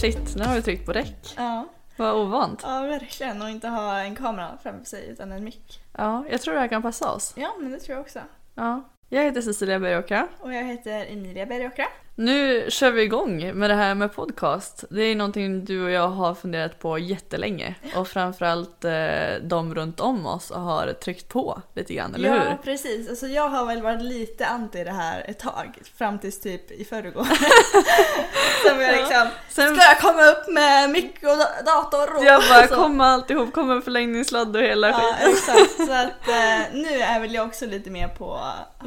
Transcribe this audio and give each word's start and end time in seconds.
Shit, 0.00 0.36
nu 0.36 0.44
har 0.44 0.54
du 0.54 0.62
tryckt 0.62 0.86
på 0.86 0.92
räck. 0.92 1.34
Ja. 1.36 1.66
Vad 1.96 2.14
ovant. 2.14 2.60
ja, 2.62 2.80
verkligen. 2.80 3.42
Och 3.42 3.50
inte 3.50 3.68
ha 3.68 3.98
en 3.98 4.16
kamera 4.16 4.58
framför 4.62 4.84
sig 4.84 5.08
utan 5.08 5.32
en 5.32 5.44
mick. 5.44 5.80
Ja, 5.98 6.24
jag 6.30 6.40
tror 6.42 6.54
det 6.54 6.60
här 6.60 6.68
kan 6.68 6.82
passa 6.82 7.10
oss. 7.12 7.32
Ja, 7.36 7.54
men 7.60 7.72
det 7.72 7.78
tror 7.78 7.96
jag 7.96 8.02
också. 8.04 8.18
Ja. 8.54 8.88
Jag 9.08 9.22
heter 9.22 9.40
Cecilia 9.40 9.78
Bergåkra. 9.78 10.28
Och 10.40 10.54
jag 10.54 10.64
heter 10.64 11.06
Emilia 11.12 11.46
Bergåkra. 11.46 11.84
Nu 12.14 12.64
kör 12.68 12.90
vi 12.90 13.02
igång 13.02 13.52
med 13.54 13.70
det 13.70 13.74
här 13.76 13.94
med 13.94 14.14
podcast. 14.14 14.84
Det 14.90 15.02
är 15.02 15.16
någonting 15.16 15.64
du 15.64 15.84
och 15.84 15.90
jag 15.90 16.08
har 16.08 16.34
funderat 16.34 16.78
på 16.78 16.98
jättelänge. 16.98 17.74
Och 17.96 18.08
framförallt 18.08 18.84
eh, 18.84 18.92
de 19.42 19.74
runt 19.74 20.00
om 20.00 20.26
oss 20.26 20.50
har 20.50 20.92
tryckt 20.92 21.28
på 21.28 21.62
lite 21.74 21.94
grann, 21.94 22.14
eller 22.14 22.28
ja, 22.28 22.42
hur? 22.42 22.56
precis. 22.64 23.08
Alltså, 23.08 23.26
jag 23.26 23.48
har 23.48 23.66
väl 23.66 23.82
varit 23.82 24.02
lite 24.02 24.46
anti 24.46 24.84
det 24.84 24.90
här 24.90 25.24
ett 25.28 25.38
tag. 25.38 25.78
Fram 25.98 26.18
tills 26.18 26.40
typ 26.40 26.70
i 26.70 26.84
förrgår. 26.84 27.24
Sen 28.68 28.76
var 28.76 28.84
jag 28.84 28.96
liksom, 28.96 29.26
Sen- 29.48 29.76
ska 29.76 29.84
jag 29.84 29.98
komma 30.00 30.22
upp 30.24 30.48
med 30.54 30.90
mick 30.90 31.16
och 31.22 31.28
da- 31.38 31.62
dator? 31.66 32.16
Och 32.16 32.24
Jag 32.24 32.42
bara, 32.50 32.66
så. 32.68 32.74
kommer 32.74 33.04
alltihop, 33.04 33.52
kommer 33.52 33.74
en 33.74 33.82
förlängningssladd 33.82 34.56
och 34.56 34.62
hela 34.62 34.88
Ja, 34.88 35.14
skiten. 35.20 35.32
exakt. 35.32 35.87
Så 35.88 35.94
att 35.94 36.28
eh, 36.28 36.74
nu 36.74 36.88
är 36.88 37.20
väl 37.20 37.34
jag 37.34 37.46
också 37.46 37.66
lite 37.66 37.90
mer 37.90 38.08
på, 38.08 38.40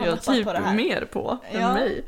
Jag 0.05 0.21
typ 0.21 0.45
på 0.45 0.53
det 0.53 0.59
här. 0.59 0.73
mer 0.75 1.05
på 1.05 1.37
än 1.51 1.61
Ja. 1.61 1.73
mig. 1.73 2.05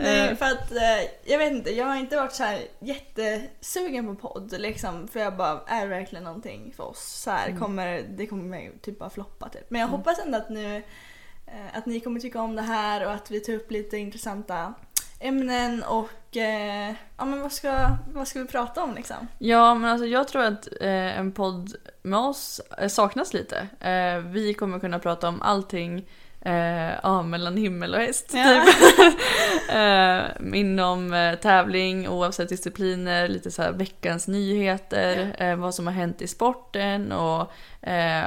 Nej, 0.00 0.28
Eh, 0.28 0.36
för 0.36 0.46
att 0.46 0.72
eh, 0.72 1.08
jag 1.24 1.38
vet 1.38 1.52
inte, 1.52 1.70
jag 1.70 1.86
har 1.86 1.96
inte 1.96 2.16
varit 2.16 2.32
så 2.32 2.42
här 2.44 2.60
jättesugen 2.80 4.16
på 4.16 4.28
podd 4.28 4.54
liksom. 4.60 5.08
För 5.08 5.20
jag 5.20 5.36
bara, 5.36 5.60
är 5.66 5.80
det 5.80 5.86
verkligen 5.86 6.24
någonting 6.24 6.72
för 6.76 6.84
oss? 6.84 7.02
Så 7.24 7.30
här, 7.30 7.56
kommer, 7.58 8.02
det 8.08 8.26
kommer 8.26 8.70
typ 8.82 8.98
bara 8.98 9.10
floppa 9.10 9.48
typ. 9.48 9.70
Men 9.70 9.80
jag 9.80 9.88
hoppas 9.88 10.18
ändå 10.18 10.38
att 10.38 10.48
nu 10.50 10.76
eh, 11.46 11.76
att 11.78 11.86
ni 11.86 12.00
kommer 12.00 12.20
tycka 12.20 12.40
om 12.40 12.56
det 12.56 12.62
här 12.62 13.06
och 13.06 13.12
att 13.12 13.30
vi 13.30 13.40
tar 13.40 13.52
upp 13.52 13.70
lite 13.70 13.96
intressanta 13.98 14.74
ämnen 15.22 15.82
och 15.82 16.36
eh, 16.36 16.94
ja 17.16 17.24
men 17.24 17.40
vad 17.40 17.52
ska, 17.52 17.88
vad 18.12 18.28
ska 18.28 18.40
vi 18.40 18.46
prata 18.46 18.82
om 18.82 18.94
liksom? 18.94 19.28
Ja, 19.38 19.74
men 19.74 19.90
alltså 19.90 20.06
jag 20.06 20.28
tror 20.28 20.42
att 20.42 20.68
eh, 20.80 21.18
en 21.18 21.32
podd 21.32 21.74
med 22.02 22.18
oss 22.18 22.60
eh, 22.78 22.88
saknas 22.88 23.34
lite. 23.34 23.68
Eh, 23.80 24.18
vi 24.18 24.54
kommer 24.54 24.78
kunna 24.78 24.98
prata 24.98 25.28
om 25.28 25.42
allting 25.42 26.08
eh, 26.40 26.92
ja, 27.02 27.22
mellan 27.22 27.56
himmel 27.56 27.94
och 27.94 28.00
häst. 28.00 28.30
Ja. 28.34 28.64
Typ. 28.64 29.20
eh, 29.70 30.58
inom 30.60 31.36
tävling, 31.42 32.08
oavsett 32.08 32.48
discipliner, 32.48 33.28
lite 33.28 33.50
så 33.50 33.72
veckans 33.72 34.28
nyheter, 34.28 35.36
eh, 35.38 35.56
vad 35.56 35.74
som 35.74 35.86
har 35.86 35.94
hänt 35.94 36.22
i 36.22 36.28
sporten 36.28 37.12
och 37.12 37.52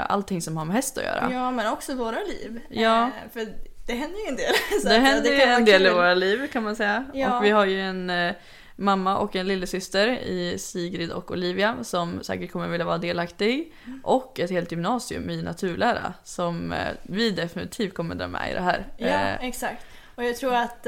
allting 0.08 0.42
som 0.42 0.58
har 0.58 0.66
med 0.66 0.76
häst 0.76 0.98
att 0.98 1.04
göra. 1.04 1.30
Ja 1.32 1.52
men 1.52 1.72
också 1.72 1.96
våra 1.96 2.20
liv. 2.20 2.62
Ja. 2.70 3.10
För 3.34 3.48
det 3.86 3.94
händer 3.94 4.20
ju 4.20 4.26
en 4.28 4.36
del. 4.36 4.54
Så 4.82 4.90
det 4.90 5.00
händer 5.00 5.32
ju 5.32 5.42
en 5.42 5.66
del 5.66 5.82
i 5.82 5.86
kul. 5.86 5.94
våra 5.94 6.14
liv 6.14 6.48
kan 6.48 6.64
man 6.64 6.76
säga. 6.76 7.06
Ja. 7.14 7.38
Och 7.38 7.46
vi 7.46 7.50
har 7.50 7.66
ju 7.66 7.82
en 7.82 8.10
eh, 8.10 8.36
mamma 8.76 9.18
och 9.18 9.36
en 9.36 9.48
lillasyster 9.48 10.08
i 10.08 10.58
Sigrid 10.60 11.12
och 11.12 11.32
Olivia 11.32 11.84
som 11.84 12.24
säkert 12.24 12.52
kommer 12.52 12.68
vilja 12.68 12.86
vara 12.86 12.98
delaktig. 12.98 13.74
Och 14.04 14.40
ett 14.40 14.50
helt 14.52 14.72
gymnasium 14.72 15.30
i 15.30 15.42
naturlära 15.42 16.14
som 16.24 16.72
eh, 16.72 16.78
vi 17.04 17.32
definitivt 17.32 17.94
kommer 17.94 18.16
dra 18.16 18.28
med 18.28 18.52
i 18.52 18.54
det 18.54 18.62
här. 18.62 18.88
Ja, 18.98 19.08
Eh, 19.08 19.44
exakt. 19.44 19.86
Och 20.16 20.24
jag 20.24 20.36
tror 20.36 20.56
att 20.56 20.86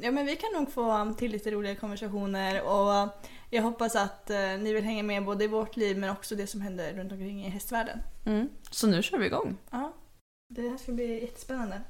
ja, 0.00 0.10
men 0.10 0.26
vi 0.26 0.36
kan 0.36 0.50
nog 0.54 0.72
få 0.72 1.14
till 1.18 1.30
lite 1.30 1.50
roliga 1.50 1.74
konversationer 1.74 2.62
och 2.62 3.08
jag 3.50 3.62
hoppas 3.62 3.96
att 3.96 4.30
ni 4.58 4.72
vill 4.72 4.84
hänga 4.84 5.02
med 5.02 5.24
både 5.24 5.44
i 5.44 5.46
vårt 5.46 5.76
liv 5.76 5.98
men 5.98 6.10
också 6.10 6.34
det 6.34 6.46
som 6.46 6.60
händer 6.60 6.92
runt 6.92 7.12
omkring 7.12 7.44
i 7.46 7.48
hästvärlden. 7.48 7.98
mm. 8.26 8.48
Så 8.70 8.86
nu 8.86 9.02
kör 9.02 9.18
vi 9.18 9.26
igång. 9.26 9.56
Ja, 9.70 9.92
det 10.48 10.68
här 10.68 10.76
ska 10.76 10.92
bli 10.92 11.20
jättespännande. 11.20 11.80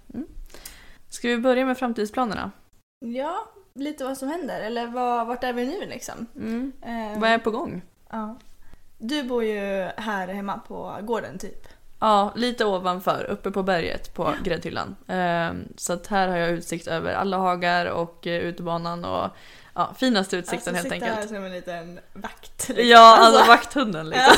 Ska 1.11 1.29
vi 1.29 1.39
börja 1.39 1.67
med 1.67 1.79
framtidsplanerna? 1.79 2.51
Ja, 2.99 3.37
lite 3.75 4.05
vad 4.05 4.19
som 4.19 4.29
händer 4.29 4.61
eller 4.61 4.87
vad, 4.87 5.27
vart 5.27 5.45
är 5.45 5.53
vi 5.53 5.67
nu 5.67 5.87
liksom? 5.87 6.27
Mm. 6.37 6.73
Eh, 6.83 7.21
Vad 7.21 7.31
är 7.31 7.39
på 7.39 7.51
gång? 7.51 7.83
ja. 8.11 8.37
Du 9.03 9.23
bor 9.23 9.45
ju 9.45 9.89
här 9.97 10.29
hemma 10.29 10.61
på 10.69 10.97
gården 11.03 11.39
typ. 11.39 11.69
Ja, 12.01 12.33
lite 12.37 12.65
ovanför, 12.65 13.25
uppe 13.31 13.51
på 13.51 13.63
berget 13.63 14.15
på 14.15 14.35
gräddhyllan. 14.45 14.97
Eh, 15.09 15.51
så 15.77 15.93
att 15.93 16.07
här 16.07 16.29
har 16.29 16.37
jag 16.37 16.51
utsikt 16.51 16.87
över 16.87 17.15
alla 17.15 17.37
hagar 17.37 17.87
och 17.87 18.27
eh, 18.27 18.41
utebanan 18.41 19.05
och 19.05 19.31
ja, 19.75 19.95
finaste 19.99 20.37
utsikten 20.37 20.75
helt 20.75 20.89
sitta 20.93 21.05
här 21.07 21.13
enkelt. 21.13 21.29
som 21.29 21.45
en 21.45 21.53
liten 21.53 22.01
vakt. 22.13 22.69
liksom. 22.69 22.87
Ja, 22.89 23.17
alltså 23.19 23.45
vakthunden 23.49 24.09
liksom. 24.11 24.37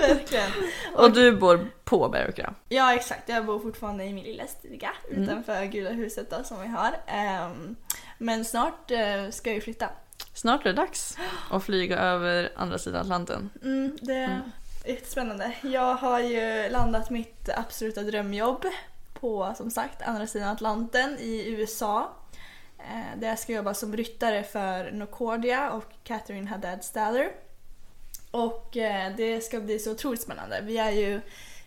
Verkligen. 0.00 0.50
Och 0.94 1.12
du 1.12 1.36
bor 1.36 1.70
på 1.84 2.08
Bergkra. 2.08 2.54
Ja 2.68 2.94
exakt, 2.94 3.28
jag 3.28 3.46
bor 3.46 3.58
fortfarande 3.58 4.04
i 4.04 4.12
min 4.12 4.24
lilla 4.24 4.46
stuga 4.46 4.90
Mm. 5.10 5.22
utanför 5.22 5.64
gula 5.64 5.90
huset 5.90 6.30
då, 6.30 6.44
som 6.44 6.60
vi 6.60 6.68
har. 6.68 6.96
Ehm, 7.06 7.76
men 8.18 8.44
snart 8.44 8.90
eh, 8.90 9.30
ska 9.30 9.50
jag 9.50 9.54
ju 9.54 9.60
flytta. 9.60 9.88
Snart 10.34 10.60
är 10.60 10.64
det 10.64 10.72
dags 10.72 11.16
att 11.50 11.64
flyga 11.64 11.98
över 11.98 12.52
andra 12.56 12.78
sidan 12.78 13.00
Atlanten. 13.00 13.50
Mm, 13.62 13.98
det 14.02 14.14
är 14.14 14.42
jättespännande. 14.86 15.52
Jag 15.62 15.94
har 15.94 16.20
ju 16.20 16.68
landat 16.68 17.10
mitt 17.10 17.48
absoluta 17.56 18.02
drömjobb 18.02 18.66
på 19.20 19.54
som 19.56 19.70
sagt 19.70 20.02
andra 20.02 20.26
sidan 20.26 20.48
Atlanten 20.48 21.18
i 21.18 21.48
USA. 21.48 22.10
Eh, 22.90 23.18
där 23.18 23.28
jag 23.28 23.38
ska 23.38 23.52
jobba 23.52 23.74
som 23.74 23.96
ryttare 23.96 24.42
för 24.42 24.90
Nocordia 24.92 25.70
och 25.70 25.92
Catherine 26.04 26.48
Haddad 26.48 26.84
Staller. 26.84 27.32
Och 28.30 28.76
eh, 28.76 29.16
det 29.16 29.40
ska 29.40 29.60
bli 29.60 29.78
så 29.78 29.92
otroligt 29.92 30.22
spännande. 30.22 30.60
Vi 30.62 30.78
är 30.78 30.90
ju 30.90 31.20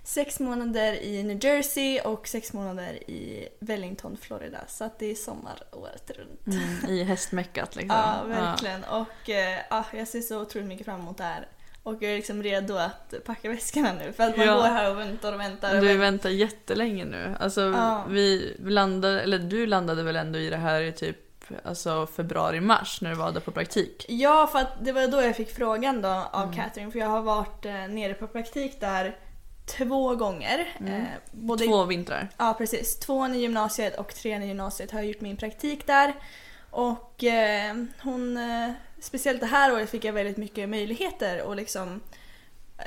sex 0.04 0.40
månader 0.40 1.04
i 1.04 1.24
New 1.24 1.46
Jersey 1.46 2.00
och 2.00 2.28
sex 2.28 2.54
månader 2.54 3.10
i 3.10 3.50
Wellington, 3.60 4.18
Florida. 4.22 4.60
Så 4.68 4.84
att 4.84 5.00
det 5.00 5.12
är 5.12 5.16
sommar 5.16 5.64
året 5.72 6.12
runt. 6.12 6.48
Mm, 6.48 6.96
I 6.96 7.04
hästmeckat 7.04 7.76
liksom. 7.76 7.98
Ja, 7.98 8.24
verkligen. 8.28 8.84
Och 8.84 9.30
eh, 9.30 9.60
ja, 9.70 9.86
jag 9.94 10.08
ser 10.08 10.22
så 10.22 10.42
otroligt 10.42 10.68
mycket 10.68 10.86
fram 10.86 11.00
emot 11.00 11.18
det 11.18 11.24
här. 11.24 11.48
Och 11.86 11.94
jag 12.04 12.12
är 12.12 12.16
liksom 12.16 12.44
redo 12.44 12.76
att 12.76 13.14
packa 13.26 13.50
väskorna 13.50 13.94
nu 13.94 14.14
för 14.14 14.24
att 14.24 14.38
man 14.38 14.46
Ja. 14.46 14.56
går 14.56 14.62
här 14.64 14.92
och 14.92 15.00
väntar 15.00 15.34
och 15.34 15.40
väntar. 15.40 15.76
Och 15.76 15.82
Du 15.82 15.98
väntar. 15.98 16.30
jättelänge 16.30 17.06
nu. 17.06 17.36
Alltså 17.40 17.62
Ja. 17.62 18.06
vi 18.10 18.56
landade, 18.66 19.22
eller 19.22 19.40
du 19.40 19.66
landade 19.68 20.04
väl 20.04 20.16
ändå 20.16 20.40
i 20.40 20.50
det 20.50 20.58
här 20.58 20.82
i 20.82 20.92
typ 20.92 21.18
alltså 21.64 22.08
februari-mars 22.08 23.02
när 23.02 23.10
du 23.10 23.16
var 23.16 23.32
där 23.32 23.40
på 23.40 23.52
praktik? 23.52 24.06
Ja, 24.10 24.48
för 24.52 24.60
att 24.60 24.86
det 24.86 24.92
var 24.92 25.08
då 25.08 25.22
jag 25.22 25.36
fick 25.36 25.56
frågan 25.56 26.02
då 26.02 26.10
av 26.32 26.44
Mm. 26.44 26.56
Catherine 26.56 26.92
för 26.92 27.00
jag 27.00 27.08
har 27.08 27.22
varit 27.22 27.66
eh, 27.66 27.74
nere 27.74 28.14
på 28.14 28.28
praktik 28.28 28.80
där 28.80 29.16
två 29.66 30.16
gånger. 30.16 30.60
Eh, 30.88 31.04
både 31.32 31.64
Mm. 31.64 31.74
Två 31.74 31.84
vintrar. 31.84 32.30
Ja 32.38 32.56
precis. 32.58 33.00
Tvåan 33.00 33.36
i 33.36 33.38
gymnasiet 33.38 33.98
och 34.00 34.16
trean 34.16 34.44
i 34.44 34.48
gymnasiet 34.48 34.92
har 34.92 35.00
jag 35.00 35.08
gjort 35.08 35.22
min 35.22 35.38
praktik 35.38 35.88
där. 35.88 36.14
Och 36.72 37.24
eh, 37.24 37.76
hon, 38.04 38.38
eh, 38.38 38.72
speciellt 39.06 39.40
det 39.40 39.46
här 39.46 39.74
året 39.74 39.90
fick 39.90 40.04
jag 40.06 40.14
väldigt 40.14 40.38
mycket 40.38 40.70
möjligheter 40.70 41.42
och 41.42 41.56
liksom 41.56 42.02
eh, 42.78 42.86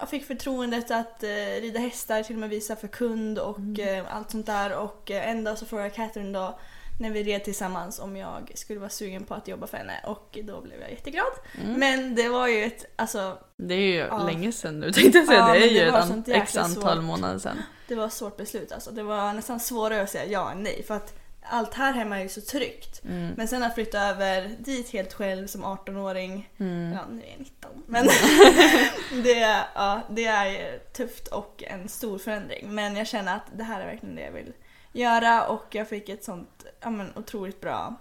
jag 0.00 0.08
fick 0.08 0.26
förtroendet 0.26 0.90
att 0.90 1.22
eh, 1.22 1.28
rida 1.60 1.80
hästar, 1.80 2.22
till 2.22 2.34
och 2.36 2.40
med 2.40 2.48
visa 2.50 2.76
för 2.76 2.88
kund 2.88 3.38
och 3.38 3.58
Mm. 3.58 4.04
eh, 4.04 4.16
allt 4.16 4.30
sånt 4.30 4.46
där. 4.46 4.72
Och 4.76 5.10
en 5.10 5.44
dag 5.44 5.58
så 5.58 5.66
frågade 5.66 5.90
Catherine 5.90 6.38
då 6.38 6.58
när 7.00 7.10
vi 7.10 7.22
red 7.24 7.44
tillsammans 7.44 7.98
om 7.98 8.16
jag 8.16 8.52
skulle 8.54 8.80
vara 8.80 8.90
sugen 8.90 9.24
på 9.24 9.34
att 9.34 9.48
jobba 9.48 9.66
för 9.66 9.76
henne 9.76 10.00
och 10.06 10.38
då 10.44 10.60
blev 10.60 10.80
jag 10.80 10.90
jätteglad. 10.90 11.32
Mm. 11.64 11.72
Men 11.80 12.14
det 12.14 12.28
var 12.28 12.48
ju 12.48 12.64
ett, 12.64 12.84
alltså 12.96 13.38
Det 13.56 13.74
är 13.74 13.78
ju 13.78 13.94
Ja. 13.96 14.22
länge 14.26 14.52
sedan 14.52 14.80
nu 14.80 14.92
tänkte 14.92 15.18
jag 15.18 15.26
säga. 15.26 15.38
Ja, 15.38 15.52
det 15.52 15.58
är 15.58 15.60
men 15.60 15.68
ju 15.68 15.80
det 15.80 15.86
ett 15.86 15.94
an- 15.94 16.24
x 16.26 16.56
antal 16.56 16.94
svårt. 16.96 17.04
månader 17.04 17.38
sedan. 17.38 17.62
Det 17.88 17.94
var 17.94 18.06
ett 18.06 18.12
svårt 18.12 18.36
beslut 18.36 18.72
alltså. 18.72 18.90
Det 18.90 19.02
var 19.02 19.32
nästan 19.32 19.60
svårare 19.60 20.02
att 20.02 20.10
säga 20.10 20.24
ja 20.26 20.50
än 20.52 20.62
nej 20.62 20.82
för 20.82 20.94
att 20.94 21.19
allt 21.50 21.74
här 21.74 21.92
hemma 21.92 22.18
är 22.18 22.22
ju 22.22 22.28
så 22.28 22.40
tryggt. 22.40 23.02
Mm. 23.04 23.34
Men 23.36 23.48
sen 23.48 23.62
att 23.62 23.74
flytta 23.74 24.00
över 24.00 24.50
dit 24.58 24.90
helt 24.92 25.12
själv 25.12 25.46
som 25.46 25.64
18-åring, 25.64 26.50
Mm. 26.58 26.92
ja 26.92 27.00
nu 27.10 27.22
är 27.22 27.30
jag 27.30 27.38
19, 27.38 27.70
men 27.86 28.06
det, 29.22 29.64
ja, 29.74 30.00
det 30.10 30.24
är 30.26 30.78
tufft 30.78 31.28
och 31.28 31.62
en 31.66 31.88
stor 31.88 32.18
förändring. 32.18 32.74
Men 32.74 32.96
jag 32.96 33.06
känner 33.06 33.36
att 33.36 33.46
det 33.56 33.64
här 33.64 33.80
är 33.80 33.86
verkligen 33.86 34.14
det 34.14 34.22
jag 34.22 34.32
vill 34.32 34.52
göra 34.92 35.46
och 35.46 35.66
jag 35.70 35.88
fick 35.88 36.08
ett 36.08 36.24
sånt 36.24 36.64
ja, 36.80 36.90
men, 36.90 37.12
otroligt 37.16 37.60
bra 37.60 37.94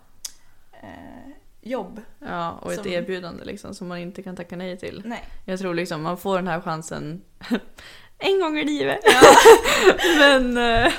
eh, 0.84 1.32
jobb. 1.62 2.02
Ja, 2.20 2.52
och 2.62 2.74
ett 2.74 2.84
Som- 2.84 2.92
erbjudande 2.92 3.46
liksom 3.46 3.76
som 3.76 3.88
man 3.88 3.98
inte 3.98 4.24
kan 4.24 4.36
tacka 4.36 4.56
nej 4.56 4.78
till. 4.78 5.02
Nej. 5.06 5.24
Jag 5.46 5.60
tror 5.60 5.74
liksom 5.74 6.02
man 6.02 6.18
får 6.18 6.36
den 6.36 6.48
här 6.48 6.62
chansen 6.62 7.22
en 8.18 8.40
gång 8.40 8.58
i 8.58 8.66
livet. 8.66 9.00
Men 10.20 10.58
eh, 10.58 10.86
eh, 10.86 10.94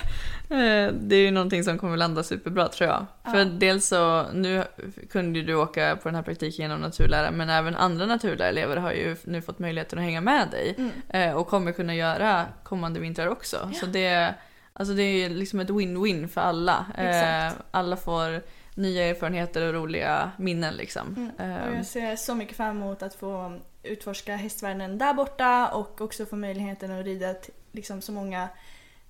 det 0.93 1.17
är 1.17 1.20
ju 1.20 1.31
någonting 1.31 1.64
som 1.64 1.79
kommer 1.79 1.97
landa 1.97 2.23
superbra 2.23 2.69
tror 2.69 2.91
jag. 2.91 3.06
Ja. 3.25 3.31
För 3.31 3.44
dels 3.44 3.87
så, 3.87 4.26
nu 4.32 4.64
kunde 5.11 5.38
ju 5.38 5.44
du 5.44 5.55
åka 5.55 5.99
på 6.02 6.08
den 6.08 6.14
här 6.14 6.23
praktiken 6.23 6.62
genom 6.62 6.81
naturlära 6.81 7.31
men 7.31 7.50
även 7.50 7.76
andra 7.76 8.06
naturlärarelever 8.06 8.76
har 8.76 8.93
ju 8.93 9.17
nu 9.25 9.43
fått 9.43 9.58
möjligheten 9.58 9.99
att 9.99 10.05
hänga 10.05 10.20
med 10.20 10.49
dig. 10.50 10.75
Mm. 10.79 10.91
Eh, 11.08 11.37
och 11.37 11.47
kommer 11.47 11.73
kunna 11.73 11.94
göra 11.94 12.47
kommande 12.62 13.00
vintrar 13.00 13.26
också. 13.26 13.70
Så 13.81 13.87
det, 13.87 14.35
alltså 14.73 14.94
det 14.94 15.02
är 15.02 15.31
liksom 15.31 15.61
ett 15.61 15.70
win-win 15.70 16.29
för 16.29 16.41
alla. 16.41 16.87
Exakt. 16.99 17.56
Eh, 17.56 17.62
alla 17.70 17.97
får 17.97 18.43
nya 18.75 19.06
erfarenheter 19.06 19.62
och 19.62 19.75
roliga 19.75 20.31
minnen 20.37 20.75
liksom. 20.75 21.32
Mm. 21.38 21.50
Eh, 21.50 21.76
jag 21.76 21.87
ser 21.87 22.17
så 22.17 22.35
mycket 22.35 22.56
fram 22.56 22.76
emot 22.76 23.02
att 23.02 23.14
få 23.14 23.58
utforska 23.82 24.37
hästvärlden 24.37 24.99
där 24.99 25.14
borta 25.14 25.69
och 25.69 26.00
också 26.00 26.26
få 26.26 26.37
möjligheten 26.37 26.99
att 26.99 27.05
rida 27.05 27.35
liksom 27.73 28.00
så 28.00 28.12
många 28.12 28.49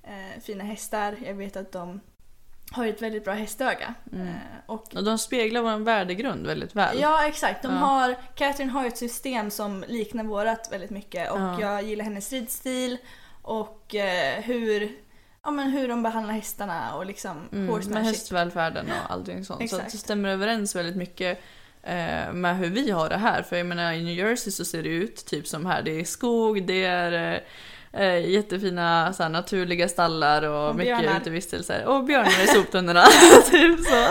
eh, 0.03 0.41
fina 0.43 0.65
hästar. 0.65 1.17
Jag 1.27 1.35
vet 1.35 1.57
att 1.57 1.73
de 1.73 2.01
har 2.73 2.87
ett 2.87 3.03
väldigt 3.03 3.25
bra 3.25 3.33
hästöga. 3.35 3.95
Mm. 4.13 4.27
Eh, 4.29 4.35
och 4.67 4.95
och 4.97 5.05
de 5.05 5.19
speglar 5.19 5.63
vår 5.63 5.77
värdegrund 5.85 6.47
väldigt 6.47 6.77
väl. 6.77 6.99
Ja 7.01 7.27
exakt. 7.27 7.63
De 7.63 7.73
Ja. 7.73 7.79
har, 7.79 8.15
Catherine 8.35 8.73
har 8.73 8.87
ett 8.87 8.99
system 8.99 9.51
som 9.51 9.85
liknar 9.89 10.25
vårat 10.25 10.69
väldigt 10.73 10.91
mycket 10.91 11.31
och 11.31 11.41
Ja. 11.41 11.61
jag 11.61 11.83
gillar 11.83 12.05
hennes 12.05 12.33
ridstil 12.33 12.97
och 13.43 13.95
eh, 13.95 14.41
hur, 14.43 14.93
ja, 15.43 15.51
men 15.51 15.71
hur 15.71 15.89
de 15.89 16.03
behandlar 16.03 16.35
hästarna 16.35 16.95
och 16.97 17.07
liksom 17.07 17.49
Mm, 17.53 17.81
med 17.91 18.05
hästvälfärden 18.05 18.87
och 18.87 19.13
allting 19.13 19.45
sånt. 19.45 19.59
Så 19.59 19.65
Exakt. 19.77 19.93
det 19.93 19.99
stämmer 19.99 20.29
överens 20.29 20.77
väldigt 20.77 20.97
mycket 20.97 21.39
eh, 21.83 22.33
med 22.33 22.57
hur 22.59 22.71
vi 22.71 22.91
har 22.91 23.09
det 23.09 23.17
här. 23.17 23.43
För 23.43 23.57
jag 23.57 23.67
menar 23.67 23.93
i 23.93 24.03
New 24.05 24.15
Jersey 24.15 24.53
så 24.53 24.65
ser 24.65 24.83
det 24.83 24.89
ut 24.89 25.27
typ 25.27 25.47
som 25.47 25.67
här. 25.67 25.83
Det 25.83 26.01
är 26.01 26.05
skog, 26.05 26.67
det 26.67 26.85
är 26.85 27.45
eh, 27.93 28.31
jättefina 28.31 29.13
så 29.13 29.23
här, 29.23 29.31
naturliga 29.31 29.89
stallar 29.89 30.43
och, 30.43 30.69
Och 30.69 30.77
mycket 30.77 30.99
björnar. 30.99 31.21
utevistelser. 31.21 31.87
Och 31.87 32.05
björnar 32.05 32.45
i 32.45 32.47
soptunnorna. 32.47 33.05
typ 33.51 33.81
så. 33.81 34.07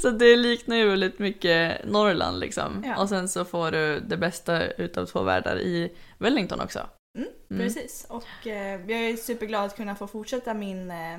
så 0.00 0.10
det 0.10 0.36
liknar 0.36 0.76
ju 0.76 0.88
väldigt 0.90 1.18
mycket 1.18 1.84
Norrland 1.84 2.38
liksom. 2.40 2.82
Ja. 2.86 3.02
Och 3.02 3.08
sen 3.08 3.28
så 3.28 3.44
får 3.44 3.70
du 3.70 4.00
det 4.00 4.16
bästa 4.16 4.66
utav 4.66 5.06
två 5.06 5.22
världar 5.22 5.58
i 5.58 5.92
Wellington 6.18 6.60
också. 6.60 6.78
Mm, 7.18 7.28
Mm. 7.50 7.62
Precis. 7.66 8.06
Och 8.08 8.46
eh, 8.46 8.80
jag 8.90 9.00
är 9.00 9.16
superglad 9.16 9.64
att 9.64 9.76
kunna 9.76 9.94
få 9.94 10.06
fortsätta 10.06 10.54
min 10.54 10.90
eh, 10.90 11.18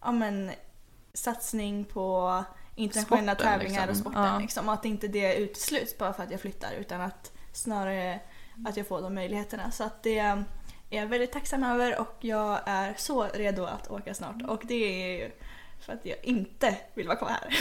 ja, 0.00 0.12
men, 0.12 0.50
satsning 1.14 1.84
på 1.84 2.44
internationella 2.76 3.34
Sporten, 3.34 3.52
tävlingar 3.52 3.86
liksom. 3.86 4.06
och 4.06 4.12
sporten. 4.12 4.32
Ja. 4.34 4.38
Liksom, 4.38 4.68
och 4.68 4.74
att 4.74 4.84
inte 4.84 5.08
det 5.08 5.34
utesluts 5.36 5.98
bara 5.98 6.12
för 6.12 6.22
att 6.22 6.30
jag 6.30 6.40
flyttar 6.40 6.72
utan 6.80 7.00
att 7.00 7.32
snarare 7.52 8.20
att 8.68 8.76
jag 8.76 8.86
får 8.88 9.02
de 9.02 9.14
möjligheterna. 9.14 9.70
Så 9.70 9.84
att 9.84 10.02
det 10.02 10.44
är 10.90 11.00
jag 11.00 11.06
väldigt 11.06 11.32
tacksam 11.32 11.64
över 11.64 12.00
och 12.00 12.14
jag 12.20 12.58
är 12.66 12.94
så 12.96 13.22
redo 13.34 13.64
att 13.64 13.90
åka 13.90 14.14
snart. 14.14 14.42
Och 14.48 14.62
det 14.64 14.74
är 14.74 15.18
ju 15.18 15.30
för 15.80 15.92
att 15.92 16.00
jag 16.06 16.16
inte 16.22 16.74
vill 16.94 17.06
vara 17.06 17.16
kvar 17.18 17.28
här. 17.28 17.58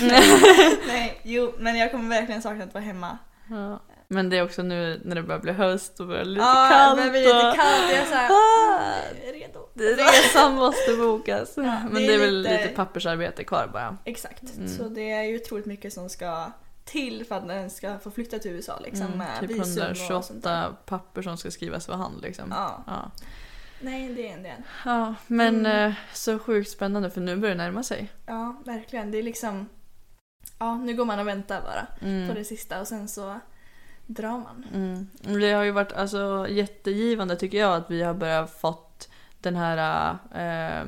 Nej, 0.88 1.20
jo, 1.24 1.54
men 1.58 1.78
jag 1.78 1.92
kommer 1.92 2.10
verkligen 2.10 2.42
sakna 2.42 2.64
att 2.64 2.74
vara 2.74 2.84
hemma. 2.84 3.18
Ja. 3.50 3.80
Men 4.10 4.30
det 4.30 4.38
är 4.38 4.44
också 4.44 4.64
nu 4.64 5.02
när 5.06 5.16
det 5.16 5.24
börjar 5.24 5.42
bli 5.42 5.52
höst 5.52 6.00
och 6.00 6.08
börjar 6.08 6.24
bli 6.24 6.34
lite 6.34 6.46
Ja, 6.46 6.68
kallt. 6.72 7.04
det 7.04 7.10
blir 7.10 7.20
lite 7.22 7.54
kallt. 7.56 7.92
Jag 7.92 8.00
är 8.00 8.06
såhär, 8.06 8.30
Ah. 8.32 9.32
redo. 9.34 9.70
Resan 9.74 10.54
måste 10.56 10.94
bokas. 10.98 11.54
Ja, 11.58 11.64
Men 11.64 11.94
det 11.94 12.00
det 12.00 12.14
är 12.14 12.14
är 12.14 12.18
väl 12.20 12.42
lite- 12.42 12.58
lite 12.62 12.68
pappersarbete 12.76 13.44
kvar 13.44 13.70
bara. 13.74 13.98
Exakt. 14.06 14.44
Mm. 14.58 14.68
Så 14.68 14.84
det 14.84 15.12
är 15.12 15.24
ju 15.24 15.36
otroligt 15.36 15.66
mycket 15.66 15.94
som 15.94 16.10
ska 16.10 16.52
till 16.88 17.26
för 17.26 17.36
att 17.36 17.48
den 17.48 17.70
ska 17.70 18.00
få 18.00 18.12
flytta 18.12 18.40
till 18.40 18.52
USA. 18.52 18.80
Liksom, 18.80 19.06
Mm, 19.06 19.18
med 19.18 19.40
typ 19.40 19.50
visum 19.50 20.18
och 20.18 20.26
sånt 20.26 20.44
där. 20.44 20.64
128 20.66 20.76
papper 20.86 21.22
som 21.22 21.38
ska 21.38 21.52
skrivas 21.52 21.86
för 21.86 21.94
hand 21.94 22.22
liksom. 22.22 22.46
Ja. 22.50 22.84
Ja. 22.88 23.12
Nej, 23.82 24.14
det 24.14 24.30
är 24.30 24.34
en 24.34 24.44
del. 24.44 24.62
Ja, 24.86 25.16
men 25.28 25.56
Mm. 25.66 25.90
eh, 25.90 25.94
så 26.14 26.40
sjukt 26.40 26.70
spännande 26.72 27.10
för 27.10 27.22
nu 27.22 27.36
börjar 27.36 27.56
det 27.56 27.64
närma 27.64 27.84
sig. 27.84 28.12
Ja, 28.26 28.62
verkligen. 28.66 29.12
Det 29.12 29.18
är 29.18 29.24
liksom... 29.24 29.70
Ja, 30.60 30.76
nu 30.78 30.94
går 30.96 31.06
man 31.06 31.20
och 31.20 31.28
väntar 31.28 31.62
bara 31.62 31.88
Mm. 32.10 32.28
på 32.30 32.34
det 32.36 32.44
sista 32.46 32.80
och 32.82 32.88
sen 32.88 33.08
så 33.08 33.40
drar 34.06 34.32
man. 34.38 34.66
Mm. 34.74 35.08
Det 35.42 35.52
har 35.52 35.64
ju 35.64 35.72
varit 35.72 35.94
alltså, 35.94 36.48
jättegivande 36.50 37.36
tycker 37.36 37.58
jag 37.58 37.76
att 37.76 37.92
vi 37.92 38.04
har 38.04 38.14
börjat 38.14 38.52
fått 38.62 39.10
den 39.42 39.56
här 39.56 40.10
eh, 40.36 40.88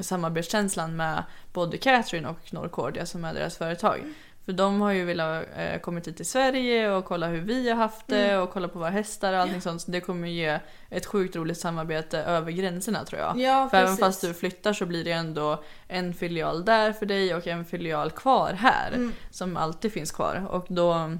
samarbetskänslan 0.00 0.96
med 0.96 1.24
både 1.52 1.78
Catherine 1.78 2.28
och 2.28 2.52
Norrcordia 2.54 3.06
som 3.06 3.24
är 3.24 3.34
deras 3.34 3.56
företag. 3.56 4.12
För 4.44 4.52
de 4.52 4.80
har 4.80 4.90
ju 4.92 5.04
velat 5.04 5.44
eh, 5.56 5.80
kommit 5.80 6.08
hit 6.08 6.16
till 6.16 6.26
Sverige 6.26 6.90
och 6.90 7.04
kolla 7.04 7.26
hur 7.26 7.40
vi 7.40 7.68
har 7.70 7.76
haft 7.76 8.06
det 8.06 8.28
Mm. 8.30 8.42
och 8.42 8.50
kolla 8.50 8.68
på 8.68 8.78
våra 8.78 8.90
hästar 8.90 9.32
och 9.32 9.38
allting 9.38 9.60
sånt. 9.60 9.82
Så 9.82 9.90
det 9.90 10.00
kommer 10.00 10.28
ge 10.28 10.58
ett 10.90 11.06
sjukt 11.06 11.36
roligt 11.36 11.58
samarbete 11.58 12.18
över 12.18 12.52
gränserna 12.52 13.04
tror 13.04 13.20
jag. 13.20 13.40
Ja, 13.40 13.68
För 13.68 13.76
även 13.76 13.86
precis. 13.88 14.00
fast 14.00 14.20
du 14.20 14.34
flyttar 14.34 14.72
så 14.72 14.86
blir 14.86 15.04
det 15.04 15.12
ändå 15.12 15.62
en 15.88 16.14
filial 16.14 16.64
där 16.64 16.92
för 16.92 17.06
dig 17.06 17.34
och 17.34 17.46
en 17.46 17.64
filial 17.64 18.10
kvar 18.10 18.52
här. 18.52 18.88
Mm. 18.88 19.12
Som 19.30 19.56
alltid 19.56 19.92
finns 19.92 20.12
kvar. 20.12 20.46
Och 20.50 20.66
då 20.68 21.16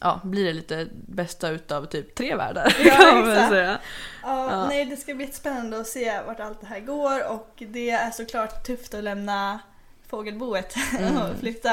ja, 0.00 0.20
blir 0.24 0.44
det 0.44 0.52
lite 0.52 0.86
bästa 0.92 1.48
utav 1.48 1.84
typ 1.86 2.14
tre 2.14 2.36
världar. 2.36 2.76
Ja, 2.84 3.32
exakt. 3.32 3.52
Ja, 3.54 3.76
Ja. 4.22 4.66
Nej, 4.68 4.84
det 4.84 4.96
ska 4.96 5.14
bli 5.14 5.24
jättespännande 5.24 5.80
att 5.80 5.86
se 5.86 6.20
vart 6.26 6.40
allt 6.40 6.60
det 6.60 6.66
här 6.66 6.80
går 6.80 7.32
och 7.32 7.54
det 7.58 7.90
är 7.90 8.10
såklart 8.10 8.66
tufft 8.66 8.94
att 8.94 9.04
lämna 9.04 9.58
fågelboet 10.08 10.74
Mm. 10.98 11.16
och 11.16 11.36
flytta 11.40 11.72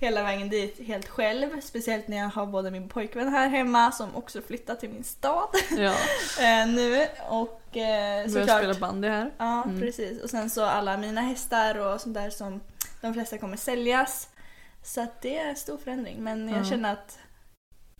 hela 0.00 0.22
vägen 0.22 0.48
dit 0.48 0.86
helt 0.86 1.08
själv. 1.08 1.60
Speciellt 1.60 2.08
när 2.08 2.16
jag 2.16 2.28
har 2.28 2.46
både 2.46 2.70
min 2.70 2.88
pojkvän 2.88 3.28
här 3.28 3.48
hemma 3.48 3.92
som 3.92 4.16
också 4.16 4.42
flyttat 4.42 4.80
till 4.80 4.90
min 4.90 5.04
stad 5.04 5.48
Ja, 5.70 5.94
eh, 6.40 6.66
nu 6.68 7.06
och 7.28 7.76
eh, 7.76 8.26
börjar 8.26 8.28
såklart 8.28 8.58
spela 8.58 8.74
bandy 8.74 9.08
här. 9.08 9.30
Ja, 9.38 9.62
Mm. 9.64 9.80
precis. 9.80 10.22
Och 10.22 10.30
sen 10.30 10.50
så 10.50 10.64
alla 10.64 10.96
mina 10.96 11.20
hästar 11.20 11.78
och 11.78 12.00
sånt 12.00 12.14
där 12.14 12.30
som 12.30 12.60
de 13.00 13.14
flesta 13.14 13.38
kommer 13.38 13.56
säljas. 13.56 14.28
Så 14.82 15.00
att 15.00 15.22
det 15.22 15.38
är 15.38 15.48
en 15.48 15.56
stor 15.56 15.76
förändring. 15.78 16.16
Men 16.24 16.48
jag 16.48 16.60
Ja. 16.60 16.64
känner 16.64 16.92
att 16.92 17.18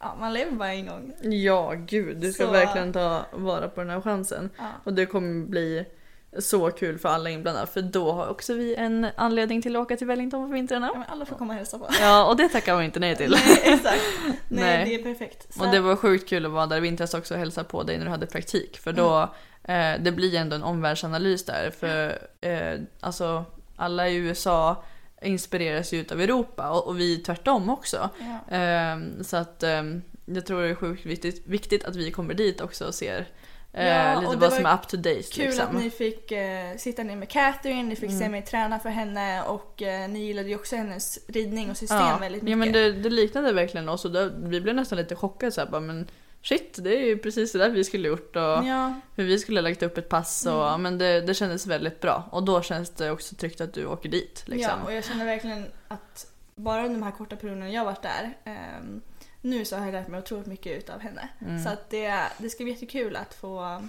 ja, 0.01 0.17
man 0.21 0.33
lever 0.33 0.53
bara 0.53 0.73
en 0.75 0.87
gång. 0.87 1.13
Ja, 1.23 1.73
gud. 1.77 2.17
Du 2.17 2.33
ska 2.33 2.45
Så- 2.47 2.51
verkligen 2.53 2.93
ta 2.93 3.27
vara 3.33 3.69
på 3.69 3.81
den 3.81 3.91
här 3.91 4.01
chansen. 4.01 4.51
Ja. 4.59 4.65
Och 4.85 4.95
det 4.95 5.07
kommer 5.07 5.47
bli 5.47 5.87
så 6.39 6.71
kul 6.71 6.99
för 6.99 7.09
alla 7.09 7.31
inblandade. 7.31 7.67
För 7.67 7.83
då 7.83 8.13
har 8.13 8.29
också 8.29 8.55
vi 8.55 8.75
en 8.75 9.07
anledning 9.17 9.63
till 9.63 9.77
att 9.77 9.83
åka 9.83 9.97
till 9.97 10.07
Wellington 10.07 10.49
på 10.49 10.55
vintrarna. 10.55 10.91
Ja, 10.95 11.05
alla 11.09 11.27
får 11.27 11.37
komma 11.37 11.53
och 11.53 11.57
hälsa 11.57 11.79
på. 11.79 11.89
Ja, 12.01 12.25
och 12.27 12.37
det 12.37 12.49
tackar 12.49 12.75
man 12.75 12.85
inte 12.85 13.01
nej 13.01 13.17
till. 13.17 13.31
Nej, 13.31 13.61
exakt. 13.65 14.01
Nej, 14.27 14.39
Nej. 14.49 14.85
det 14.85 14.95
är 14.95 15.13
perfekt. 15.13 15.55
Så 15.55 15.65
Och 15.65 15.71
det 15.71 15.81
var 15.81 15.97
sjukt 15.97 16.29
kul 16.29 16.47
att 16.47 16.53
vara 16.53 16.67
där 16.67 16.77
i 16.77 16.81
vintras 16.81 17.15
också 17.15 17.35
och 17.35 17.41
hälsa 17.41 17.65
på 17.65 17.83
dig 17.83 17.99
när 17.99 18.05
du 18.05 18.11
hade 18.11 18.27
praktik. 18.27 18.79
För 18.79 18.93
då, 18.93 19.31
Mm. 19.65 19.97
eh, 19.97 20.05
det 20.05 20.13
blir 20.13 20.35
ändå 20.35 20.57
en 20.57 20.63
omvärldsanalys 20.63 21.45
där. 21.45 21.71
För 21.81 22.19
eh, 22.41 22.81
alltså, 23.01 23.45
alla 23.77 24.09
i 24.09 24.17
USA 24.17 24.85
inspireras 25.23 25.93
ju 25.93 26.01
utav 26.01 26.21
Europa 26.21 26.71
och, 26.71 26.87
och 26.87 27.01
vi 27.01 27.17
tvärtom 27.17 27.71
också. 27.71 28.11
Ja. 28.19 28.57
Ehm, 28.57 29.25
så 29.25 29.37
att 29.37 29.63
ehm, 29.63 30.03
jag 30.25 30.47
tror 30.47 30.63
det 30.63 30.69
är 30.69 30.75
sjukt 30.75 31.07
viktigt, 31.07 31.47
viktigt 31.47 31.85
att 31.85 31.97
vi 31.97 32.11
kommer 32.11 32.35
dit 32.35 32.61
också 32.61 32.87
och 32.87 32.95
ser 32.95 33.19
eh, 33.19 33.25
Ja, 33.73 34.17
och 34.17 34.23
lite 34.23 34.37
vad 34.37 34.53
som 34.53 34.67
är 34.67 34.75
up 34.75 34.89
to 34.89 34.97
date. 34.97 35.23
Kul 35.33 35.45
liksom. 35.45 35.67
att 35.67 35.75
ni 35.83 35.91
fick 35.91 36.33
eh, 36.33 36.77
sitta 36.77 37.03
ner 37.03 37.17
med 37.17 37.29
Catherine, 37.29 37.83
ni 37.83 37.97
fick 37.97 38.11
se 38.11 38.17
Mm. 38.17 38.33
mig 38.33 38.43
träna 38.43 38.79
för 38.79 38.89
henne 38.89 39.43
och 39.43 39.83
eh, 39.83 40.09
ni 40.09 40.19
gillade 40.27 40.49
ju 40.49 40.55
också 40.55 40.77
hennes 40.77 41.19
ridning 41.29 41.71
och 41.71 41.77
system 41.77 42.21
väldigt 42.21 42.43
mycket. 42.43 42.51
Ja 42.51 42.57
men 42.57 42.73
det, 42.73 42.93
det 42.93 43.11
liknade 43.11 43.53
verkligen 43.53 43.89
oss 43.89 44.05
och 44.05 44.11
då, 44.11 44.31
vi 44.37 44.61
blev 44.61 44.75
nästan 44.75 44.99
lite 44.99 45.17
chockade 45.17 45.53
så 45.53 45.61
här, 45.61 45.69
bara, 45.69 45.81
men 45.81 46.07
shit 46.43 46.79
det 46.83 46.97
är 46.97 47.07
ju 47.07 47.19
precis 47.19 47.53
det 47.53 47.59
där 47.59 47.71
vi 47.71 47.85
skulle 47.85 48.09
gjort 48.09 48.37
och 48.37 48.43
Ja, 48.43 48.95
hur 49.17 49.25
vi 49.25 49.39
skulle 49.39 49.61
ha 49.61 49.63
lagt 49.63 49.83
upp 49.83 49.99
ett 49.99 50.09
pass 50.09 50.47
och 50.47 50.53
ja, 50.53 50.77
men 50.77 50.99
det, 50.99 51.21
det 51.21 51.35
kändes 51.35 51.67
väldigt 51.67 52.01
bra 52.01 52.29
och 52.33 52.43
då 52.43 52.63
känns 52.63 52.91
det 52.91 53.11
också 53.11 53.35
tryggt 53.35 53.61
att 53.61 53.75
du 53.75 53.87
åker 53.87 54.09
dit. 54.09 54.43
Liksom. 54.47 54.79
ja, 54.81 54.85
och 54.87 54.93
jag 54.93 55.05
känner 55.05 55.25
verkligen 55.25 55.67
att 55.89 56.27
bara 56.55 56.85
under 56.85 56.99
de 57.01 57.03
här 57.03 57.13
korta 57.13 57.37
perioderna 57.37 57.71
jag 57.71 57.85
varit 57.85 58.03
där 58.03 58.37
ehm, 58.45 59.01
nu 59.41 59.65
så 59.65 59.77
har 59.77 59.85
jag 59.85 59.93
lärt 59.93 60.09
mig 60.09 60.19
otroligt 60.21 60.47
mycket 60.47 60.79
utav 60.79 61.01
henne. 61.01 61.29
Mm. 61.41 61.63
Så 61.65 61.69
att 61.69 61.91
det, 61.91 62.15
det 62.39 62.51
ska 62.51 62.65
bli 62.65 62.73
jättekul 62.73 63.17
att 63.17 63.35
få 63.35 63.83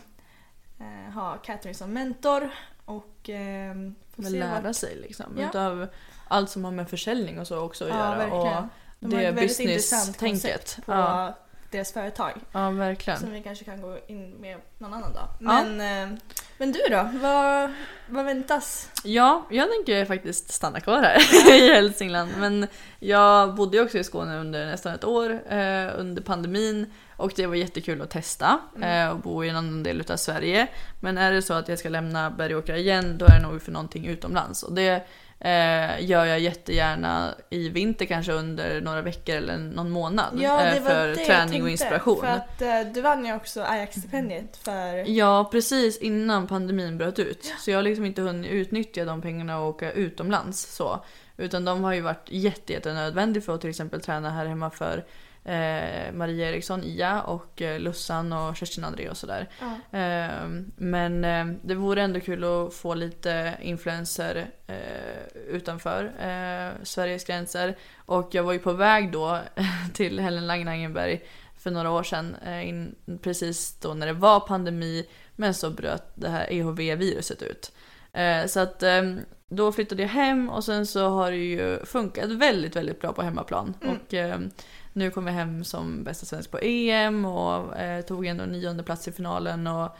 eh, 0.80 1.14
ha 1.14 1.38
Catherine 1.38 1.74
som 1.78 1.94
mentor 1.94 2.50
och 2.86 3.30
ehm, 3.30 3.96
få 4.16 4.22
Men 4.22 4.32
lära 4.32 4.62
vart- 4.62 4.76
sig 4.76 4.96
liksom. 4.96 5.26
Ja. 5.40 5.50
Utav 5.50 5.88
allt 6.28 6.50
som 6.50 6.66
har 6.66 6.72
med 6.72 6.90
försäljning 6.90 7.40
och 7.40 7.48
så 7.48 7.60
också 7.60 7.84
att 7.84 7.90
Ja, 7.90 7.98
göra. 7.98 8.18
verkligen. 8.18 8.64
Och 9.00 9.10
De 9.10 9.16
det 9.16 9.32
business-tänket. 9.34 10.78
Ja. 10.88 11.38
Deras 11.72 11.94
företag. 11.94 12.32
ja, 12.52 12.70
verkligen. 12.70 13.20
Som 13.20 13.32
vi 13.32 13.42
kanske 13.42 13.66
kan 13.66 13.82
gå 13.82 13.98
in 14.08 14.32
med 14.32 14.58
någon 14.78 14.94
annan 14.94 15.14
dag. 15.14 15.28
Ja. 15.40 15.64
Men, 15.64 15.82
eh, 16.14 16.18
men 16.58 16.72
du 16.72 16.80
då? 16.90 17.10
Vad, 17.14 17.72
vad 18.10 18.26
väntas? 18.26 18.90
Ja, 19.04 19.46
jag 19.50 19.70
tänker 19.72 20.06
faktiskt 20.06 20.52
stanna 20.54 20.80
kvar 20.80 21.02
här 21.04 21.52
i 21.58 21.74
Hälsingland. 21.74 22.32
Men 22.38 22.68
jag 23.00 23.56
bodde 23.56 23.78
ju 23.78 23.84
också 23.84 23.98
i 23.98 24.04
Skåne 24.04 24.38
under 24.38 24.66
nästan 24.66 24.94
ett 24.94 25.04
år 25.04 25.30
eh, 25.50 25.90
under 26.00 26.22
pandemin. 26.22 26.94
Och 27.18 27.32
det 27.36 27.48
var 27.48 27.56
jättekul 27.56 28.02
att 28.02 28.10
testa 28.10 28.60
Mm. 28.76 29.08
eh, 29.08 29.14
och 29.14 29.20
bo 29.20 29.44
i 29.44 29.50
en 29.50 29.56
annan 29.56 29.84
del 29.84 30.00
utav 30.02 30.18
Sverige. 30.18 30.68
Men 31.00 31.18
är 31.18 31.32
det 31.32 31.42
så 31.42 31.54
att 31.54 31.68
jag 31.68 31.80
ska 31.80 31.90
lämna 31.90 32.30
Bergåkra 32.32 32.78
igen 32.78 33.18
då 33.18 33.26
är 33.26 33.40
det 33.40 33.48
nog 33.48 33.62
för 33.62 33.72
någonting 33.72 34.06
utomlands. 34.08 34.64
Och 34.64 34.74
det 34.74 35.04
eh, 35.42 36.06
gör 36.06 36.26
jag 36.26 36.40
jättegärna 36.40 37.36
i 37.50 37.70
vinter 37.70 38.06
kanske 38.06 38.32
under 38.32 38.82
några 38.82 39.02
veckor 39.02 39.36
eller 39.36 39.58
någon 39.58 39.90
månad. 39.90 40.42
eh, 40.78 40.84
för 40.84 41.16
träning 41.16 41.64
och 41.64 41.70
inspiration. 41.70 42.20
För 42.20 42.28
att 42.28 42.62
eh, 42.62 42.94
du 42.94 43.02
vann 43.02 43.26
ju 43.26 43.36
också 43.36 43.62
Ajax-stipendiet 43.62 44.58
för... 44.58 45.10
Ja, 45.10 45.50
precis 45.52 45.98
innan 45.98 46.48
pandemin 46.48 46.98
bröt 46.98 47.20
ut. 47.20 47.54
Så 47.60 47.72
jag 47.72 47.78
har 47.78 47.84
liksom 47.84 48.06
inte 48.06 48.22
hunnit 48.22 48.52
utnyttja 48.52 49.06
de 49.06 49.22
pengarna 49.22 49.60
och 49.60 49.70
åka 49.70 49.92
utomlands. 49.92 50.76
Så. 50.76 51.06
Utan 51.38 51.66
de 51.66 51.84
har 51.84 51.94
ju 51.94 52.02
varit 52.02 52.26
jätte, 52.26 52.74
jätte 52.74 52.94
nödvändiga 52.94 53.42
för 53.42 53.56
att 53.56 53.62
till 53.62 53.70
exempel 53.70 54.02
träna 54.02 54.30
här 54.30 54.46
hemma 54.46 54.70
för 54.70 55.06
eh, 55.44 56.14
Maria 56.14 56.50
Eriksson, 56.50 56.84
Ia 56.84 57.22
och 57.22 57.62
eh, 57.62 57.80
Lussan 57.80 58.34
och 58.34 58.56
Kerstin 58.56 58.84
André 58.84 59.10
och 59.10 59.18
sådär. 59.18 59.50
Ja. 59.60 60.00
Eh, 60.00 60.50
men 60.76 61.24
eh, 61.24 61.46
det 61.64 61.76
vore 61.76 62.02
ändå 62.02 62.20
kul 62.20 62.44
att 62.44 62.74
få 62.74 62.94
lite 62.94 63.58
influenser 63.62 64.52
eh, 64.68 65.38
utanför 65.48 66.04
eh, 66.06 66.84
Sveriges 66.84 67.26
gränser. 67.26 67.78
Och 67.96 68.30
jag 68.32 68.44
var 68.44 68.54
ju 68.54 68.60
på 68.60 68.74
väg 68.74 69.12
då 69.12 69.40
till 69.94 70.20
Helen 70.20 70.48
Langenberg 70.48 71.22
för 71.58 71.72
några 71.72 71.92
år 71.92 72.04
sedan, 72.04 72.36
eh, 72.46 72.70
in, 72.70 72.96
precis 73.22 73.80
då 73.80 73.94
när 73.94 74.08
det 74.08 74.14
var 74.14 74.40
pandemi, 74.40 75.08
men 75.36 75.54
så 75.54 75.70
bröt 75.70 76.12
det 76.16 76.30
här 76.30 76.48
EHV-viruset 76.52 77.42
ut. 77.42 77.72
Så 78.48 78.60
att 78.60 78.84
eh, 78.84 79.02
då 79.52 79.72
flyttade 79.72 80.02
jag 80.02 80.10
hem 80.10 80.50
och 80.50 80.64
sen 80.64 80.86
så 80.86 81.08
har 81.08 81.32
det 81.32 81.38
ju 81.38 81.86
funkat 81.86 82.32
väldigt, 82.32 82.76
väldigt 82.76 83.02
bra 83.02 83.14
på 83.14 83.22
hemmaplan. 83.22 83.74
Mm. 83.82 83.96
Och 83.96 84.14
eh, 84.14 84.40
nu 84.94 85.12
kom 85.12 85.28
jag 85.28 85.34
hem 85.34 85.64
som 85.64 86.04
bästa 86.04 86.26
svensk 86.26 86.52
på 86.52 86.60
EM 86.62 87.26
och 87.26 87.78
eh, 87.78 88.02
tog 88.02 88.26
ändå 88.26 88.46
nionde 88.46 88.84
plats 88.84 89.08
i 89.08 89.12
finalen. 89.12 89.68
Och 89.68 89.98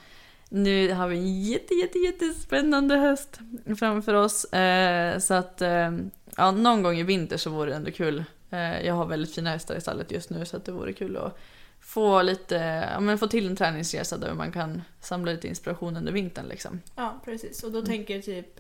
nu 0.50 0.94
har 0.94 1.08
vi 1.08 1.18
en 1.18 1.44
jätte, 1.44 1.74
jätte, 1.74 2.00
jättespännande 2.00 2.96
höst 2.96 3.40
framför 3.80 4.14
oss. 4.14 4.46
Eh, 4.46 5.20
så 5.20 5.34
att 5.34 5.62
eh, 5.62 5.92
ja, 6.38 6.52
någon 6.52 6.84
gång 6.84 6.98
i 6.98 7.04
vinter 7.04 7.38
så 7.38 7.50
vore 7.50 7.70
det 7.70 7.76
ändå 7.76 7.92
kul. 7.92 8.24
Eh, 8.50 8.86
jag 8.86 8.94
har 8.94 9.06
väldigt 9.06 9.36
fina 9.36 9.50
hästar 9.50 9.76
i 9.76 9.82
stallet 9.82 10.12
just 10.12 10.30
nu 10.30 10.46
så 10.46 10.58
att 10.58 10.66
det 10.66 10.72
vore 10.72 10.94
kul 10.94 11.18
att 11.18 11.40
få 11.80 12.22
lite, 12.22 12.56
ja, 12.94 13.00
men 13.00 13.18
få 13.18 13.28
till 13.28 13.48
en 13.48 13.56
träningsresa 13.56 14.18
där 14.18 14.34
man 14.34 14.52
kan 14.52 14.82
samla 15.00 15.32
lite 15.32 15.48
inspiration 15.48 15.98
under 15.98 16.12
vintern 16.12 16.46
liksom. 16.48 16.82
Ja, 16.96 17.22
precis. 17.26 17.64
Och 17.64 17.72
då 17.72 17.82
tänker 17.82 18.16
du 18.16 18.22
typ 18.22 18.60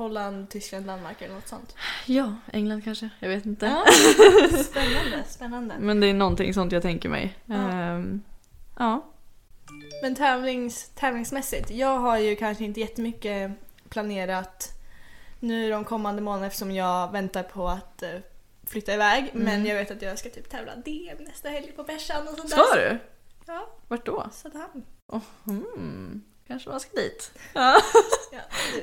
Holland, 0.00 0.50
Tyskland, 0.50 0.86
Danmark 0.86 1.22
eller 1.22 1.34
något 1.34 1.48
sånt. 1.48 1.76
Ja, 2.06 2.34
England 2.52 2.84
kanske, 2.84 3.08
jag 3.18 3.28
vet 3.28 3.46
inte. 3.46 3.66
Ja. 3.66 3.84
Spännande, 4.64 5.24
spännande. 5.28 5.74
Men 5.78 6.00
det 6.00 6.06
är 6.06 6.14
någonting 6.14 6.54
sånt 6.54 6.72
jag 6.72 6.82
tänker 6.82 7.08
mig. 7.08 7.38
Ja. 7.46 7.54
Ehm, 7.54 8.22
ja. 8.78 9.06
Men 10.02 10.14
tävlings, 10.14 10.88
tävlingsmässigt, 10.94 11.70
jag 11.70 11.98
har 11.98 12.18
ju 12.18 12.36
kanske 12.36 12.64
inte 12.64 12.80
jättemycket 12.80 13.52
planerat 13.88 14.68
nu 15.40 15.70
de 15.70 15.84
kommande 15.84 16.22
månaderna 16.22 16.46
eftersom 16.46 16.70
jag 16.70 17.12
väntar 17.12 17.42
på 17.42 17.68
att 17.68 18.02
eh, 18.02 18.10
flytta 18.66 18.94
iväg. 18.94 19.30
Mm. 19.32 19.44
Men 19.44 19.66
jag 19.66 19.76
vet 19.76 19.90
att 19.90 20.02
jag 20.02 20.18
ska 20.18 20.28
typ 20.30 20.48
tävla 20.50 20.76
DM 20.76 21.18
nästa 21.18 21.48
helg 21.48 21.72
på 21.72 21.82
bärsan 21.82 22.28
och 22.28 22.34
sånt 22.34 22.50
Ska 22.50 22.62
där. 22.74 22.90
du? 22.90 22.98
Ja, 23.52 23.70
Vart 23.88 24.06
då? 24.06 24.28
Söderhamn. 24.32 24.84
Mm, 25.48 26.22
kanske 26.50 26.70
man 26.70 26.80
ska 26.80 26.96
dit. 26.96 27.32
Ja, 27.52 27.76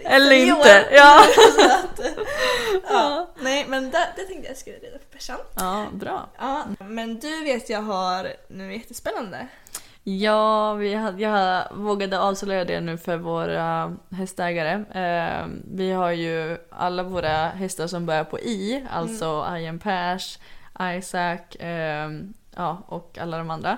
Eller 0.04 0.32
inte. 0.32 0.88
Ja. 0.92 1.24
Att, 1.84 2.00
eh, 2.00 2.12
ja. 2.90 3.30
Nej 3.40 3.66
men 3.68 3.92
det, 3.92 4.08
det 4.16 4.24
tänkte 4.24 4.48
jag 4.48 4.58
skulle 4.58 4.76
reda 4.76 4.98
på 4.98 5.04
bärsan. 5.14 5.38
ja, 5.56 5.86
bra. 5.94 6.30
Ja, 6.38 6.66
men 6.80 7.20
du 7.20 7.44
vet 7.44 7.70
jag 7.70 7.82
har 7.82 8.34
nu 8.48 8.74
jättespännande. 8.74 9.48
Ja, 10.04 10.74
vi 10.74 10.94
hade, 10.94 11.22
jag 11.22 11.68
vågade 11.76 12.20
avslöja 12.20 12.66
det 12.66 12.82
nu 12.82 12.98
för 12.98 13.18
våra 13.18 13.96
hästägare. 14.12 14.72
Eh, 14.94 15.48
vi 15.74 15.92
har 15.92 16.12
ju 16.12 16.58
alla 16.70 17.04
våra 17.04 17.50
hästar 17.50 17.88
som 17.88 18.06
börjar 18.06 18.24
på 18.24 18.40
I, 18.40 18.86
alltså 18.92 19.48
Ian 19.58 19.80
Pers, 19.80 20.40
Isaac 20.80 21.56
eh, 21.60 22.10
ja, 22.58 22.82
och 22.88 23.18
alla 23.22 23.38
de 23.38 23.50
andra. 23.50 23.78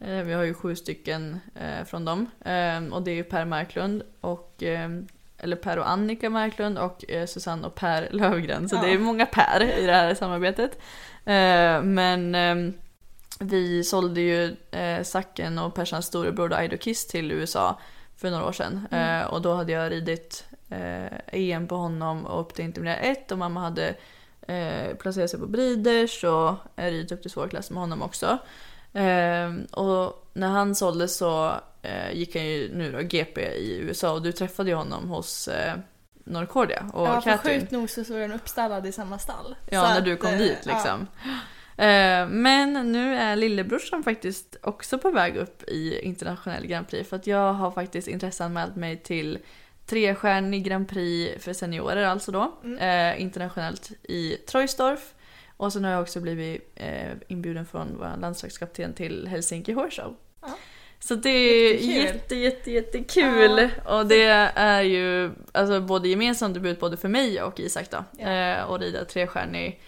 Eh, 0.00 0.16
vi 0.22 0.32
har 0.32 0.42
ju 0.42 0.54
sju 0.54 0.76
stycken 0.76 1.40
eh, 1.54 1.84
från 1.84 2.04
dem. 2.04 2.30
Eh, 2.44 2.84
och 2.94 3.02
det 3.02 3.10
är 3.10 3.14
ju 3.14 3.24
Per 3.24 3.44
Marklund 3.44 4.02
och 4.20 4.62
eh, 4.62 4.90
eller 5.38 5.56
Per 5.56 5.78
och 5.78 5.90
Annika 5.90 6.30
Marklund 6.30 6.78
och 6.78 7.10
eh, 7.10 7.26
Susanne 7.26 7.66
och 7.66 7.74
Per 7.74 8.08
Lövgren. 8.10 8.68
Så 8.68 8.76
Ja. 8.76 8.82
det 8.82 8.92
är 8.92 8.98
många 8.98 9.26
Per 9.26 9.78
i 9.78 9.86
det 9.86 9.92
här 9.92 10.14
samarbetet. 10.14 10.78
Men 11.82 12.34
ehm, 12.34 12.72
vi 13.40 13.84
sålde 13.84 14.20
ju 14.20 14.56
Sacken 15.02 15.58
och 15.58 15.74
Persans 15.74 16.06
storebror 16.06 16.48
då, 16.48 16.56
Aido 16.56 16.76
Kiss 16.76 17.06
till 17.06 17.32
USA 17.32 17.78
för 18.16 18.30
några 18.30 18.44
år 18.46 18.52
sedan. 18.52 18.86
Eh, 18.90 19.22
och 19.26 19.42
då 19.42 19.54
hade 19.54 19.72
jag 19.72 19.92
ridit 19.92 20.44
EM 21.32 21.68
på 21.68 21.76
honom 21.76 22.26
och 22.26 22.40
upp 22.40 22.54
till 22.54 22.64
intermediär 22.64 22.98
1 23.02 23.32
och 23.32 23.38
mamma 23.38 23.60
hade 23.60 23.94
eh, 24.50 24.96
placerat 24.96 25.30
sig 25.30 25.40
på 25.40 25.46
Breeders 25.46 26.24
och 26.24 26.54
ridit 26.76 27.12
upp 27.12 27.22
till 27.22 27.30
svårklass 27.30 27.70
med 27.70 27.80
honom 27.80 28.02
också. 28.02 28.38
Eh, 28.92 29.50
och 29.70 30.30
när 30.32 30.48
han 30.48 30.74
såldes 30.74 31.16
så 31.16 31.52
eh, 31.82 32.12
gick 32.12 32.36
han 32.36 32.44
ju 32.46 32.74
nu 32.74 32.92
då 32.92 32.98
GP 32.98 33.40
i 33.40 33.78
USA 33.78 34.12
och 34.12 34.22
du 34.22 34.32
träffade 34.32 34.70
ju 34.70 34.76
honom 34.76 35.08
hos 35.08 35.48
eh, 35.48 35.74
Norrcordia 36.24 36.90
och 36.92 37.06
ja, 37.06 37.20
Catherine. 37.20 37.60
sjukt 37.60 37.72
nog 37.72 37.90
så 37.90 38.04
står 38.04 38.18
den 38.18 38.32
uppstallad 38.32 38.86
i 38.86 38.92
samma 38.92 39.18
stall. 39.18 39.56
Ja, 39.70 39.82
Så 39.82 39.88
när 39.94 40.00
du 40.00 40.16
kom 40.16 40.30
eh, 40.30 40.38
dit 40.38 40.58
ja. 40.64 40.72
liksom. 40.72 41.06
Eh, 41.76 42.28
Men 42.28 42.92
nu 42.92 43.16
är 43.16 43.36
lillebrorsan 43.36 44.02
faktiskt 44.02 44.56
också 44.62 44.98
på 44.98 45.10
väg 45.10 45.36
upp 45.36 45.62
i 45.68 46.00
internationell 46.00 46.66
Grand 46.66 46.88
Prix 46.88 47.08
för 47.08 47.16
att 47.16 47.26
jag 47.26 47.52
har 47.52 47.70
faktiskt 47.70 48.08
intresseanmält 48.08 48.76
mig 48.76 48.96
till 48.96 49.38
trestjärnig 49.90 50.64
Grand 50.64 50.88
Prix 50.88 51.44
för 51.44 51.52
seniorer 51.52 52.06
alltså 52.06 52.32
då, 52.32 52.58
Mm. 52.64 52.78
eh, 53.16 53.22
internationellt 53.22 53.90
i 54.02 54.36
Troisdorf. 54.36 55.14
Och 55.56 55.72
sen 55.72 55.84
har 55.84 55.92
jag 55.92 56.02
också 56.02 56.20
blivit 56.20 56.72
eh, 56.76 57.10
inbjuden 57.28 57.66
från 57.66 57.96
vår 57.98 58.20
landslagskapten 58.20 58.94
till 58.94 59.28
Helsinki 59.28 59.72
Horse 59.72 60.02
Show. 60.02 60.16
Ja. 60.42 60.48
Så 61.00 61.14
det 61.14 61.28
är 61.30 61.72
Jättekul. 61.74 61.94
jätte, 62.04 62.34
jätte, 62.36 62.70
jättekul. 62.70 63.68
Och 63.84 64.06
det 64.06 64.22
är 64.54 64.82
ju 64.82 65.30
alltså, 65.52 65.80
både 65.80 66.08
gemensamt 66.08 66.54
debut 66.54 66.80
både 66.80 66.96
för 66.96 67.08
mig 67.08 67.42
och 67.42 67.60
Isak 67.60 67.90
då. 67.90 68.04
Ja. 68.18 68.28
Eh, 68.30 68.62
och 68.64 68.78
rida 68.80 69.04
trestjärnig 69.04 69.80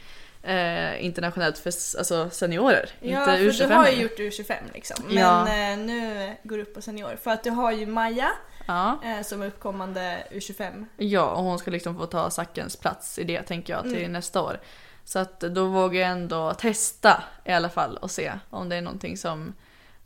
eh, 0.42 1.04
internationellt 1.04 1.58
för 1.58 1.68
alltså, 1.98 2.30
seniorer. 2.30 2.90
Ja, 3.00 3.36
inte 3.36 3.54
för 3.54 3.64
U25. 3.64 3.68
du 3.68 3.74
har 3.74 3.88
ju 3.88 4.02
gjort 4.02 4.18
U25 4.18 4.54
liksom. 4.74 4.96
Men 5.08 5.16
Ja. 5.16 5.48
eh, 5.72 5.78
nu 5.78 6.30
går 6.42 6.56
du 6.56 6.62
upp 6.62 6.74
på 6.74 6.82
senior. 6.82 7.16
För 7.22 7.30
att 7.30 7.44
du 7.44 7.50
har 7.50 7.72
ju 7.72 7.86
Maja 7.86 8.28
Ja. 8.66 8.98
eh, 9.04 9.22
som 9.22 9.42
är 9.42 9.46
uppkommande 9.46 10.22
U25. 10.30 10.86
ja, 10.96 11.30
och 11.30 11.42
hon 11.42 11.58
ska 11.58 11.70
liksom 11.70 11.98
få 11.98 12.06
ta 12.06 12.30
Sackens 12.30 12.76
plats 12.76 13.18
i 13.18 13.24
det 13.24 13.42
tänker 13.42 13.72
jag 13.72 13.82
till 13.82 13.98
Mm. 13.98 14.12
nästa 14.12 14.42
år. 14.42 14.60
Så 15.04 15.18
att 15.18 15.40
då 15.40 15.64
vågar 15.66 16.00
jag 16.00 16.10
ändå 16.10 16.54
testa 16.54 17.24
i 17.44 17.52
alla 17.52 17.68
fall 17.68 17.96
och 17.96 18.10
se 18.10 18.32
om 18.50 18.68
det 18.68 18.76
är 18.76 18.82
någonting 18.82 19.16
som 19.16 19.52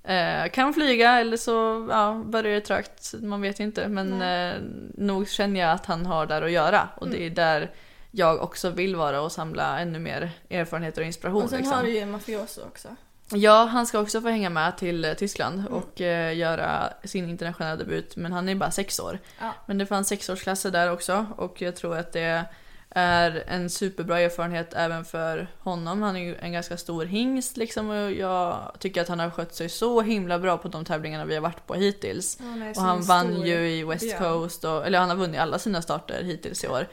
eh, 0.04 0.48
kan 0.52 0.74
flyga 0.74 1.20
eller 1.20 1.36
så 1.36 1.88
ja, 1.90 2.22
börjar 2.26 2.54
det 2.54 2.60
trögt. 2.60 3.14
Man 3.22 3.40
vet 3.40 3.60
ju 3.60 3.64
inte. 3.64 3.88
Men 3.88 4.22
eh, 4.22 4.54
nog 4.94 5.28
känner 5.28 5.60
jag 5.60 5.70
att 5.70 5.86
han 5.86 6.06
har 6.06 6.26
där 6.26 6.42
att 6.42 6.50
göra. 6.50 6.88
Och 6.96 7.06
Mm. 7.06 7.18
det 7.18 7.26
är 7.26 7.30
där 7.30 7.70
jag 8.10 8.42
också 8.42 8.70
vill 8.70 8.96
vara 8.96 9.20
och 9.20 9.32
samla 9.32 9.78
ännu 9.80 9.98
mer 9.98 10.30
erfarenheter 10.50 11.00
och 11.00 11.06
inspiration. 11.06 11.42
Och 11.42 11.50
sen 11.50 11.58
liksom. 11.58 11.76
har 11.76 11.82
du 11.84 11.90
ju 11.90 12.06
Mafioso 12.06 12.60
också. 12.62 12.88
Ja, 13.30 13.64
han 13.64 13.86
ska 13.86 13.98
också 14.00 14.20
få 14.20 14.28
hänga 14.28 14.50
med 14.50 14.76
till 14.78 15.04
eh, 15.04 15.12
Tyskland 15.14 15.58
Mm. 15.60 15.72
och 15.72 16.00
eh, 16.00 16.36
göra 16.36 16.92
sin 17.04 17.28
internationella 17.28 17.76
debut. 17.76 18.16
Men 18.16 18.32
han 18.32 18.48
är 18.48 18.54
bara 18.54 18.70
sex 18.70 19.00
år. 19.00 19.18
Ja. 19.40 19.54
Men 19.66 19.78
det 19.78 19.86
fanns 19.86 20.08
sexårsklasser 20.08 20.70
där 20.70 20.92
också 20.92 21.26
och 21.36 21.62
jag 21.62 21.76
tror 21.76 21.96
att 21.96 22.12
det 22.12 22.44
är 22.90 23.44
en 23.46 23.70
superbra 23.70 24.20
erfarenhet 24.20 24.72
även 24.74 25.04
för 25.04 25.48
honom. 25.58 26.02
Han 26.02 26.16
är 26.16 26.20
ju 26.20 26.36
en 26.36 26.52
ganska 26.52 26.76
stor 26.76 27.04
hingst 27.04 27.56
liksom 27.56 27.90
och 27.90 28.12
jag 28.12 28.72
tycker 28.78 29.02
att 29.02 29.08
han 29.08 29.18
har 29.18 29.30
skött 29.30 29.54
sig 29.54 29.68
så 29.68 30.00
himla 30.02 30.38
bra 30.38 30.58
på 30.58 30.68
de 30.68 30.84
tävlingarna 30.84 31.24
vi 31.24 31.34
har 31.34 31.42
varit 31.42 31.66
på 31.66 31.74
hittills. 31.74 32.38
Är 32.40 32.70
Och 32.70 32.82
han 32.82 33.02
vann 33.02 33.42
ju 33.46 33.68
i 33.70 33.84
West 33.84 34.02
björn. 34.02 34.18
Coast, 34.18 34.64
och, 34.64 34.86
eller 34.86 34.98
han 34.98 35.08
har 35.08 35.16
vunnit 35.16 35.40
alla 35.40 35.58
sina 35.58 35.82
starter 35.82 36.22
hittills 36.22 36.64
i 36.64 36.68
år. 36.68 36.86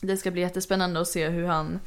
Det 0.00 0.16
ska 0.16 0.30
bli 0.30 0.40
jättespännande 0.42 1.00
att 1.00 1.08
se 1.08 1.28
hur 1.28 1.46
han 1.46 1.80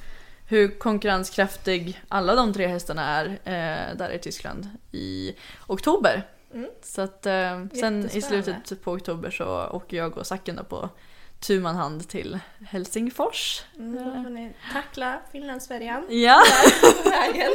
hur 0.54 0.80
konkurrenskraftig 0.80 2.02
alla 2.08 2.36
de 2.36 2.54
tre 2.54 2.68
hästarna 2.68 3.04
är 3.04 3.26
eh, 3.26 3.98
där 3.98 4.10
i 4.10 4.20
Tyskland 4.20 4.70
i 4.92 5.36
oktober. 5.68 6.28
Mm. 6.54 6.70
Så 6.82 7.02
att 7.02 7.26
eh, 7.26 7.66
sen 7.80 8.10
i 8.14 8.22
slutet 8.22 8.84
på 8.84 8.92
oktober 8.92 9.32
så 9.32 9.68
åker 9.68 9.98
jag 9.98 10.18
och 10.18 10.28
Zacken 10.28 10.60
på 10.70 10.90
tu 11.46 11.60
man 11.60 11.76
hand 11.76 12.10
till 12.10 12.40
Helsingfors. 12.68 13.64
Mm, 13.80 14.54
tackla 14.74 15.20
Finlandsfärjan. 15.32 16.06
Ja, 16.10 16.42
på 17.04 17.10
vägen. 17.10 17.52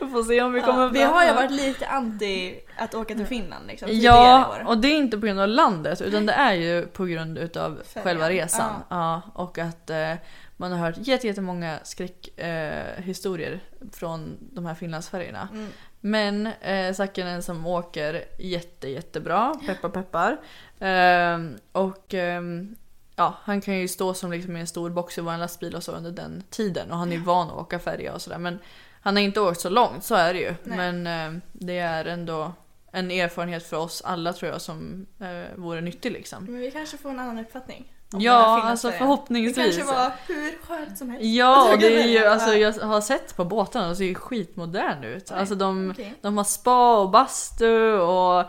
vi 0.00 0.06
får 0.06 0.22
se 0.22 0.42
om 0.42 0.52
vi 0.52 0.60
kommer 0.60 0.82
Ja, 0.82 0.88
vi 0.88 1.02
har 1.02 1.24
ju 1.26 1.32
varit 1.32 1.50
lite 1.50 1.86
anti 1.86 2.60
att 2.76 2.94
åka 2.94 3.14
till 3.14 3.26
Finland 3.26 3.66
liksom, 3.66 3.88
Ja, 3.92 4.48
år. 4.60 4.66
och 4.68 4.78
det 4.78 4.88
är 4.88 4.96
inte 4.96 5.18
på 5.18 5.26
grund 5.26 5.40
av 5.40 5.48
landet 5.48 6.00
utan 6.00 6.26
det 6.26 6.32
är 6.32 6.52
ju 6.54 6.86
på 6.86 7.04
grund 7.04 7.38
utav 7.38 7.80
Färjan. 7.84 8.04
själva 8.04 8.30
resan. 8.30 8.72
Ja. 8.88 9.22
och 9.34 9.58
att 9.58 9.90
eh, 9.90 10.12
man 10.56 10.72
har 10.72 10.78
hört 10.78 10.96
jätte- 10.98 11.26
jättemånga 11.26 11.78
skräckhistorier 11.82 13.52
eh, 13.80 13.86
från 13.92 14.36
de 14.40 14.66
här 14.66 14.74
Finlandsfärjorna. 14.74 15.48
Mm. 15.52 15.68
Men 16.00 16.46
eh, 16.46 16.92
Zacken 16.94 17.26
är 17.26 17.34
en 17.34 17.42
som 17.42 17.66
åker 17.66 18.24
jätte, 18.38 18.88
jättebra, 18.88 19.54
peppar 19.66 19.88
peppar. 19.88 20.36
Ehm, 20.80 21.56
och 21.72 22.14
ehm, 22.14 22.76
ja, 23.20 23.34
han 23.42 23.60
kan 23.60 23.78
ju 23.78 23.88
stå 23.88 24.14
som 24.14 24.32
liksom 24.32 24.56
i 24.56 24.60
en 24.60 24.66
stor 24.66 24.90
box 24.90 25.18
i 25.18 25.20
vår 25.20 25.36
lastbil 25.36 25.74
och 25.74 25.82
så 25.82 25.92
under 25.92 26.10
den 26.10 26.42
tiden 26.50 26.90
och 26.90 26.98
han 26.98 27.12
är 27.12 27.16
ju 27.16 27.22
van 27.22 27.48
att 27.50 27.56
åka 27.56 27.78
färja 27.78 28.14
och 28.14 28.22
sådär. 28.22 28.38
Men 28.38 28.58
han 29.00 29.16
har 29.16 29.22
inte 29.22 29.40
åkt 29.40 29.60
så 29.60 29.68
långt, 29.68 30.04
så 30.04 30.14
är 30.14 30.34
det 30.34 30.40
ju. 30.40 30.54
Nej. 30.64 30.76
Men 30.92 31.06
eh, 31.06 31.40
det 31.52 31.78
är 31.78 32.04
ändå 32.04 32.52
en 32.92 33.10
erfarenhet 33.10 33.66
för 33.66 33.76
oss 33.76 34.02
alla 34.04 34.32
tror 34.32 34.52
jag 34.52 34.60
som 34.60 35.06
eh, 35.20 35.56
vore 35.56 35.80
nyttig 35.80 36.12
liksom. 36.12 36.44
Men 36.44 36.58
vi 36.60 36.70
kanske 36.70 36.98
får 36.98 37.10
en 37.10 37.20
annan 37.20 37.38
uppfattning. 37.38 37.92
Ja, 38.12 38.62
alltså 38.62 38.90
förhoppningsvis. 38.92 39.76
Det 39.76 39.82
kanske 39.82 39.96
var 39.96 40.12
hur 40.26 40.58
skönt 40.62 40.98
som 40.98 41.10
helst. 41.10 41.24
Ja, 41.24 41.72
och 41.72 41.78
det 41.78 41.88
tycker 41.88 42.04
är 42.04 42.08
ju, 42.08 42.18
det. 42.18 42.32
alltså 42.32 42.54
Ja. 42.54 42.72
jag 42.80 42.86
har 42.86 43.00
sett 43.00 43.36
på 43.36 43.44
båtarna, 43.44 43.88
de 43.88 43.96
ser 43.96 44.04
ju 44.04 44.14
skitmodern 44.14 45.04
ut. 45.04 45.32
Alltså 45.32 45.54
de, 45.54 45.90
okej. 45.90 46.14
de 46.22 46.36
har 46.36 46.44
spa 46.44 46.98
och 46.98 47.10
bastu 47.10 47.92
och 47.92 48.44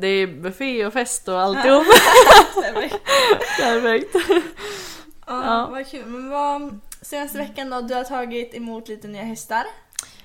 det 0.00 0.06
är 0.06 0.26
buffé 0.26 0.86
och 0.86 0.92
fest 0.92 1.28
och 1.28 1.40
alltihop. 1.40 1.86
Perfekt. 3.60 4.14
Ja, 5.26 5.44
Ja. 5.44 5.68
vad 5.70 5.90
kul. 5.90 6.06
Men 6.06 6.30
vad, 6.30 6.80
senaste 7.02 7.38
veckan 7.38 7.70
då, 7.70 7.80
du 7.80 7.94
har 7.94 8.04
tagit 8.04 8.54
emot 8.54 8.88
lite 8.88 9.08
nya 9.08 9.22
hästar. 9.22 9.64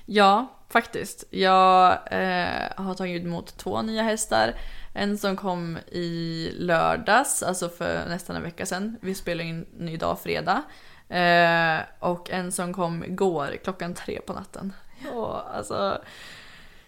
Ja, 0.06 0.46
faktiskt. 0.68 1.24
Jag 1.30 1.90
eh, 1.92 2.62
har 2.76 2.94
tagit 2.94 3.22
emot 3.24 3.56
två 3.56 3.82
nya 3.82 4.02
hästar. 4.02 4.54
En 4.94 5.18
som 5.18 5.36
kom 5.36 5.78
i 5.86 6.50
lördags, 6.58 7.42
alltså 7.42 7.68
för 7.68 8.08
nästan 8.08 8.36
en 8.36 8.42
vecka 8.42 8.66
sedan. 8.66 8.96
Vi 9.00 9.14
spelar 9.14 9.44
in 9.44 9.88
idag 9.88 10.18
fredag. 10.20 10.62
Eh, 11.08 11.80
och 11.98 12.30
en 12.30 12.52
som 12.52 12.74
kom 12.74 13.04
igår 13.04 13.56
klockan 13.64 13.94
tre 13.94 14.20
på 14.26 14.32
natten. 14.32 14.72
Och 15.12 15.56
alltså, 15.56 15.98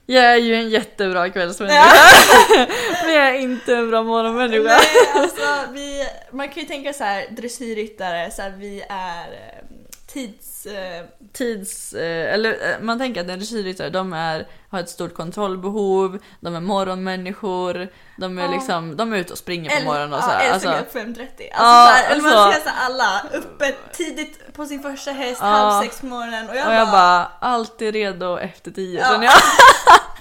jag 0.06 0.24
är 0.24 0.36
ju 0.36 0.54
en 0.54 0.68
jättebra 0.68 1.30
kvällsmänniska. 1.30 1.84
Men 3.04 3.14
jag 3.14 3.28
är 3.28 3.40
inte 3.40 3.74
en 3.74 3.90
bra 3.90 4.02
morgonmänniska. 4.02 4.62
Nej, 4.62 5.22
alltså, 5.22 5.72
vi, 5.72 6.06
man 6.30 6.48
kan 6.48 6.62
ju 6.62 6.68
tänka 6.68 6.92
så 6.92 7.04
här, 7.04 7.26
dressyrryttare, 7.30 8.30
så 8.30 8.42
här, 8.42 8.54
vi 8.58 8.84
är 8.88 9.26
eh, 9.32 9.63
tids... 10.14 10.66
Eh, 10.66 11.04
tids... 11.32 11.92
Eh, 11.92 12.34
eller 12.34 12.50
eh, 12.52 12.80
man 12.80 12.98
tänker 12.98 13.20
att 13.20 13.28
en 13.28 13.38
dressyrryttare, 13.38 13.90
de 13.90 14.12
är, 14.12 14.46
har 14.70 14.80
ett 14.80 14.88
stort 14.88 15.14
kontrollbehov, 15.14 16.18
de 16.40 16.54
är 16.54 16.60
morgonmänniskor, 16.60 17.88
de 18.18 18.38
är 18.38 18.42
Ja. 18.42 18.50
liksom, 18.50 18.96
de 18.96 19.12
är 19.12 19.16
ute 19.16 19.32
och 19.32 19.38
springer 19.38 19.78
på 19.80 19.84
morgonen 19.84 20.12
och 20.12 20.18
ja, 20.18 20.22
så 20.22 20.28
här. 20.30 20.40
eller 20.44 20.52
Alltså, 20.54 20.68
så 20.68 20.74
går 20.74 20.80
upp 20.80 20.94
5.30. 20.94 21.02
Alltså, 21.20 21.42
Ja, 21.50 21.86
så 21.88 21.92
här, 21.92 22.10
eller 22.10 22.22
man 22.22 22.32
alltså- 22.32 22.60
ser 22.60 22.70
så 22.70 22.76
alla 22.86 23.22
uppe 23.32 23.74
tidigt 23.92 24.54
på 24.54 24.66
sin 24.66 24.82
första 24.82 25.10
häst, 25.10 25.38
Ja. 25.40 25.46
halv 25.46 25.82
sex 25.82 26.00
på 26.00 26.06
morgonen 26.06 26.48
och 26.48 26.56
jag, 26.56 26.66
och 26.68 26.74
jag 26.74 26.86
bara... 26.86 26.92
bara, 26.92 27.30
alltid 27.40 27.94
redo 27.94 28.38
efter 28.38 28.70
tio 28.70 29.00
Ja. 29.00 29.30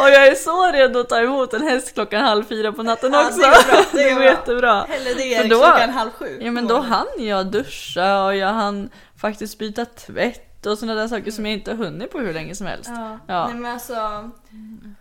Och 0.00 0.08
jag 0.08 0.26
är 0.26 0.34
så 0.34 0.72
redo 0.72 1.00
att 1.00 1.08
ta 1.08 1.20
emot 1.20 1.54
en 1.54 1.62
häst 1.62 1.94
klockan 1.94 2.20
halv 2.24 2.44
fyra 2.44 2.72
på 2.72 2.82
natten 2.82 3.12
Ja, 3.12 3.26
också. 3.26 3.38
det 3.40 3.46
är 3.46 3.50
bra, 3.72 3.84
det 3.92 4.02
är 4.02 4.04
det 4.08 4.10
går 4.14 4.20
bra. 4.20 4.24
jättebra. 4.30 4.82
Hellre 4.88 5.14
det 5.14 5.36
För 5.36 5.42
än 5.44 5.48
då- 5.48 5.58
klockan 5.60 5.90
halv 5.90 6.10
sju. 6.10 6.38
Ja 6.42 6.50
men 6.50 6.66
då 6.66 6.78
hann 6.78 7.06
jag 7.18 7.46
duscha 7.46 8.24
och 8.24 8.36
jag 8.36 8.52
hann 8.52 8.90
faktiskt 9.20 9.58
byta 9.58 9.84
tvätt 9.84 10.66
och 10.66 10.78
sådana 10.78 11.00
där 11.00 11.08
saker 11.08 11.30
som 11.30 11.46
jag 11.46 11.54
inte 11.54 11.74
hunnit 11.74 12.12
på 12.12 12.18
hur 12.18 12.34
länge 12.34 12.54
som 12.54 12.66
helst. 12.66 12.90
Ja. 12.94 13.18
Ja. 13.26 13.46
Nej 13.46 13.56
men 13.56 13.72
alltså, 13.72 14.30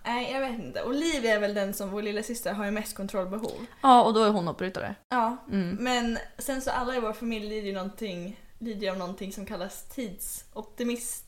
nej 0.05 0.31
jag 0.33 0.39
vet 0.39 0.59
inte. 0.59 0.83
Olivia 0.83 1.33
är 1.35 1.39
väl 1.39 1.53
den 1.53 1.73
som 1.73 1.89
vår 1.89 2.01
lilla 2.01 2.23
syster 2.23 2.53
har 2.53 2.65
ju 2.65 2.71
mest 2.71 2.97
kontrollbehov. 2.97 3.65
Ja 3.81 4.03
och 4.03 4.13
då 4.13 4.23
är 4.23 4.29
hon 4.29 4.47
hoppryttare. 4.47 4.95
Ja, 5.09 5.37
Mm. 5.51 5.77
men 5.79 6.17
sen 6.37 6.61
så 6.61 6.71
alla 6.71 6.95
i 6.95 6.99
vår 6.99 7.13
familj 7.13 7.49
lider 7.49 7.67
ju 7.67 7.73
någonting, 7.73 8.39
lider 8.59 8.91
av 8.91 8.97
någonting 8.97 9.31
som 9.33 9.45
kallas 9.45 9.83
tidsoptimist. 9.89 11.25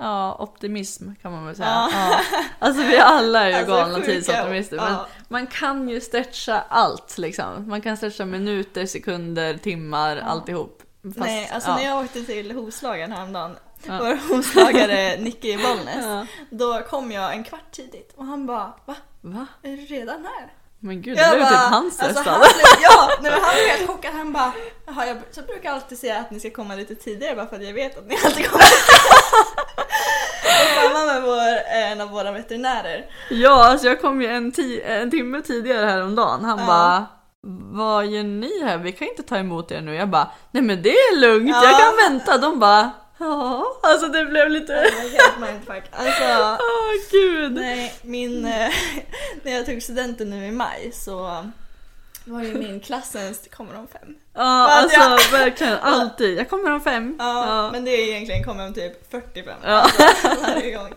Ja, 0.00 0.36
optimism 0.38 1.08
kan 1.22 1.32
man 1.32 1.46
väl 1.46 1.56
säga. 1.56 1.68
Ja. 1.68 1.90
Ja. 1.92 2.20
Alltså 2.58 2.82
vi 2.82 2.98
alla 2.98 3.40
är 3.44 3.48
ju 3.48 3.54
Alltså, 3.54 3.72
galna 3.72 4.00
tidsoptimister. 4.00 4.76
Men 4.76 4.92
ja. 4.92 5.06
man 5.28 5.46
kan 5.46 5.88
ju 5.88 6.00
stretcha 6.00 6.64
allt 6.68 7.18
liksom. 7.18 7.68
Man 7.68 7.80
kan 7.80 7.96
stretcha 7.96 8.24
minuter, 8.24 8.86
sekunder, 8.86 9.54
timmar, 9.56 10.16
alltihop. 10.16 10.82
Fast, 11.02 11.16
Nej, 11.18 11.50
alltså 11.54 11.70
ja. 11.70 11.76
när 11.76 11.84
jag 11.84 12.04
åkte 12.04 12.22
till 12.22 12.52
hovslagaren 12.52 13.12
häromdagen, 13.12 13.56
Ja. 13.86 13.98
vår 13.98 14.34
hovslagare 14.34 15.16
Nicke 15.20 15.48
i 15.48 15.56
Bollnäs, 15.56 16.04
Ja. 16.04 16.26
då 16.50 16.80
kom 16.90 17.12
jag 17.12 17.32
en 17.32 17.44
kvart 17.44 17.70
tidigt 17.72 18.12
och 18.16 18.24
han 18.24 18.46
bara 18.46 18.72
Va? 18.86 18.94
Va? 19.20 19.46
Är 19.62 19.76
du 19.76 19.82
redan 19.84 20.24
här? 20.24 20.52
Men 20.82 21.02
gud, 21.02 21.16
det 21.16 21.30
blev 21.36 21.46
typ 21.48 21.58
hans 21.58 22.00
alltså, 22.00 22.30
han, 22.30 22.38
blev- 22.40 22.82
Ja, 22.82 23.08
nej, 23.22 23.30
men 23.32 23.40
han 23.42 23.54
blev 23.54 23.68
helt 23.76 23.90
chockad. 23.90 24.12
Han 24.14 24.32
bara 24.32 24.52
Jaha, 24.86 25.06
jag 25.06 25.16
så 25.30 25.42
brukar 25.42 25.72
alltid 25.72 25.98
säga 25.98 26.18
att 26.20 26.30
ni 26.30 26.40
ska 26.40 26.50
komma 26.50 26.74
lite 26.74 26.94
tidigare 26.94 27.36
bara 27.36 27.46
för 27.46 27.56
att 27.56 27.64
jag 27.64 27.72
vet 27.72 27.98
att 27.98 28.06
ni 28.06 28.16
alltid 28.24 28.46
kommer 28.50 28.64
Och 30.92 30.96
samma 30.98 31.12
med 31.12 31.22
vår, 31.22 31.38
eh, 31.38 31.90
en 31.92 32.00
av 32.00 32.10
våra 32.10 32.32
veterinärer. 32.32 33.06
Ja, 33.30 33.64
alltså 33.70 33.86
jag 33.86 34.00
kom 34.00 34.22
ju 34.22 34.28
en, 34.28 34.52
en 34.86 35.10
timme 35.10 35.42
tidigare 35.42 35.86
häromdagen. 35.86 36.44
Han 36.44 36.58
Ja. 36.58 36.66
bara 36.66 37.06
vad 37.72 38.06
gör 38.06 38.22
ni 38.22 38.64
här? 38.64 38.78
Vi 38.78 38.92
kan 38.92 39.08
inte 39.08 39.22
ta 39.22 39.36
emot 39.36 39.70
er 39.70 39.80
nu. 39.80 39.94
Jag 39.94 40.08
bara, 40.08 40.30
nej 40.50 40.62
men 40.62 40.82
det 40.82 40.90
är 40.90 41.16
lugnt, 41.20 41.48
Ja. 41.50 41.64
jag 41.64 41.80
kan 41.80 42.10
vänta. 42.10 42.38
De 42.38 42.58
bara, 42.60 42.90
ja. 43.18 43.66
Alltså 43.82 44.06
det 44.08 44.24
blev 44.24 44.50
lite, 44.50 44.72
Det 44.72 44.80
var 44.80 45.10
helt 45.10 45.38
mindfuck. 45.52 45.84
Alltså, 45.92 46.24
åh 46.60 47.10
gud. 47.10 47.52
nej, 47.52 47.94
min, 48.02 48.44
eh, 48.46 48.70
när 49.42 49.52
jag 49.52 49.66
tog 49.66 49.82
studenten 49.82 50.30
nu 50.30 50.46
i 50.46 50.50
maj 50.50 50.90
så 50.94 51.46
var 52.24 52.42
ju 52.42 52.54
min 52.54 52.80
klassens, 52.80 53.48
kommer 53.56 53.74
de 53.74 53.86
fem? 53.88 54.14
Ja, 54.34 54.68
alltså 54.70 55.00
verkligen 55.36 55.78
alltid. 55.82 56.38
Jag 56.38 56.50
kommer 56.50 56.70
om 56.70 56.80
fem. 56.80 57.16
Ja, 57.18 57.68
men 57.72 57.84
det 57.84 57.90
är 57.90 58.08
egentligen 58.08 58.44
kommer 58.44 58.66
om 58.66 58.74
typ 58.74 59.10
45 59.10 59.54
Ja. 59.64 59.68
alltså, 59.70 60.28
varje 60.42 60.76
gång. 60.76 60.92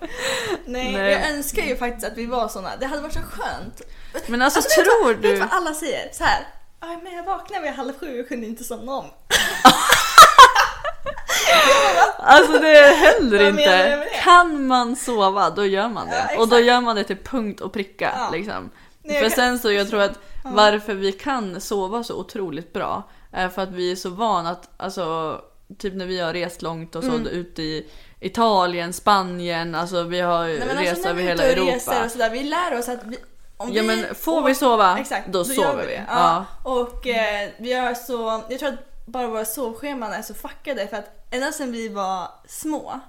Nej, 0.65 0.93
Nej. 0.93 1.11
jag 1.11 1.29
önskar 1.29 1.63
ju 1.63 1.75
faktiskt 1.77 2.07
att 2.07 2.17
vi 2.17 2.25
var 2.25 2.47
såna. 2.47 2.69
Det 2.79 2.85
hade 2.85 3.01
varit 3.01 3.13
så 3.13 3.19
skönt. 3.19 3.81
Men 4.27 4.41
alltså, 4.41 4.59
vet 4.59 4.69
du 4.77 4.83
tror 4.83 5.03
vad, 5.05 5.21
du... 5.21 5.31
Vet 5.31 5.39
vad 5.39 5.49
alla 5.51 5.73
säger? 5.73 6.09
Så 6.13 6.23
här. 6.23 6.47
"Ja, 6.81 6.99
men 7.03 7.13
jag 7.15 7.23
vaknade 7.23 7.61
vid 7.63 7.71
halv 7.71 7.99
sju 7.99 8.21
och 8.21 8.27
kunde 8.27 8.47
inte 8.47 8.63
somna 8.63 8.91
om. 8.91 9.05
Alltså 12.25 12.59
det 12.59 13.17
du 13.21 13.47
inte. 13.47 13.95
det? 13.97 14.05
Kan 14.23 14.67
man 14.67 14.95
sova, 14.95 15.49
då 15.49 15.65
gör 15.65 15.89
man 15.89 16.07
det. 16.07 16.27
Ja, 16.35 16.41
och 16.41 16.47
då 16.47 16.59
gör 16.59 16.81
man 16.81 16.95
det 16.95 17.03
till 17.03 17.17
punkt 17.17 17.61
och 17.61 17.73
pricka. 17.73 18.11
Ja. 18.15 18.29
Liksom. 18.31 18.69
Nej, 19.03 19.21
för 19.23 19.29
sen 19.29 19.59
så, 19.59 19.71
jag 19.71 19.89
tror 19.89 20.01
att 20.01 20.19
varför 20.43 20.93
vi 20.93 21.11
kan 21.11 21.61
sova 21.61 22.03
så 22.03 22.15
otroligt 22.19 22.73
bra 22.73 23.03
är 23.33 23.49
för 23.49 23.61
att 23.61 23.71
vi 23.71 23.91
är 23.91 23.95
så 23.95 24.09
vana 24.09 24.49
att, 24.49 24.69
alltså 24.77 25.41
typ 25.77 25.93
när 25.93 26.05
vi 26.05 26.19
har 26.19 26.33
rest 26.33 26.61
långt 26.61 26.95
och 26.95 27.03
så 27.03 27.09
Mm. 27.09 27.27
ut 27.27 27.59
i 27.59 27.89
Italien, 28.19 28.93
Spanien, 28.93 29.75
alltså 29.75 30.03
vi 30.03 30.19
har 30.21 30.47
Nej, 30.47 30.59
men 30.67 30.77
rest 30.77 30.91
alltså, 30.91 31.09
över 31.09 31.21
vi 31.21 31.27
hela 31.27 31.43
ute 31.45 31.61
och 31.61 31.67
Europa. 31.67 31.75
reser 31.75 32.05
och 32.05 32.11
sådär, 32.11 32.29
vi 32.29 32.43
lär 32.43 32.79
oss 32.79 32.89
att 32.89 33.03
vi, 33.03 33.17
om 33.57 33.73
Ja 33.73 33.81
vi 33.81 33.87
men 33.87 34.15
får 34.15 34.43
vi 34.43 34.55
sova, 34.55 34.99
Exakt, 34.99 35.27
då, 35.27 35.39
gör 35.39 35.43
sover 35.43 35.85
vi. 35.87 35.91
det. 35.93 36.03
Ja. 36.07 36.45
Ja. 36.63 36.71
Och 36.71 37.07
eh, 37.07 37.49
vi 37.57 37.73
har 37.73 37.93
så, 37.93 38.43
jag 38.49 38.59
tror 38.59 38.69
att 38.69 39.05
bara 39.05 39.27
våra 39.27 39.45
sovscheman 39.45 40.11
är 40.13 40.21
så 40.21 40.33
fuckade 40.33 40.87
för 40.87 40.97
att 40.97 41.22
ända 41.33 41.51
sedan 41.51 41.71
vi 41.71 41.89
var 41.89 42.27
små 42.47 42.99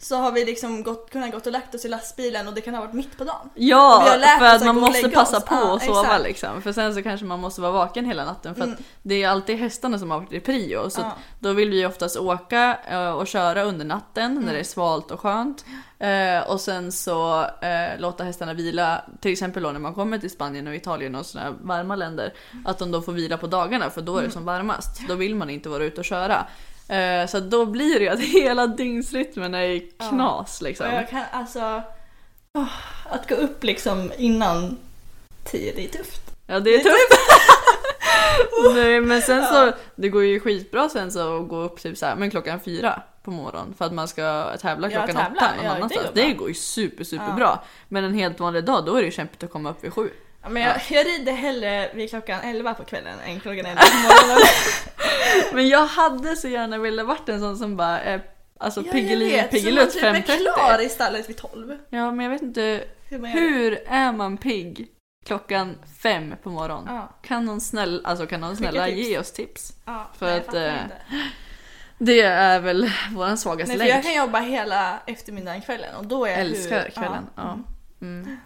så 0.00 0.16
har 0.16 0.32
vi 0.32 0.44
liksom 0.44 0.82
gått, 0.82 1.10
kunnat 1.10 1.32
gått 1.32 1.46
och 1.46 1.52
lagt 1.52 1.74
oss 1.74 1.84
i 1.84 1.88
lastbilen 1.88 2.48
och 2.48 2.54
det 2.54 2.60
kan 2.60 2.74
ha 2.74 2.80
varit 2.80 2.92
mitt 2.92 3.18
på 3.18 3.24
dagen. 3.24 3.50
Ja, 3.54 4.04
för 4.38 4.46
att 4.46 4.62
att 4.62 4.66
man 4.66 4.80
måste 4.80 5.08
passa 5.08 5.36
oss. 5.36 5.44
på 5.44 5.54
att 5.54 5.82
sova 5.82 6.02
exakt. 6.02 6.22
liksom. 6.22 6.62
För 6.62 6.72
sen 6.72 6.94
så 6.94 7.02
kanske 7.02 7.26
man 7.26 7.40
måste 7.40 7.60
vara 7.60 7.72
vaken 7.72 8.04
hela 8.04 8.24
natten 8.24 8.54
för 8.54 8.62
att 8.62 8.78
det 9.02 9.22
är 9.22 9.28
alltid 9.28 9.56
hästarna 9.56 9.98
som 9.98 10.10
har 10.10 10.18
åkt 10.18 10.32
i 10.32 10.40
prio. 10.40 10.90
Så 10.90 11.00
att 11.00 11.16
då 11.40 11.52
vill 11.52 11.70
vi 11.70 11.86
oftast 11.86 12.16
åka 12.16 12.78
eh, 12.90 13.10
och 13.12 13.26
köra 13.26 13.62
under 13.62 13.84
natten 13.84 14.42
när 14.44 14.52
det 14.52 14.60
är 14.60 14.64
svalt 14.64 15.10
och 15.10 15.20
skönt. 15.20 15.64
Eh, 15.98 16.50
och 16.50 16.60
sen 16.60 16.92
så 16.92 17.40
eh, 17.42 17.98
låta 17.98 18.24
hästarna 18.24 18.54
vila, 18.54 19.04
till 19.20 19.32
exempel 19.32 19.62
då 19.62 19.70
när 19.70 19.80
man 19.80 19.94
kommer 19.94 20.18
till 20.18 20.30
Spanien 20.30 20.66
och 20.66 20.74
Italien 20.74 21.14
och 21.14 21.26
sådana 21.26 21.56
varma 21.60 21.96
länder. 21.96 22.32
Att 22.64 22.78
de 22.78 22.90
då 22.90 23.02
får 23.02 23.12
vila 23.12 23.36
på 23.36 23.46
dagarna 23.46 23.90
för 23.90 24.02
då 24.02 24.16
är 24.16 24.22
det 24.22 24.30
som 24.30 24.44
varmast. 24.44 25.00
Då 25.08 25.14
vill 25.14 25.34
man 25.34 25.50
inte 25.50 25.68
vara 25.68 25.84
ute 25.84 26.00
och 26.00 26.04
köra. 26.04 26.46
Eh, 26.92 27.26
så 27.26 27.40
då 27.40 27.66
blir 27.66 27.98
det 27.98 28.04
ju 28.04 28.08
att 28.10 28.20
hela 28.42 28.66
dygnsrytmen 28.66 29.54
är 29.54 29.82
knas 30.08 30.62
liksom. 30.62 30.86
Och 30.86 30.92
jag 30.94 31.08
kan 31.08 31.22
alltså... 31.32 31.82
att 33.04 33.28
gå 33.28 33.34
upp 33.34 33.64
liksom 33.64 34.12
innan 34.18 34.78
tio, 35.44 35.72
det 35.76 35.84
är 35.84 35.88
tufft. 35.88 36.22
Ja 36.46 36.60
det 36.60 36.74
är 36.74 36.78
tufft. 36.78 37.20
Nej 38.74 39.00
men 39.00 39.22
sen 39.22 39.46
så, 39.46 39.72
det 39.96 40.08
går 40.08 40.24
ju 40.24 40.40
skitbra 40.40 40.88
sen 40.88 41.12
så 41.12 41.42
att 41.42 41.48
gå 41.48 41.56
upp 41.60 41.82
typ 41.82 41.98
så 41.98 42.06
här, 42.06 42.16
men 42.16 42.30
klockan 42.30 42.60
fyra 42.60 43.02
på 43.22 43.30
morgonen 43.30 43.74
för 43.78 43.84
att 43.84 43.92
man 43.92 44.08
ska 44.08 44.56
tävla 44.60 44.90
Ja, 44.90 44.98
klockan 45.06 45.24
tävla. 45.24 45.36
åtta 45.36 45.56
någon 45.56 45.64
Ja, 45.64 45.70
det 45.70 45.76
annanstans. 45.76 46.06
går 46.06 46.12
Det, 46.14 46.24
bra. 46.28 46.34
går 46.38 46.48
ju 46.48 46.54
super 46.54 47.04
super 47.04 47.32
bra. 47.32 47.64
Men 47.88 48.04
en 48.04 48.14
helt 48.14 48.40
vanlig 48.40 48.64
dag 48.64 48.84
då 48.86 48.94
är 48.96 49.00
det 49.00 49.06
ju 49.06 49.12
kämpigt 49.12 49.42
att 49.42 49.50
komma 49.50 49.70
upp 49.70 49.84
vid 49.84 49.92
sju. 49.92 50.10
Ja, 50.42 50.48
men 50.48 50.62
jag, 50.62 50.80
jag 50.90 51.06
rider 51.06 51.32
hellre 51.32 51.90
vid 51.94 52.10
klockan 52.10 52.40
11 52.40 52.74
på 52.74 52.84
kvällen 52.84 53.18
än 53.26 53.40
klockan 53.40 53.66
11 53.66 53.80
på 53.80 53.96
morgonen. 53.96 54.46
Men 55.52 55.68
jag 55.68 55.86
hade 55.86 56.36
så 56.36 56.48
gärna 56.48 56.78
velat 56.78 57.06
varit 57.06 57.28
en 57.28 57.40
sån 57.40 57.56
som 57.58 57.76
bara 57.76 58.00
är 58.00 58.22
alltså 58.58 58.82
Ja, 58.86 58.92
Piggelin 58.92 59.44
Piggelutt 59.50 59.92
så 59.92 60.04
man 60.06 60.14
typ 60.14 60.28
är 60.28 60.34
5.30. 60.34 60.38
klar 60.38 60.82
i 60.82 60.88
stallet 60.88 61.28
vid 61.28 61.36
12. 61.36 61.78
Ja 61.90 62.10
men 62.12 62.24
jag 62.24 62.30
vet 62.30 62.42
inte, 62.42 62.84
Hur 63.08 63.26
hur 63.26 63.82
är 63.86 64.12
man 64.12 64.36
pigg 64.36 64.88
klockan 65.26 65.78
fem 66.02 66.34
på 66.42 66.50
morgonen? 66.50 66.94
Ja. 66.94 67.08
Kan 67.22 67.44
någon 67.44 67.60
snälla, 67.60 68.08
alltså 68.08 68.26
kan 68.26 68.40
någon 68.40 68.56
snälla 68.56 68.88
ge 68.88 69.18
oss 69.18 69.32
tips? 69.32 69.72
Ja, 69.84 70.10
För 70.18 70.26
nej, 70.26 70.38
att, 70.40 70.54
eh. 70.54 70.74
Det 71.98 72.20
är 72.20 72.60
väl 72.60 72.90
våran 73.14 73.38
svagaste 73.38 73.76
länk. 73.76 73.90
jag 73.90 74.02
kan 74.02 74.14
jobba 74.14 74.38
hela 74.40 74.98
eftermiddagen 75.06 75.60
kvällen 75.62 75.96
och 75.96 76.06
då 76.06 76.24
är 76.24 76.30
jag 76.30 76.40
Älskar 76.40 76.82
hur, 76.82 76.90
kvällen. 76.90 77.26
Ja. 77.36 77.42
Ja. 77.42 77.58
Mm. 78.06 78.36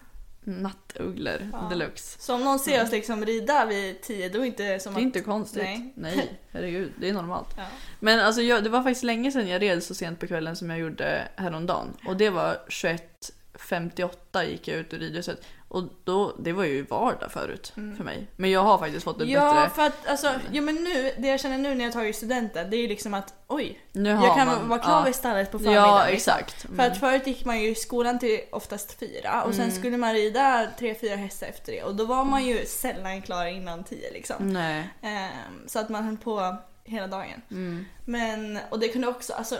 Nattugglor 0.46 1.68
deluxe. 1.70 2.20
Så 2.20 2.34
om 2.34 2.44
någon 2.44 2.58
ser 2.58 2.82
oss 2.82 2.90
liksom 2.90 3.24
rida 3.24 3.66
vid 3.66 4.02
10 4.02 4.28
då 4.28 4.38
är 4.38 4.40
det 4.40 4.46
inte 4.46 4.80
som 4.80 4.94
Det 4.94 4.98
är 4.98 5.00
att... 5.00 5.06
inte 5.06 5.20
konstigt. 5.20 5.62
Nej. 5.62 5.92
Nej. 5.94 6.40
herregud. 6.50 6.92
Det 7.00 7.08
är 7.08 7.12
normalt. 7.12 7.48
Ja. 7.56 7.66
Men 8.00 8.20
alltså 8.20 8.42
jag, 8.42 8.64
det 8.64 8.70
var 8.70 8.82
faktiskt 8.82 9.04
länge 9.04 9.32
sedan 9.32 9.48
jag 9.48 9.62
red 9.62 9.82
så 9.82 9.94
sent 9.94 10.20
på 10.20 10.26
kvällen 10.26 10.56
som 10.56 10.70
jag 10.70 10.78
gjorde 10.78 11.28
häromdagen. 11.36 11.96
Och 12.06 12.16
det 12.16 12.30
var 12.30 12.58
21.58 12.68 14.48
gick 14.50 14.68
jag 14.68 14.76
ut 14.78 14.94
ur 14.94 14.98
ridhuset. 14.98 15.46
Och 15.76 15.84
då, 16.04 16.32
det 16.38 16.52
var 16.52 16.64
ju 16.64 16.82
vardag 16.82 17.32
förut 17.32 17.72
för 17.74 18.04
mig. 18.04 18.26
Men 18.36 18.50
jag 18.50 18.62
har 18.62 18.78
faktiskt 18.78 19.04
fått 19.04 19.16
Mm. 19.16 19.28
Ja, 19.28 19.54
bättre... 19.54 19.74
för 19.74 19.82
att 19.82 20.08
alltså, 20.08 20.32
jo 20.52 20.62
men 20.62 20.74
nu, 20.74 21.12
det 21.18 21.28
jag 21.28 21.40
känner 21.40 21.58
nu 21.58 21.74
när 21.74 21.84
jag 21.84 21.92
tagit 21.92 22.16
studenten, 22.16 22.70
det 22.70 22.76
är 22.76 22.80
ju 22.80 22.88
liksom 22.88 23.14
att 23.14 23.34
oj, 23.46 23.80
Nu 23.92 24.10
jag 24.10 24.36
kan 24.36 24.46
man, 24.46 24.68
vara 24.68 24.78
klar 24.78 24.98
ja. 24.98 25.04
vid 25.04 25.14
stallet 25.14 25.52
på 25.52 25.58
förmiddagen. 25.58 25.88
Ja, 25.88 26.06
exakt. 26.06 26.64
Mm. 26.64 26.76
För 26.76 26.86
att 26.86 27.00
förut 27.00 27.26
gick 27.26 27.44
man 27.44 27.60
ju 27.60 27.68
i 27.68 27.74
skolan 27.74 28.18
till 28.18 28.40
oftast 28.50 28.98
fyra 28.98 29.42
och 29.42 29.54
sen 29.54 29.72
skulle 29.72 29.96
man 29.96 30.14
rida 30.14 30.66
tre, 30.78 30.94
fyra 30.94 31.16
hästar 31.16 31.46
efter 31.46 31.72
det 31.72 31.82
och 31.82 31.94
då 31.94 32.04
var 32.04 32.24
man 32.24 32.46
ju 32.46 32.66
sällan 32.66 33.22
klar 33.22 33.46
innan 33.46 33.84
tio 33.84 34.12
liksom. 34.12 34.36
Nej. 34.52 34.90
Ehm, 35.02 35.68
så 35.68 35.78
att 35.78 35.88
man 35.88 36.04
höll 36.04 36.16
på 36.16 36.56
hela 36.86 37.06
dagen. 37.06 37.42
Mm. 37.50 37.84
Men, 38.04 38.58
och 38.70 38.78
det 38.78 38.88
kunde 38.88 39.08
också, 39.08 39.32
alltså 39.32 39.58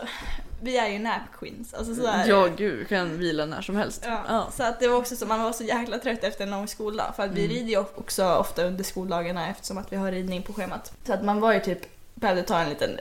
vi 0.62 0.76
är 0.76 0.88
ju 0.88 0.98
nap 0.98 1.22
queens. 1.38 1.74
Alltså. 1.74 2.02
Ja, 2.26 2.48
gud. 2.56 2.88
Kan 2.88 3.18
vila 3.18 3.46
när 3.46 3.62
som 3.62 3.76
helst. 3.76 4.02
Ja, 4.06 4.24
Ja. 4.28 4.48
Så 4.52 4.62
att 4.62 4.80
det 4.80 4.88
var 4.88 4.96
också 4.96 5.16
så, 5.16 5.26
man 5.26 5.42
var 5.42 5.52
så 5.52 5.64
jäkla 5.64 5.98
trött 5.98 6.24
efter 6.24 6.44
en 6.44 6.50
lång 6.50 6.68
skoldag. 6.68 7.12
För 7.16 7.22
att 7.22 7.32
vi 7.32 7.48
rider 7.48 7.70
ju 7.70 7.78
också 7.78 8.24
ofta 8.24 8.64
under 8.64 8.84
skoldagarna 8.84 9.48
eftersom 9.48 9.78
att 9.78 9.92
vi 9.92 9.96
har 9.96 10.12
ridning 10.12 10.42
på 10.42 10.52
schemat. 10.52 10.92
Så 11.06 11.12
att 11.12 11.24
man 11.24 11.40
var 11.40 11.52
ju 11.52 11.60
typ, 11.60 11.78
behövde 12.14 12.42
ta 12.42 12.58
en 12.58 12.68
liten 12.68 12.98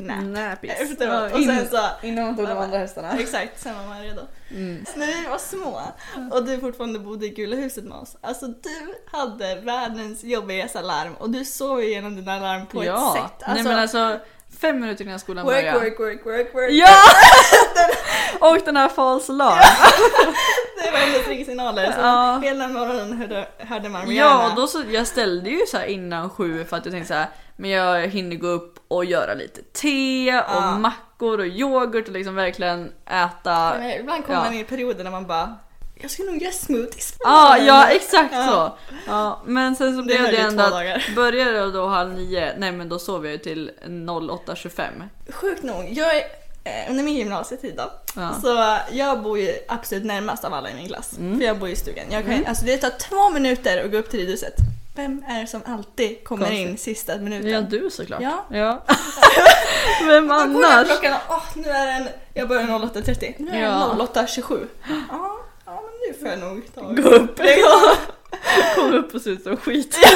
nap. 0.00 0.64
Efteråt. 0.64 1.32
Och 1.34 1.44
sen 1.44 1.68
så, 1.70 2.06
Innan 2.06 2.24
man 2.24 2.36
tog 2.36 2.48
de 2.48 2.58
andra 2.58 2.78
hästarna. 2.78 3.12
exakt, 3.18 3.60
sen 3.60 3.76
var 3.76 3.86
man 3.86 4.02
redo. 4.02 4.20
Så 4.92 4.98
när 4.98 5.06
vi 5.06 5.28
var 5.28 5.38
små 5.38 5.82
och 6.32 6.44
du 6.44 6.60
fortfarande 6.60 6.98
bodde 6.98 7.26
i 7.26 7.28
Gula 7.28 7.56
huset 7.56 7.84
med 7.84 7.98
oss. 7.98 8.16
Alltså 8.20 8.46
du 8.46 8.94
hade 9.18 9.60
världens 9.60 10.24
jobbigaste 10.24 10.82
larm 10.82 11.14
och 11.14 11.30
du 11.30 11.44
sov 11.44 11.82
igenom 11.82 12.16
dina 12.16 12.38
larm 12.38 12.66
på 12.66 12.84
ja. 12.84 13.16
ett 13.16 13.22
sätt. 13.22 13.48
Nej 13.48 13.62
men 13.62 13.78
alltså 13.78 14.20
fem 14.60 14.80
minuter 14.80 15.04
innan 15.04 15.18
skolan 15.18 15.44
work, 15.46 15.56
började. 15.56 15.78
work, 15.78 16.00
work, 16.00 16.26
work, 16.26 16.54
work. 16.54 16.70
Ja! 16.70 16.96
och 18.48 18.58
den 18.64 18.76
här 18.76 18.88
false 18.88 19.32
alarm. 19.32 19.58
Det 20.84 20.90
var 20.90 20.98
hennes 20.98 21.28
ringsignaler. 21.28 21.92
Så 21.92 22.00
Ja. 22.00 22.40
hela 22.42 22.68
morgonen 22.68 23.12
hörde, 23.12 23.48
hörde 23.58 23.88
man 23.88 24.00
Ja, 24.14 24.24
Rihanna. 24.24 24.48
och 24.50 24.54
då 24.56 24.66
så, 24.66 24.82
jag 24.90 25.06
ställde 25.06 25.50
ju 25.50 25.60
så 25.66 25.76
här 25.76 25.84
innan 25.86 26.30
sju 26.30 26.64
för 26.64 26.76
att 26.76 26.84
jag 26.84 26.92
tänkte 26.94 27.08
så 27.08 27.14
här, 27.14 27.28
men 27.56 27.70
jag 27.70 28.06
hinner 28.08 28.36
gå 28.36 28.46
upp 28.46 28.78
och 28.88 29.04
göra 29.04 29.34
lite 29.34 29.62
te 29.62 30.38
och 30.38 30.44
Ja. 30.54 30.78
mackor 30.78 31.38
och 31.38 31.46
yoghurt 31.46 32.06
och 32.08 32.12
liksom 32.14 32.34
verkligen 32.34 32.92
äta. 33.06 33.74
Men 33.78 33.90
ibland 33.90 34.24
kommer 34.26 34.38
Ja. 34.38 34.44
man 34.44 34.54
i 34.54 34.64
perioder 34.64 35.04
när 35.04 35.10
man 35.10 35.26
bara 35.26 35.56
Jag 36.02 36.10
ska 36.10 36.22
nog 36.22 36.42
göra 36.42 36.52
smoothies 36.52 37.12
på 37.12 37.18
Ja, 37.24 37.48
morgonen." 37.48 37.66
ja 37.66 37.86
exakt 37.88 38.34
Ja. 38.34 38.46
så. 38.88 38.94
Ja, 39.06 39.42
men 39.46 39.76
sen 39.76 39.92
så 39.94 40.00
Det 40.00 40.06
blev 40.06 40.22
det 40.22 40.32
i 40.32 40.40
ändå 40.40 40.62
att 40.64 41.14
började 41.16 41.52
det 41.60 41.70
då 41.70 41.86
halv 41.86 42.12
nio, 42.12 42.54
nej 42.58 42.72
men 42.72 42.88
då 42.88 42.98
sov 42.98 43.24
jag 43.24 43.32
ju 43.32 43.38
till 43.38 43.70
08.25. 43.86 45.08
Sjukt 45.32 45.62
nog, 45.62 45.88
jag 45.92 46.16
är 46.16 46.22
eh, 46.64 46.90
under 46.90 47.04
min 47.04 47.14
gymnasietid 47.16 47.74
då, 47.76 47.90
Ja. 48.16 48.30
så 48.42 48.76
jag 48.96 49.22
bor 49.22 49.38
ju 49.38 49.52
absolut 49.68 50.04
närmast 50.04 50.44
av 50.44 50.54
alla 50.54 50.70
i 50.70 50.74
min 50.74 50.86
klass. 50.88 51.18
Mm. 51.18 51.38
För 51.38 51.44
jag 51.46 51.58
bor 51.58 51.68
i 51.68 51.76
stugan. 51.76 52.04
Jag 52.10 52.24
kan, 52.26 52.46
Alltså 52.46 52.64
det 52.64 52.76
tar 52.76 52.90
två 52.90 53.28
minuter 53.30 53.84
att 53.84 53.90
gå 53.90 53.96
upp 53.98 54.10
till 54.10 54.20
ridhuset. 54.20 54.54
Vem 54.94 55.24
är 55.28 55.40
det 55.40 55.46
som 55.46 55.60
alltid 55.66 56.24
kommer 56.24 56.46
Konstigt. 56.46 56.68
in 56.68 56.78
sista 56.78 57.16
minuten? 57.16 57.50
Ja 57.50 57.60
du 57.60 57.90
såklart. 57.90 58.20
Ja. 58.22 58.44
ja. 58.50 58.82
Vem 60.06 60.28
Då 60.28 60.34
kollar 60.34 60.60
jag 60.62 60.72
annars? 60.72 60.88
klockan 60.88 61.16
åh, 61.28 61.42
nu 61.54 61.68
är 61.68 61.86
den, 61.86 62.08
jag 62.34 62.48
börjar 62.48 62.62
08.30. 62.64 63.34
Nu 63.38 63.50
är 63.50 63.62
Ja. 63.62 63.94
den 64.14 64.26
08.27. 64.26 64.66
Ja, 65.10 65.36
ja 65.70 65.82
men 65.82 66.08
nu 66.08 66.14
får 66.18 66.28
jag 66.28 66.38
nog 66.38 66.74
ta 66.74 66.80
Gå 67.02 67.16
upp. 67.16 67.38
Ja. 67.38 67.96
Kom 68.74 68.94
upp 68.94 69.14
och 69.14 69.20
se 69.20 69.30
ut 69.30 69.42
som 69.42 69.56
skit. 69.56 69.96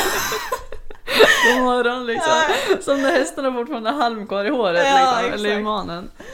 God 1.55 1.63
morgon 1.63 2.07
liksom. 2.07 2.33
Som 2.81 3.03
när 3.03 3.53
fortfarande 3.53 3.91
har 3.91 4.03
halm 4.03 4.27
kvar 4.27 4.45
i 4.45 4.49
håret 4.49 4.87
Ja, 4.87 5.19
liksom, 5.23 5.33
eller 5.35 5.59
i 5.59 5.63
manen. 5.63 6.11
Ja, 6.19 6.27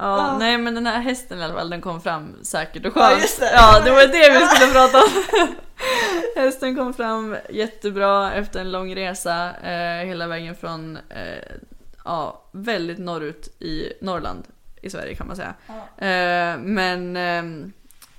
Ja. 0.00 0.38
Nej 0.38 0.58
men 0.58 0.74
den 0.74 0.86
här 0.86 1.00
hästen 1.00 1.38
i 1.38 1.44
alla 1.44 1.54
fall 1.54 1.70
den 1.70 1.80
kom 1.80 2.00
fram 2.00 2.34
säkert 2.42 2.86
och 2.86 2.92
Ja, 2.96 3.08
skönt. 3.08 3.22
just 3.22 3.40
det. 3.40 3.50
Ja 3.54 3.80
det 3.84 3.90
var 3.90 4.06
det 4.06 4.40
vi 4.40 4.46
skulle 4.46 4.72
prata 4.72 4.98
om. 4.98 5.08
Hästen 6.42 6.76
kom 6.76 6.94
fram 6.94 7.36
jättebra 7.50 8.32
efter 8.32 8.60
en 8.60 8.70
lång 8.70 8.94
resa 8.94 9.50
eh, 9.62 10.06
hela 10.06 10.26
vägen 10.26 10.54
från 10.54 10.96
eh, 10.96 11.56
ja, 12.04 12.42
väldigt 12.52 12.98
norrut 12.98 13.48
i 13.62 13.92
Norrland 14.00 14.44
i 14.82 14.90
Sverige 14.90 15.14
kan 15.14 15.26
man 15.26 15.36
säga. 15.36 15.54
Eh, 15.98 16.58
men 16.58 17.16
ehm, 17.16 17.72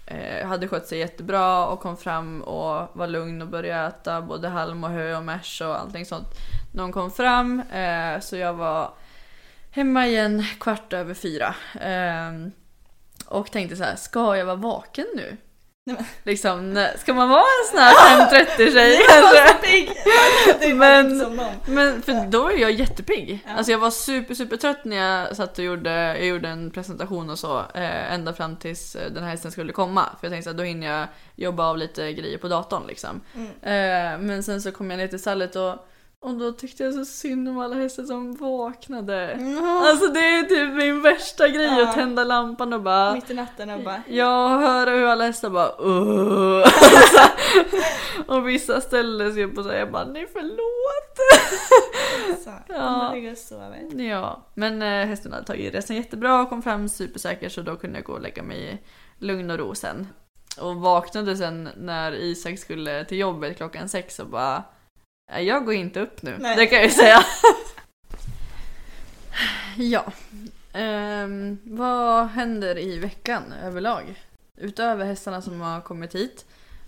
eh, 0.09 0.47
hade 0.47 0.67
skött 0.67 0.87
sig 0.87 0.99
jättebra 0.99 1.67
och 1.67 1.79
kom 1.79 1.97
fram 1.97 2.41
och 2.41 2.87
var 2.93 3.07
lugn 3.07 3.41
och 3.41 3.47
började 3.47 3.87
äta 3.87 4.21
både 4.21 4.47
halm 4.47 4.83
och 4.83 4.89
hö 4.89 5.17
och 5.17 5.23
märs 5.23 5.61
och 5.61 5.79
allting 5.79 6.05
sånt. 6.05 6.27
När 6.73 6.83
hon 6.83 6.91
kom 6.91 7.11
fram 7.11 7.59
eh, 7.59 8.19
så 8.19 8.37
jag 8.37 8.53
var 8.53 8.93
hemma 9.71 10.07
igen 10.07 10.45
kvart 10.59 10.93
över 10.93 11.13
fyra. 11.13 11.55
Eh, 11.81 12.51
och 13.25 13.51
tänkte 13.51 13.75
så 13.75 13.83
här, 13.83 13.95
ska 13.95 14.37
jag 14.37 14.45
vara 14.45 14.55
vaken 14.55 15.05
nu? 15.15 15.37
Liksom, 16.23 16.87
ska 16.99 17.13
man 17.13 17.29
vara 17.29 17.39
en 17.39 17.69
sån 17.71 17.79
här 17.79 18.29
5.30 18.57 18.71
tjej 18.73 18.99
Jag 19.09 19.21
var 19.21 19.35
kanske? 19.37 20.75
Men- 20.75 21.39
men... 21.65 22.01
för 22.01 22.27
då 22.27 22.47
är 22.51 22.57
jag 22.57 22.71
jättepigg. 22.71 23.39
Ja. 23.47 23.53
Alltså 23.57 23.71
jag 23.71 23.79
var 23.79 23.91
super 23.91 24.33
super 24.33 24.57
trött 24.57 24.85
när 24.85 24.95
jag 24.97 25.35
satt 25.35 25.57
och 25.57 25.63
gjorde, 25.65 25.91
jag 25.91 26.25
gjorde 26.25 26.49
en 26.49 26.71
presentation 26.71 27.29
och 27.29 27.39
så. 27.39 27.57
Eh, 27.59 28.13
ända 28.13 28.33
fram 28.33 28.55
tills 28.55 28.95
eh, 28.95 29.11
den 29.11 29.23
här 29.23 29.29
hästen 29.31 29.51
skulle 29.51 29.71
komma. 29.73 30.05
För 30.19 30.27
jag 30.27 30.31
tänkte 30.33 30.49
att 30.49 30.57
då 30.57 30.63
hinner 30.63 30.87
jag 30.99 31.07
jobba 31.35 31.63
av 31.69 31.77
lite 31.77 32.13
grejer 32.13 32.37
på 32.37 32.47
datorn 32.47 32.83
liksom. 32.87 33.21
Eh, 33.61 34.19
men 34.19 34.43
sen 34.43 34.61
så 34.61 34.71
kom 34.71 34.91
jag 34.91 34.97
ner 34.97 35.07
till 35.07 35.19
stallet 35.19 35.55
och, 35.55 35.87
och 36.21 36.35
då 36.37 36.51
tyckte 36.51 36.83
jag 36.83 36.93
så 36.93 37.05
synd 37.05 37.49
om 37.49 37.59
alla 37.59 37.75
hästar 37.75 38.03
som 38.03 38.33
vaknade. 38.35 39.33
Alltså 39.83 40.07
det 40.07 40.19
är 40.19 40.43
typ 40.43 40.73
min 40.75 41.01
värsta 41.01 41.47
grej 41.47 41.65
Ja. 41.65 41.89
att 41.89 41.95
tända 41.95 42.23
lampan 42.23 42.73
och 42.73 42.81
bara 42.81 43.13
Mitt 43.13 43.29
i 43.29 43.33
natten 43.33 43.69
och 43.69 43.83
bara 43.83 44.01
jag 44.07 44.49
hör 44.49 44.87
hur 44.87 45.05
alla 45.05 45.25
hästar 45.25 45.49
bara. 45.49 45.69
Alltså, 45.69 46.63
Och 48.27 48.47
vissa 48.47 48.81
ställde 48.81 49.33
sig 49.33 49.43
upp 49.43 49.57
och 49.57 49.63
sa 49.63 49.73
jag 49.73 49.91
bara 49.91 50.05
nej 50.05 50.27
förlåt. 50.33 51.17
så. 52.43 52.49
Ja. 52.67 52.75
Ja. 53.97 54.31
och 54.45 54.57
men 54.57 54.81
eh, 54.81 55.05
hästen 55.07 55.33
hade 55.33 55.45
tagit 55.45 55.73
resan 55.73 55.95
jättebra 55.95 56.41
och 56.41 56.49
kom 56.49 56.61
fram 56.61 56.89
supersäker 56.89 57.49
så 57.49 57.61
då 57.61 57.75
kunde 57.75 57.97
jag 57.97 58.05
gå 58.05 58.13
och 58.13 58.21
lägga 58.21 58.43
mig 58.43 58.69
i 58.73 58.77
lugn 59.25 59.51
och 59.51 59.57
ro 59.57 59.75
sen. 59.75 60.07
Och 60.61 60.75
vaknade 60.75 61.37
sen 61.37 61.69
när 61.77 62.11
Isak 62.11 62.59
skulle 62.59 63.05
till 63.05 63.17
jobbet 63.17 63.57
klockan 63.57 63.89
sex 63.89 64.19
och 64.19 64.27
bara 64.27 64.53
"Nej, 64.53 64.63
jag 65.37 65.65
går 65.65 65.73
inte 65.73 65.99
upp 65.99 66.21
nu. 66.21 66.37
Nej. 66.39 66.55
Det 66.55 66.65
kan 66.65 66.77
jag 66.77 66.85
ju 66.87 66.93
säga. 66.93 67.25
ja. 69.77 70.05
Ehm, 70.73 71.57
vad 71.63 72.27
händer 72.27 72.77
i 72.77 72.99
veckan 72.99 73.53
överlag? 73.63 74.23
Utöver 74.57 75.05
hästarna 75.05 75.41
som 75.41 75.61
har 75.61 75.81
kommit 75.81 76.15
hit. 76.15 76.45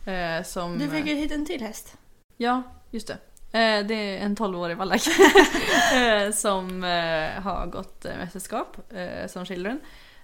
eh, 0.07 0.43
som, 0.45 0.77
Du 0.77 0.89
fick 0.89 1.05
ju 1.05 1.15
hit 1.15 1.31
en 1.31 1.45
till 1.45 1.61
häst. 1.61 1.97
Ja, 2.37 2.63
just 2.91 3.07
det. 3.07 3.17
Eh, 3.59 3.85
det 3.85 3.93
är 3.95 4.17
en 4.25 4.35
12-årig 4.35 4.77
vallack 4.77 5.01
eh, 5.93 6.31
som 6.31 6.83
har 7.43 7.65
gått 7.65 8.03
mästerskap 8.03 8.77
som 9.27 9.45
children 9.45 9.79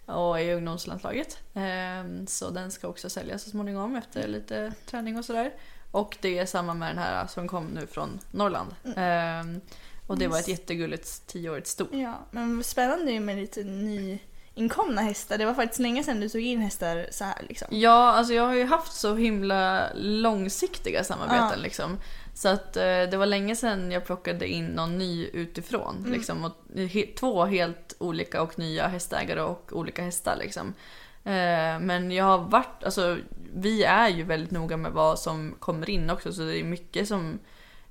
och 0.05 0.39
är 0.39 0.43
i 0.43 0.53
ungdomslandslaget. 0.53 1.39
Eh, 1.53 2.25
så 2.27 2.49
den 2.49 2.71
ska 2.71 2.87
också 2.87 3.09
säljas 3.09 3.43
så 3.43 3.49
småningom 3.49 3.95
efter 3.95 4.27
lite 4.27 4.73
träning 4.85 5.17
och 5.17 5.25
sådär. 5.25 5.51
Och 5.97 6.17
det 6.21 6.37
är 6.37 6.45
samma 6.45 6.73
med 6.73 6.89
den 6.89 6.97
här 6.97 7.27
som 7.27 7.47
kom 7.47 7.65
nu 7.65 7.87
från 7.87 8.19
Norrland. 8.31 8.75
Eh, 8.83 9.61
och 10.07 10.17
det 10.17 10.27
var 10.27 10.39
ett 10.39 10.47
jättegulligt 10.47 11.27
tioårigt 11.27 11.67
sto. 11.67 11.87
Ja, 11.91 12.27
men 12.31 12.63
spännande 12.63 13.11
ju 13.11 13.19
med 13.19 13.37
lite 13.37 13.63
nyinkomna 13.63 15.01
hästar. 15.01 15.37
Det 15.37 15.45
var 15.45 15.53
faktiskt 15.53 15.79
länge 15.79 16.03
sedan 16.03 16.19
du 16.19 16.29
tog 16.29 16.41
in 16.41 16.61
hästar 16.61 17.07
så 17.11 17.23
här 17.23 17.45
liksom. 17.49 17.67
Ja, 17.71 18.11
alltså 18.13 18.33
jag 18.33 18.43
har 18.43 18.55
ju 18.55 18.65
haft 18.65 18.93
så 18.93 19.15
himla 19.15 19.93
långsiktiga 19.95 21.03
samarbeten 21.03 21.49
Ja. 21.57 21.63
liksom. 21.63 21.97
Så 22.33 22.49
att 22.49 22.77
eh, 22.77 22.83
det 22.83 23.17
var 23.17 23.25
länge 23.25 23.55
sedan 23.55 23.91
jag 23.91 24.05
plockade 24.05 24.47
in 24.47 24.65
någon 24.65 24.97
ny 24.97 25.27
utifrån. 25.27 25.97
Mm. 25.97 26.11
Liksom, 26.11 26.45
och, 26.45 26.79
he, 26.79 27.05
två 27.19 27.45
helt 27.45 27.95
olika 27.99 28.41
och 28.41 28.59
nya 28.59 28.87
hästägare 28.87 29.41
och 29.41 29.69
olika 29.73 30.03
hästar 30.03 30.35
liksom. 30.35 30.73
Eh, 31.23 31.79
men 31.79 32.11
jag 32.11 32.25
har 32.25 32.37
varit, 32.37 32.83
alltså 32.83 33.17
vi 33.53 33.83
är 33.83 34.09
ju 34.09 34.23
väldigt 34.23 34.51
noga 34.51 34.77
med 34.77 34.91
vad 34.91 35.19
som 35.19 35.55
kommer 35.59 35.89
in 35.89 36.09
också 36.09 36.33
så 36.33 36.41
det 36.41 36.59
är 36.59 36.63
mycket 36.63 37.07
som 37.07 37.39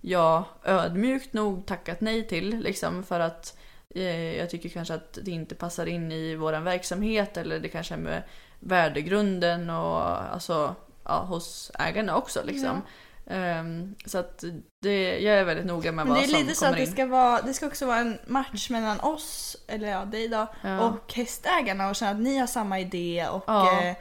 jag 0.00 0.44
ödmjukt 0.64 1.32
nog 1.32 1.66
tackat 1.66 2.00
nej 2.00 2.28
till 2.28 2.58
liksom 2.60 3.02
för 3.02 3.20
att 3.20 3.58
eh, 3.94 4.36
jag 4.36 4.50
tycker 4.50 4.68
kanske 4.68 4.94
att 4.94 5.18
det 5.22 5.30
inte 5.30 5.54
passar 5.54 5.86
in 5.86 6.12
i 6.12 6.34
våran 6.36 6.64
verksamhet 6.64 7.36
eller 7.36 7.60
det 7.60 7.68
kanske 7.68 7.94
är 7.94 7.98
med 7.98 8.22
värdegrunden 8.60 9.70
och 9.70 10.02
alltså 10.32 10.74
ja, 11.04 11.24
hos 11.24 11.70
ägarna 11.78 12.16
också 12.16 12.42
liksom. 12.44 12.82
Ehm, 13.30 13.94
så 14.04 14.18
att 14.18 14.44
det, 14.82 15.18
jag 15.18 15.34
är 15.38 15.44
väldigt 15.44 15.66
noga 15.66 15.92
med 15.92 16.06
vad 16.06 16.16
det 16.16 16.24
är 16.24 16.28
som 16.28 16.40
lite 16.40 16.54
så 16.54 16.60
kommer 16.64 16.70
att 16.72 16.76
det 16.76 16.84
in. 16.84 16.92
ska 16.92 17.06
vara, 17.06 17.42
det 17.42 17.54
ska 17.54 17.66
också 17.66 17.86
vara 17.86 17.98
en 17.98 18.18
match 18.26 18.70
mellan 18.70 19.00
oss, 19.00 19.56
eller 19.68 19.88
ja 19.88 20.04
dig 20.04 20.28
då, 20.28 20.46
Ja. 20.62 20.80
och 20.80 21.12
hästägarna 21.14 21.88
och 21.88 21.96
känna 21.96 22.10
att 22.10 22.20
ni 22.20 22.38
har 22.38 22.46
samma 22.46 22.80
idé 22.80 23.26
och 23.30 23.44
Ja. 23.46 23.82
eh, 23.82 23.96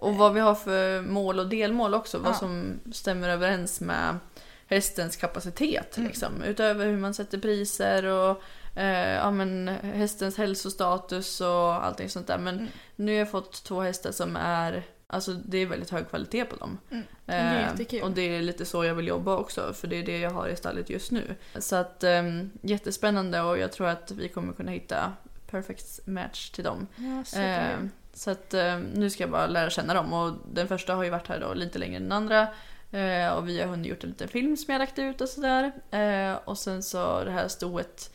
Och 0.00 0.14
vad 0.14 0.34
vi 0.34 0.40
har 0.40 0.54
för 0.54 1.02
mål 1.02 1.38
och 1.38 1.48
delmål 1.48 1.94
också. 1.94 2.18
Vad 2.18 2.36
som 2.36 2.80
stämmer 2.92 3.28
överens 3.28 3.80
med 3.80 4.18
hästens 4.66 5.16
kapacitet. 5.16 5.96
Mm. 5.96 6.08
Liksom. 6.08 6.42
Utöver 6.42 6.86
hur 6.86 6.96
man 6.96 7.14
sätter 7.14 7.38
priser 7.38 8.04
och 8.04 8.42
eh, 8.76 9.14
ja, 9.14 9.30
men, 9.30 9.68
hästens 9.82 10.38
hälsostatus 10.38 11.40
och 11.40 11.84
allting 11.84 12.08
sånt 12.08 12.26
där. 12.26 12.38
Men 12.38 12.54
Mm. 12.54 12.68
nu 12.96 13.12
har 13.12 13.18
jag 13.18 13.30
fått 13.30 13.64
två 13.64 13.80
hästar 13.80 14.12
som 14.12 14.36
är 14.36 14.82
Alltså 15.12 15.32
det 15.32 15.58
är 15.58 15.66
väldigt 15.66 15.90
hög 15.90 16.08
kvalitet 16.08 16.44
på 16.44 16.56
dem. 16.56 16.78
Mm. 16.90 17.04
Det 17.26 17.32
är 17.32 17.96
Eh, 17.98 18.04
och 18.04 18.10
det 18.10 18.22
är 18.36 18.42
lite 18.42 18.64
så 18.64 18.84
jag 18.84 18.94
vill 18.94 19.06
jobba 19.06 19.36
också 19.36 19.72
för 19.72 19.88
det 19.88 19.96
är 19.96 20.02
det 20.02 20.18
jag 20.18 20.30
har 20.30 20.48
i 20.48 20.56
stallet 20.56 20.90
just 20.90 21.10
nu. 21.10 21.34
Så 21.58 21.76
att 21.76 22.04
eh, 22.04 22.22
jättespännande 22.62 23.40
och 23.40 23.58
jag 23.58 23.72
tror 23.72 23.88
att 23.88 24.10
vi 24.10 24.28
kommer 24.28 24.52
kunna 24.52 24.70
hitta 24.70 25.12
perfect 25.50 26.06
match 26.06 26.50
till 26.50 26.64
dem. 26.64 26.86
ja. 27.34 27.88
Så 28.12 28.30
att 28.30 28.54
eh, 28.54 28.78
nu 28.78 29.10
ska 29.10 29.22
jag 29.22 29.30
bara 29.30 29.46
lära 29.46 29.70
känna 29.70 29.94
dem 29.94 30.12
och 30.12 30.32
den 30.52 30.68
första 30.68 30.94
har 30.94 31.04
ju 31.04 31.10
varit 31.10 31.28
här 31.28 31.40
då 31.40 31.54
lite 31.54 31.78
längre 31.78 31.96
än 31.96 32.02
den 32.02 32.12
andra. 32.12 32.48
Eh, 32.90 33.32
och 33.32 33.48
vi 33.48 33.60
har 33.60 33.68
hunnit 33.68 33.86
gjort 33.86 34.04
en 34.04 34.10
liten 34.10 34.28
film 34.28 34.56
som 34.56 34.72
jag 34.72 34.78
lagt 34.78 34.98
ut 34.98 35.20
och 35.20 35.28
sådär. 35.28 35.72
Eh, 35.90 36.38
och 36.44 36.58
sen 36.58 36.82
så 36.82 37.24
det 37.24 37.30
här 37.30 37.48
stoet 37.48 38.14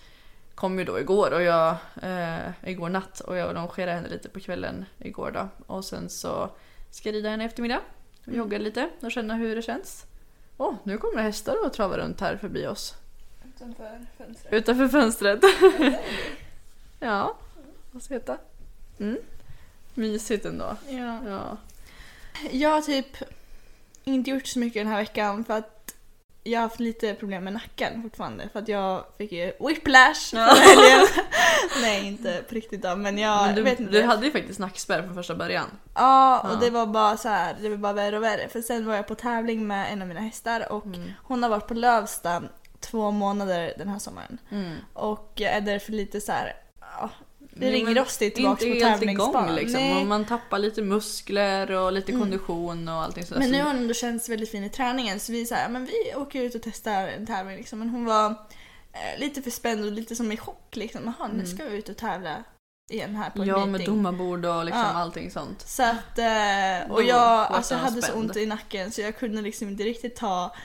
kom 0.56 0.80
ju 0.80 0.86
då 0.86 1.00
igår 1.00 1.34
och 1.34 1.42
jag, 1.42 1.76
igår 2.64 2.90
natt 2.90 3.20
och 3.20 3.36
jag 3.36 3.54
longerade 3.54 3.92
henne 3.92 4.08
lite 4.08 4.30
på 4.30 4.40
kvällen 4.40 4.86
igår 5.00 5.32
då. 5.32 5.48
Och 5.74 5.86
sen 5.86 6.10
så 6.10 6.50
ska 6.92 7.10
jag 7.10 7.16
rida 7.16 7.30
henne 7.30 7.44
i 7.44 7.48
eftermiddag 7.48 7.82
och 8.28 8.34
jogga 8.34 8.58
lite 8.58 8.90
och 9.02 9.12
känna 9.12 9.36
hur 9.36 9.56
det 9.56 9.62
känns. 9.62 10.06
Åh, 10.58 10.74
nu 10.84 10.98
kommer 10.98 11.16
det 11.16 11.22
hästar 11.22 11.66
och 11.66 11.74
travar 11.74 11.98
runt 11.98 12.22
här 12.22 12.38
förbi 12.38 12.68
oss. 12.68 12.96
Utanför 13.56 14.06
fönstret. 14.18 14.54
Utanför 14.54 14.88
fönstret. 14.88 15.40
ja, 17.00 17.38
vad 17.92 18.04
ska 18.04 18.14
jag 18.14 18.20
heta? 18.20 18.38
Mm. 19.00 19.18
Mysigt 19.96 20.46
ändå. 20.46 20.76
Ja. 20.90 21.20
Ja. 21.28 21.58
Jag 22.52 22.70
har 22.70 22.82
typ 22.82 23.18
inte 24.04 24.30
gjort 24.30 24.48
så 24.48 24.60
mycket 24.60 24.80
den 24.84 24.88
här 24.94 24.98
veckan 25.00 25.46
för 25.46 25.58
att 25.58 25.72
jag 26.44 26.60
har 26.60 26.68
haft 26.68 26.80
lite 26.80 27.14
problem 27.14 27.44
med 27.44 27.54
nacken 27.54 28.02
fortfarande 28.04 28.50
för 28.54 28.60
att 28.60 28.68
jag 28.68 29.06
fick 29.18 29.32
ju 29.32 29.52
whiplash 29.60 30.36
helgen. 30.36 31.08
Nej 31.82 32.08
inte 32.08 32.44
på 32.50 32.56
riktigt 32.56 32.82
då 32.82 32.96
men 32.96 33.18
jag 33.18 33.46
Men 33.46 33.56
du, 33.56 33.62
vet 33.62 33.80
inte. 33.80 33.92
du 33.92 34.04
hade 34.04 34.26
ju 34.26 34.32
faktiskt 34.32 34.60
nackspärr 34.60 35.04
från 35.04 35.16
första 35.16 35.36
början. 35.36 35.66
Ja 35.96 36.40
och 36.40 36.50
Ja. 36.54 36.56
det 36.62 36.70
var 36.70 36.86
bara 36.86 37.18
så 37.18 37.30
här, 37.30 37.56
det 37.62 37.70
var 37.70 37.78
bara 37.78 37.94
värre 37.94 38.18
och 38.18 38.24
värre 38.24 38.50
för 38.50 38.62
sen 38.62 38.86
var 38.86 38.96
jag 38.96 39.08
på 39.08 39.16
tävling 39.16 39.68
med 39.68 39.94
en 39.94 40.02
av 40.02 40.08
mina 40.08 40.20
hästar 40.20 40.72
och 40.72 40.86
Mm. 40.86 41.12
hon 41.24 41.44
har 41.44 41.50
varit 41.50 41.68
på 41.68 41.74
Lövsta 41.74 42.44
två 42.80 43.12
månader 43.12 43.74
den 43.78 43.88
här 43.88 44.00
sommaren. 44.00 44.38
Mm. 44.52 44.76
Och 44.94 45.42
är 45.42 45.62
därför 45.62 45.92
lite 45.92 46.22
så 46.22 46.32
här, 46.32 46.54
ja, 46.80 47.10
det 47.56 47.72
ringer 47.72 47.86
men 47.86 47.96
rostigt 47.96 48.36
tillbaks 48.36 48.64
inte 48.64 48.80
på 48.80 48.86
tävlingsbanan. 48.92 49.56
liksom. 49.56 50.08
Man 50.10 50.26
tappar 50.26 50.60
lite 50.60 50.82
muskler 50.82 51.72
och 51.72 51.92
lite 51.94 52.12
Mm. 52.12 52.22
kondition 52.22 52.88
och 52.88 52.94
allting 53.04 53.26
sådär. 53.26 53.40
Men 53.42 53.52
nu 53.52 53.58
Så- 53.58 53.64
har 53.64 53.72
hon 53.72 53.82
ändå 53.82 53.94
känts 53.94 54.30
väldigt 54.30 54.52
fin 54.52 54.64
i 54.64 54.70
träningen 54.70 55.20
så 55.20 55.32
vi 55.32 55.46
säger 55.46 55.70
men 55.70 55.86
vi 55.86 56.16
åker 56.16 56.42
ut 56.42 56.56
och 56.56 56.62
testar 56.64 57.08
en 57.08 57.26
tävling 57.28 57.58
liksom. 57.58 57.80
Men 57.80 57.90
hon 57.90 58.06
var 58.06 58.26
eh, 58.94 59.20
lite 59.20 59.42
för 59.42 59.52
spänd 59.52 59.86
och 59.86 59.92
lite 59.92 60.16
som 60.16 60.32
i 60.32 60.38
chock 60.38 60.76
liksom. 60.76 61.14
Jaha, 61.20 61.28
nu 61.34 61.46
ska 61.46 61.64
vi 61.66 61.78
ut 61.78 61.90
och 61.90 61.98
tävla 61.98 62.44
igen 62.92 63.16
här 63.16 63.30
på 63.30 63.42
en 63.42 63.50
Mm. 63.50 63.60
Ja, 63.62 63.66
meeting. 63.66 63.72
med 63.72 63.96
domarbord 64.04 64.46
och 64.46 64.66
liksom 64.66 64.82
Ja. 64.82 64.88
allting 64.94 65.32
sånt. 65.32 65.62
Så 65.62 65.84
att, 65.84 66.20
eh, 66.20 66.92
och 66.92 67.04
jag 67.04 67.22
alltså, 67.22 67.76
hade 67.76 68.02
så 68.02 68.14
ont 68.14 68.36
i 68.38 68.46
nacken 68.46 68.92
så 68.92 69.02
jag 69.02 69.18
kunde 69.18 69.42
liksom 69.42 69.68
inte 69.70 69.84
riktigt 69.84 70.16
ta, 70.16 70.56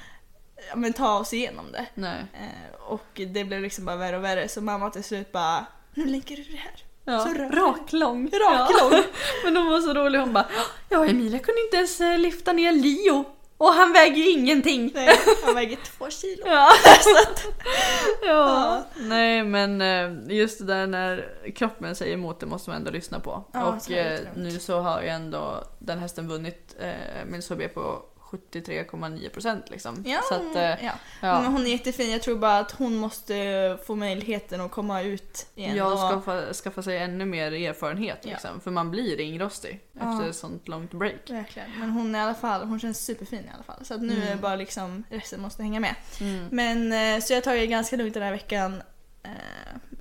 men 0.74 0.92
ta 0.92 1.18
oss 1.18 1.32
igenom 1.32 1.66
det. 1.72 1.86
Eh, 2.06 2.80
och 2.80 3.06
det 3.28 3.44
blev 3.44 3.60
liksom 3.62 3.84
bara 3.84 3.96
värre 3.96 4.16
och 4.16 4.24
värre 4.24 4.48
så 4.48 4.60
mamma 4.60 4.90
till 4.90 5.04
slut 5.04 5.32
bara 5.32 5.66
Nu 5.94 6.06
lägger 6.06 6.36
du 6.36 6.42
det 6.42 6.56
här. 6.56 6.72
Ja, 7.04 7.20
Så 7.20 7.28
rak- 7.28 7.52
raklång. 7.52 8.30
raklång. 8.32 8.92
Ja. 8.92 9.02
Men 9.44 9.56
hon 9.56 9.70
var 9.70 9.80
så 9.80 9.94
rolig. 9.94 10.18
Hon 10.18 10.32
bara 10.32 10.46
Ja, 10.88 11.06
Emilia 11.06 11.38
kunde 11.38 11.60
inte 11.64 11.76
ens 11.76 12.00
eh, 12.00 12.18
lyfta 12.18 12.52
ner 12.52 12.72
Leo. 12.72 13.24
Och 13.56 13.68
han 13.72 13.92
väger 13.92 14.16
ju 14.16 14.30
ingenting. 14.30 14.90
Nej, 14.94 15.18
han 15.44 15.54
väger 15.54 15.76
två 15.76 16.10
kilo. 16.10 16.42
Ja. 16.46 16.68
Att, 17.26 17.44
ja. 18.26 18.82
Nej 18.96 19.44
men 19.44 19.80
eh, 19.80 20.36
just 20.36 20.58
det 20.58 20.64
där 20.64 20.86
när 20.86 21.28
kroppen 21.56 21.94
säger 21.94 22.14
emot 22.14 22.40
det 22.40 22.46
måste 22.46 22.70
man 22.70 22.76
ändå 22.76 22.90
lyssna 22.90 23.20
på. 23.20 23.44
Ja, 23.52 23.64
och 23.64 23.82
så 23.82 23.92
eh, 23.92 24.20
nu 24.36 24.50
så 24.50 24.80
har 24.80 25.02
ju 25.02 25.08
ändå 25.08 25.64
den 25.78 25.98
hästen 25.98 26.28
vunnit 26.28 26.76
eh, 26.80 26.90
min 27.26 27.42
SHB 27.42 27.68
på 27.74 28.02
73,9% 28.30 29.62
liksom. 29.70 30.04
ja, 30.06 30.20
Så 30.28 30.34
att, 30.34 30.56
eh, 30.56 30.62
ja. 30.62 30.92
ja. 31.20 31.40
Men 31.42 31.52
hon 31.52 31.66
är 31.66 31.70
jättefin. 31.70 32.10
Jag 32.10 32.22
tror 32.22 32.38
bara 32.38 32.58
att 32.58 32.72
hon 32.72 32.96
måste 32.96 33.78
få 33.86 33.94
möjligheten 33.94 34.60
att 34.60 34.70
komma 34.70 35.02
ut 35.02 35.46
igen. 35.54 35.76
Jag 35.76 35.92
och- 35.92 36.10
skaffa, 36.10 36.52
skaffa 36.54 36.82
sig 36.82 36.98
ännu 36.98 37.24
mer 37.24 37.52
erfarenhet 37.52 38.18
Ja. 38.22 38.30
liksom. 38.30 38.60
För 38.60 38.70
man 38.70 38.90
blir 38.90 39.16
ringrostig 39.16 39.80
Ja. 39.92 40.12
efter 40.16 40.30
ett 40.30 40.36
sånt 40.36 40.68
långt 40.68 40.92
break. 40.92 41.30
Verkligen. 41.30 41.70
Men 41.80 41.90
hon 41.90 42.14
är 42.14 42.18
i 42.18 42.22
alla 42.22 42.34
fall, 42.34 42.62
hon 42.68 42.80
känns 42.80 43.04
superfin 43.04 43.40
i 43.44 43.50
alla 43.54 43.62
fall. 43.62 43.84
Så 43.84 43.94
att 43.94 44.02
nu 44.02 44.22
är 44.22 44.30
det 44.30 44.36
bara 44.42 44.56
liksom 44.56 45.04
resten 45.10 45.40
måste 45.40 45.62
hänga 45.62 45.80
med. 45.80 45.94
Mm. 46.20 46.46
Men 46.50 46.92
eh, 47.16 47.20
så 47.22 47.32
jag 47.32 47.36
har 47.36 47.42
tagit 47.42 47.62
det 47.62 47.66
ganska 47.66 47.96
lugnt 47.96 48.14
den 48.14 48.22
här 48.22 48.32
veckan. 48.32 48.82
Eh, 49.22 49.30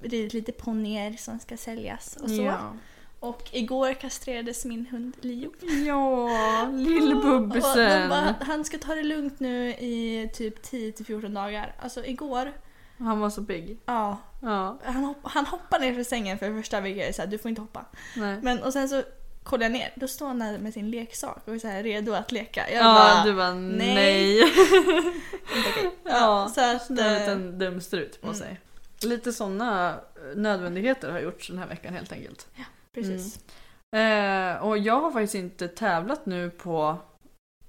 ridit 0.02 0.34
lite 0.34 0.52
ponnyer 0.52 1.14
som 1.18 1.40
ska 1.40 1.58
säljas 1.58 2.16
och 2.22 2.30
så. 2.30 2.54
Ja, 3.22 3.28
Och 3.28 3.50
igår 3.52 3.94
kastrerades 3.94 4.66
min 4.66 4.86
hund 4.86 5.14
Leo. 5.22 5.52
ja 5.88 6.70
bara, 8.10 8.36
han 8.42 8.66
ska 8.66 8.78
ta 8.78 8.96
det 8.96 9.04
lugnt 9.04 9.40
nu 9.40 9.70
i 9.70 10.30
typ 10.34 10.66
10-14 10.66 11.34
dagar. 11.34 11.76
Alltså 11.80 12.06
igår, 12.06 12.52
Han 12.98 13.20
var 13.20 13.30
så 13.30 13.44
pigg. 13.44 13.80
ja. 13.86 14.18
Ja, 14.42 14.78
Han, 14.84 15.04
hopp, 15.04 15.18
han 15.24 15.46
hoppar 15.46 15.80
ner 15.80 15.94
för 15.94 16.04
sängen 16.04 16.40
för 16.40 16.50
det 16.50 16.62
första 16.62 16.82
vilket 16.82 17.00
jag 17.00 17.10
är 17.10 17.14
såhär, 17.14 17.30
du 17.30 17.38
får 17.38 17.50
inte 17.50 17.62
hoppa. 17.62 17.86
nej. 18.16 18.40
Men 18.42 18.64
och 18.64 18.74
sen 18.74 18.90
så 18.90 19.04
kollar 19.44 19.64
jag 19.64 19.72
ner, 19.72 19.94
då 19.96 20.08
står 20.08 20.28
han 20.28 20.40
där 20.40 20.58
med 20.58 20.74
sin 20.74 20.92
leksak 20.92 21.48
och 21.48 21.54
är 21.54 21.60
så 21.60 21.68
här 21.68 21.84
redo 21.84 22.14
att 22.14 22.32
leka. 22.32 22.72
Jag 22.72 22.86
Ja, 22.86 22.94
bara, 22.94 23.24
du 23.24 23.34
bara 23.34 23.54
nej. 23.54 23.96
nej. 23.96 24.40
inte 25.56 25.70
okej. 25.70 25.92
Ja, 26.04 26.12
Ja, 26.12 26.52
så 26.56 26.62
att... 26.62 26.90
Nu 26.90 27.02
har 27.02 27.10
en 27.10 27.16
eh, 27.16 27.20
liten 27.20 27.60
dum 27.60 27.82
strut 27.82 28.22
på 28.22 28.28
mm. 28.28 28.40
sig. 28.40 28.60
Lite 29.02 29.34
sådana 29.34 30.00
nödvändigheter 30.36 31.12
har 31.12 31.20
gjorts 31.20 31.48
den 31.48 31.58
här 31.58 31.68
veckan 31.68 31.94
helt 31.94 32.12
enkelt. 32.12 32.48
Precis. 33.00 33.40
Mm. 33.92 34.56
Eh, 34.56 34.64
och 34.64 34.78
jag 34.78 35.02
har 35.02 35.12
faktiskt 35.12 35.36
inte 35.36 35.68
tävlat 35.68 36.26
nu 36.26 36.50
på 36.50 36.98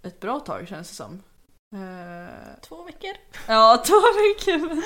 ett 0.03 0.21
bra 0.21 0.41
tag 0.41 0.69
känns 0.69 0.89
det 0.89 0.95
som. 0.95 1.23
Eh, 1.73 2.61
Två 2.61 2.83
veckor. 2.85 3.11
Ja, 3.49 3.83
två 3.87 3.95
veckor. 3.95 4.83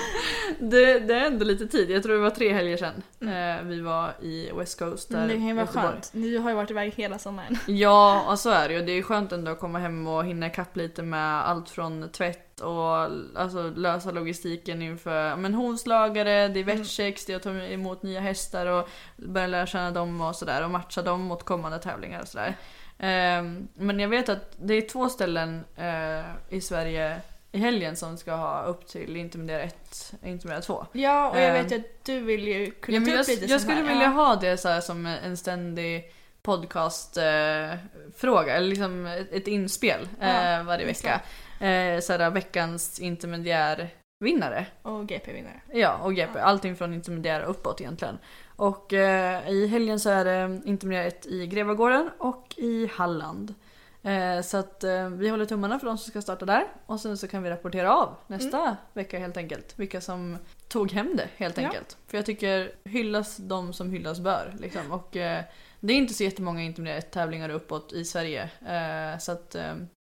Det, 0.59 0.99
det 0.99 1.15
är 1.15 1.27
ändå 1.27 1.45
lite 1.45 1.67
tid. 1.67 1.91
Jag 1.91 2.03
tror 2.03 2.15
det 2.15 2.21
var 2.21 2.31
tre 2.31 2.53
helger 2.53 2.77
sedan 2.77 3.03
eh, 3.21 3.63
vi 3.63 3.81
var 3.81 4.13
i 4.23 4.51
West 4.55 4.79
Coast. 4.79 5.09
Där 5.09 5.19
Men 5.19 5.29
det 5.29 5.35
kan 5.35 5.47
ju 5.47 5.55
vara 5.55 5.67
skönt. 5.67 6.11
Du 6.13 6.39
har 6.39 6.51
ju 6.51 6.57
varit 6.57 6.71
iväg 6.71 6.95
hela 6.95 7.19
sommaren. 7.19 7.59
Ja, 7.67 8.25
och 8.29 8.39
så 8.39 8.51
är 8.51 8.69
det 8.69 8.75
ju. 8.75 8.83
Det 8.83 8.93
är 8.93 9.03
skönt 9.03 9.33
ändå 9.33 9.51
att 9.53 9.61
komma 9.61 9.79
hem 9.79 10.07
och 10.07 10.25
hinna 10.25 10.47
ikapp 10.47 10.77
lite 10.77 11.03
med 11.03 11.49
allt 11.49 11.71
från 11.71 12.09
tvätt 12.13 12.61
och 12.61 12.97
alltså, 13.41 13.73
lösa 13.77 14.11
logistiken 14.11 14.83
inför 14.83 15.37
men 15.37 15.55
hovslagare, 15.55 16.49
det 16.49 16.61
är 16.61 16.65
vetchecks, 16.65 17.27
det 17.27 17.33
är 17.33 17.37
att 17.37 17.43
ta 17.43 17.51
emot 17.51 18.03
nya 18.03 18.21
hästar 18.21 18.67
och 18.67 18.89
börja 19.17 19.47
lära 19.47 19.67
känna 19.67 19.91
dem 19.91 20.21
och 20.21 20.37
sådär 20.37 20.65
och 20.65 20.71
matcha 20.71 21.03
dem 21.03 21.21
mot 21.21 21.43
kommande 21.43 21.79
tävlingar 21.79 22.21
och 22.21 22.29
sådär. 22.29 22.57
Ehm, 22.99 23.69
men 23.75 24.01
jag 24.01 24.09
vet 24.09 24.29
att 24.29 24.53
det 24.57 24.75
är 24.75 24.81
två 24.89 25.09
ställen 25.09 25.65
eh, 25.77 26.25
i 26.49 26.61
Sverige 26.61 27.21
i 27.53 27.59
helgen 27.59 27.97
som 27.97 28.19
ska 28.19 28.35
ha 28.35 28.63
upp 28.63 28.87
till 28.87 29.17
intermediär 29.17 29.61
1, 29.61 30.15
intermediär 30.25 30.61
2. 30.61 30.87
Ja, 30.93 31.31
och 31.31 31.39
jag 31.41 31.57
Ehm. 31.57 31.63
vet 31.63 31.73
ju 31.73 31.77
att 31.77 32.05
du 32.05 32.21
vill 32.21 32.49
ju 32.49 32.71
kunna 32.71 32.99
Ja, 32.99 33.05
ta 33.05 33.11
jag, 33.11 33.21
upp 33.21 33.29
lite 33.29 33.47
jag 33.47 33.61
skulle 33.61 33.77
här. 33.77 33.83
vilja 33.89 34.03
ja. 34.05 34.09
ha 34.11 34.37
det 34.37 34.57
så 34.57 34.81
som 34.81 35.07
en 35.07 35.37
ständig 35.37 36.13
podcastfråga, 36.43 38.53
eh, 38.53 38.57
eller 38.57 38.69
liksom 38.69 39.07
ett, 39.07 39.33
ett 39.33 39.47
inspel 39.49 40.09
Ja, 40.21 40.27
eh, 40.59 40.65
varje 40.65 40.87
vecka. 40.87 41.21
Eh, 41.61 42.01
så 42.01 42.13
här, 42.13 42.31
veckans 42.31 43.01
intermediärvinnare. 43.01 44.67
Och 44.83 45.07
GP-vinnare. 45.09 45.61
Ja, 45.73 45.97
och 46.03 46.15
GP. 46.15 46.39
Allting 46.39 46.77
från 46.77 46.95
intermediär 46.95 47.41
uppåt 47.43 47.81
egentligen. 47.81 48.19
Och 48.57 48.93
eh, 48.93 49.49
i 49.51 49.67
helgen 49.67 50.01
så 50.01 50.11
är 50.11 50.25
det 50.25 50.61
intermediär 50.65 51.07
1 51.07 51.27
i 51.27 51.47
Grevagården 51.47 52.11
och 52.19 52.55
i 52.57 52.87
Halland. 52.87 53.55
Eh, 54.03 54.41
så 54.43 54.57
att 54.57 54.85
eh, 54.85 55.09
vi 55.09 55.29
håller 55.29 55.45
tummarna 55.47 55.79
för 55.79 55.87
de 55.87 55.99
som 55.99 56.11
ska 56.11 56.23
starta 56.23 56.45
där. 56.47 56.65
Och 56.87 57.01
sen 57.01 57.17
så 57.19 57.29
kan 57.29 57.43
vi 57.43 57.51
rapportera 57.51 57.95
av 57.97 58.15
nästa 58.27 58.61
Mm. 58.63 58.75
vecka 58.93 59.19
helt 59.19 59.37
enkelt. 59.37 59.79
Vilka 59.79 60.01
som 60.01 60.39
tog 60.69 60.93
hem 60.93 61.17
det 61.17 61.29
helt 61.37 61.59
Ja. 61.59 61.65
enkelt. 61.67 61.97
För 62.07 62.19
jag 62.19 62.27
tycker 62.27 62.73
hyllas 62.85 63.37
de 63.37 63.73
som 63.73 63.91
hyllas 63.91 64.21
bör. 64.21 64.55
Liksom. 64.61 64.93
Och 64.93 65.17
eh, 65.17 65.45
det 65.81 65.93
är 65.93 65.97
inte 65.97 66.15
så 66.15 66.25
jättemånga 66.25 66.63
intermediär 66.63 67.01
1-tävlingar 67.01 67.49
uppåt 67.49 67.93
i 67.93 68.05
Sverige. 68.05 68.43
Eh, 68.67 69.19
så 69.19 69.33
att 69.33 69.57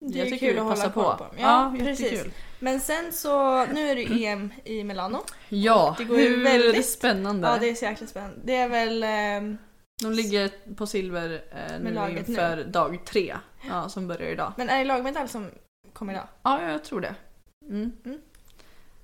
eh, 0.04 0.10
Det 0.10 0.18
jag 0.18 0.28
är 0.28 0.32
tycker 0.32 0.48
kul 0.50 0.58
att 0.60 0.64
hålla 0.64 0.90
koll 0.90 1.04
på. 1.04 1.18
på. 1.18 1.26
Ja, 1.40 1.76
jättekul. 1.78 2.10
precis. 2.18 2.34
Men 2.60 2.80
sen 2.80 3.12
så, 3.12 3.66
nu 3.66 3.90
är 3.90 3.96
det 3.96 4.26
EM 4.26 4.54
i 4.64 4.84
Milano. 4.84 5.18
Ja, 5.50 5.96
Det 5.98 6.04
går 6.04 6.16
hur 6.18 6.44
väldigt- 6.44 6.90
spännande. 6.90 7.48
Ja, 7.48 7.58
det 7.60 7.70
är 7.70 7.76
så 7.76 7.86
jäkla 7.86 8.08
spännande. 8.08 8.36
Det 8.44 8.56
är 8.56 8.70
väl... 8.70 9.04
ehm, 9.04 9.58
De 10.02 10.12
ligger 10.12 10.52
på 10.76 10.88
silver 10.88 11.44
eh, 11.52 11.80
nu 11.82 12.18
inför 12.18 12.64
dag 12.64 13.00
tre. 13.06 13.36
Ja, 13.70 13.90
som 13.90 14.08
börjar 14.08 14.32
idag. 14.32 14.54
Men 14.58 14.70
är 14.70 14.78
det 14.80 14.86
lagmedalj 14.86 15.28
som 15.30 15.48
kommer 15.94 16.14
idag? 16.14 16.28
Ja, 16.44 16.62
jag 16.72 16.84
tror 16.84 17.02
det. 17.02 17.16
Mm. 17.70 17.92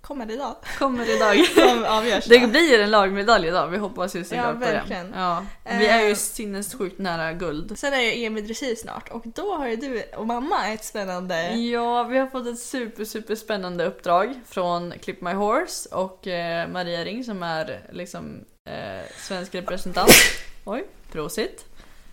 Kommer 0.02 0.32
idag? 0.32 0.56
Kommer 0.78 1.16
idag. 1.16 1.46
Som 1.70 1.86
avgörs 1.86 2.26
Det 2.26 2.48
blir 2.48 2.80
en 2.80 2.92
lagmedalj 2.92 3.48
idag, 3.48 3.68
vi 3.68 3.78
hoppas 3.78 4.16
ju 4.16 4.20
Ja, 4.20 4.26
såklart 4.26 4.54
på 4.54 4.60
det. 4.60 4.72
verkligen. 4.72 5.14
Ja. 5.18 5.46
Vi 5.64 5.88
är 5.88 6.02
ju 6.04 6.10
Eh. 6.10 6.16
sinnessjukt 6.16 7.00
nära 7.00 7.34
guld. 7.34 7.80
Sen 7.80 7.94
är 7.94 8.00
ju 8.02 8.24
EM 8.26 8.38
i 8.38 8.42
dressyr 8.42 8.76
snart 8.76 9.10
och 9.10 9.24
då 9.26 9.56
har 9.56 9.68
ju 9.68 9.76
du 9.76 10.04
och 10.18 10.28
mamma 10.28 10.68
ett 10.68 10.86
spännande... 10.86 11.52
Ja, 11.56 12.04
vi 12.04 12.18
har 12.18 12.28
fått 12.28 12.48
ett 12.48 12.60
super, 12.60 13.06
super 13.06 13.36
spännande 13.36 13.86
uppdrag 13.86 14.40
från 14.48 14.94
Clip 15.02 15.22
My 15.22 15.32
Horse 15.34 15.90
och 15.96 16.28
eh, 16.28 16.68
Maria 16.70 17.04
Ring 17.06 17.24
som 17.24 17.44
är 17.44 17.82
liksom 17.92 18.46
eh, 18.70 19.06
svensk 19.18 19.56
representant. 19.56 20.12
Oj, 20.66 20.86
prosit. 21.12 21.66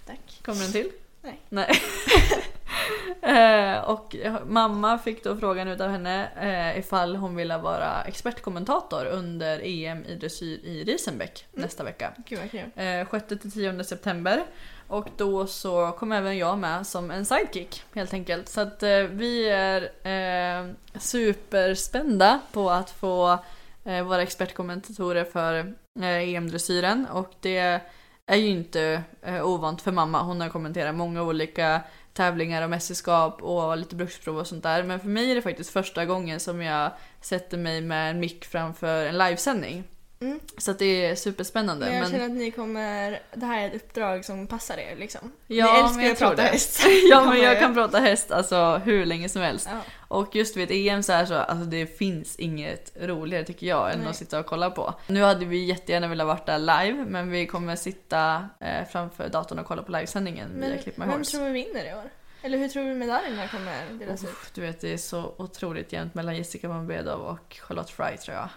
Tack. 0.06 0.40
Kommer 0.44 0.60
den 0.62 0.72
till? 0.72 0.90
Nej. 1.22 1.40
Nej. 1.48 1.80
eh, 3.22 3.78
och 3.78 4.16
mamma 4.46 4.98
fick 4.98 5.24
då 5.24 5.36
frågan 5.36 5.68
utav 5.68 5.90
henne 5.90 6.28
eh, 6.40 6.78
ifall 6.78 7.16
hon 7.16 7.36
ville 7.36 7.58
vara 7.58 8.02
expertkommentator 8.02 9.06
under 9.06 9.60
EM 9.64 10.04
i 10.04 10.14
dressyr 10.14 10.60
i 10.64 10.84
Riesenbeck 10.84 11.46
nästa 11.52 11.84
vecka. 11.84 12.12
Gud 12.26 12.38
vad 12.38 12.50
kul. 12.50 12.70
Eh, 12.76 12.82
6-10 12.84 13.82
september. 13.82 14.44
Och 14.88 15.08
då 15.16 15.46
så 15.46 15.92
kom 15.98 16.12
även 16.12 16.38
jag 16.38 16.58
med 16.58 16.86
som 16.86 17.10
en 17.10 17.26
sidekick 17.26 17.82
helt 17.94 18.14
enkelt. 18.14 18.48
Så 18.48 18.60
att 18.60 18.82
eh, 18.82 18.98
vi 18.98 19.48
är 19.48 19.82
eh, 19.82 20.72
superspända 20.98 22.40
på 22.52 22.70
att 22.70 22.90
få 22.90 23.38
eh, 23.84 24.02
vara 24.02 24.22
expertkommentatorer 24.22 25.24
för 25.24 25.74
eh, 26.00 26.34
EM-dressyren. 26.34 27.06
Och 27.06 27.32
det 27.40 27.80
är 28.26 28.36
ju 28.36 28.46
inte 28.46 29.02
eh, 29.22 29.46
ovant 29.46 29.82
för 29.82 29.92
mamma. 29.92 30.22
Hon 30.22 30.40
har 30.40 30.48
kommenterat 30.48 30.94
många 30.94 31.22
olika 31.22 31.80
tävlingar 32.16 32.62
och 32.62 32.70
mästerskap 32.70 33.42
och 33.42 33.76
lite 33.76 33.96
bruksprov 33.96 34.38
och 34.38 34.46
sånt 34.46 34.62
där. 34.62 34.82
Men 34.82 35.00
för 35.00 35.08
mig 35.08 35.30
är 35.30 35.34
det 35.34 35.42
faktiskt 35.42 35.70
första 35.70 36.04
gången 36.04 36.40
som 36.40 36.62
jag 36.62 36.92
sätter 37.20 37.58
mig 37.58 37.80
med 37.80 38.10
en 38.10 38.20
mick 38.20 38.44
framför 38.44 39.06
en 39.06 39.18
livesändning. 39.18 39.84
Mm. 40.20 40.40
Så 40.58 40.70
att 40.70 40.78
det 40.78 41.06
är 41.06 41.14
superspännande. 41.14 41.86
Men 41.86 41.94
jag 41.94 42.02
men- 42.02 42.10
känner 42.10 42.24
att 42.24 42.30
ni 42.30 42.50
kommer... 42.50 43.20
Det 43.34 43.46
här 43.46 43.62
är 43.62 43.66
ett 43.68 43.74
uppdrag 43.74 44.24
som 44.24 44.46
passar 44.46 44.76
er 44.78 44.96
liksom. 44.96 45.32
Ja, 45.46 45.72
ni 45.72 45.78
älskar 45.80 45.96
men 45.96 46.04
jag 46.04 46.12
att 46.12 46.18
prata 46.18 46.36
det. 46.42 46.42
häst. 46.42 46.80
ja 47.10 47.24
men 47.24 47.42
jag 47.42 47.58
kan 47.60 47.74
prata 47.74 47.98
häst 47.98 48.30
alltså 48.30 48.80
hur 48.84 49.06
länge 49.06 49.28
som 49.28 49.42
helst. 49.42 49.68
Ja. 49.72 49.80
Och 50.08 50.36
just 50.36 50.56
vid 50.56 50.64
ett 50.64 50.70
EM 50.70 51.02
så 51.02 51.12
här 51.12 51.26
så, 51.26 51.34
alltså 51.34 51.64
det 51.64 51.98
finns 51.98 52.36
inget 52.36 52.92
roligare 53.00 53.44
tycker 53.44 53.66
jag 53.66 53.92
än 53.92 53.98
Nej. 54.00 54.08
att 54.08 54.16
sitta 54.16 54.38
och 54.40 54.46
kolla 54.46 54.70
på. 54.70 54.94
Nu 55.06 55.22
hade 55.22 55.44
vi 55.44 55.64
jättegärna 55.64 56.08
velat 56.08 56.26
varit 56.26 56.46
där 56.46 56.58
live 56.58 57.04
men 57.08 57.30
vi 57.30 57.46
kommer 57.46 57.76
sitta 57.76 58.48
eh, 58.60 58.88
framför 58.92 59.28
datorn 59.28 59.58
och 59.58 59.66
kolla 59.66 59.82
på 59.82 59.92
livesändningen 59.92 60.48
Men 60.48 60.70
via 60.70 60.82
Clip 60.82 60.96
My 60.96 61.06
vem 61.06 61.14
Horse. 61.18 61.30
tror 61.36 61.44
vi 61.46 61.52
vinner 61.52 61.90
i 61.90 61.94
år? 61.94 62.10
Eller 62.42 62.58
hur 62.58 62.68
tror 62.68 62.82
vi 62.84 62.94
medaljerna 62.94 63.48
kommer 63.48 63.84
delas 63.92 64.24
ut? 64.24 64.30
Du 64.54 64.60
vet 64.60 64.80
det 64.80 64.92
är 64.92 64.96
så 64.96 65.34
otroligt 65.38 65.92
jämnt 65.92 66.14
mellan 66.14 66.36
Jessica 66.36 66.68
Mambedov 66.68 67.20
och 67.20 67.56
Charlotte 67.60 67.90
Fry 67.90 68.16
tror 68.16 68.36
jag. 68.36 68.48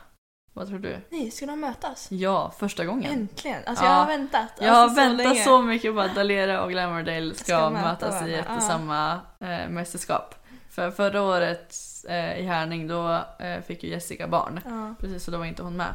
Vad 0.53 0.67
tror 0.67 0.79
du? 0.79 0.97
Nej, 1.09 1.31
ska 1.31 1.45
de 1.45 1.59
mötas? 1.59 2.07
Ja, 2.11 2.53
första 2.59 2.85
gången. 2.85 3.11
Äntligen! 3.11 3.61
Alltså 3.65 3.85
Ja. 3.85 3.89
jag 3.91 3.97
har 3.99 4.07
väntat. 4.07 4.47
Jag 4.59 4.73
har 4.73 4.81
alltså, 4.81 5.01
väntat 5.01 5.25
länge. 5.27 5.43
så 5.43 5.61
mycket 5.61 5.93
på 5.95 5.99
att 6.01 6.15
Dalera 6.15 6.63
och 6.63 6.69
Glamordale 6.71 7.33
ska, 7.35 7.43
Ska 7.43 7.69
möta 7.69 7.87
mötas 7.87 8.27
i 8.27 8.33
ett 8.33 8.45
varandra. 8.45 8.55
och 8.55 8.63
samma 8.63 9.19
eh, 9.39 9.69
mästerskap. 9.69 10.35
För 10.69 10.91
förra 10.91 11.21
året 11.21 11.75
eh, 12.09 12.39
i 12.39 12.43
Härning 12.43 12.87
då 12.87 13.21
eh, 13.39 13.61
fick 13.67 13.83
ju 13.83 13.89
Jessica 13.89 14.27
barn. 14.27 14.59
Ja. 14.65 14.95
Precis, 14.99 15.23
så 15.23 15.31
då 15.31 15.37
var 15.37 15.45
inte 15.45 15.63
hon 15.63 15.77
med. 15.77 15.87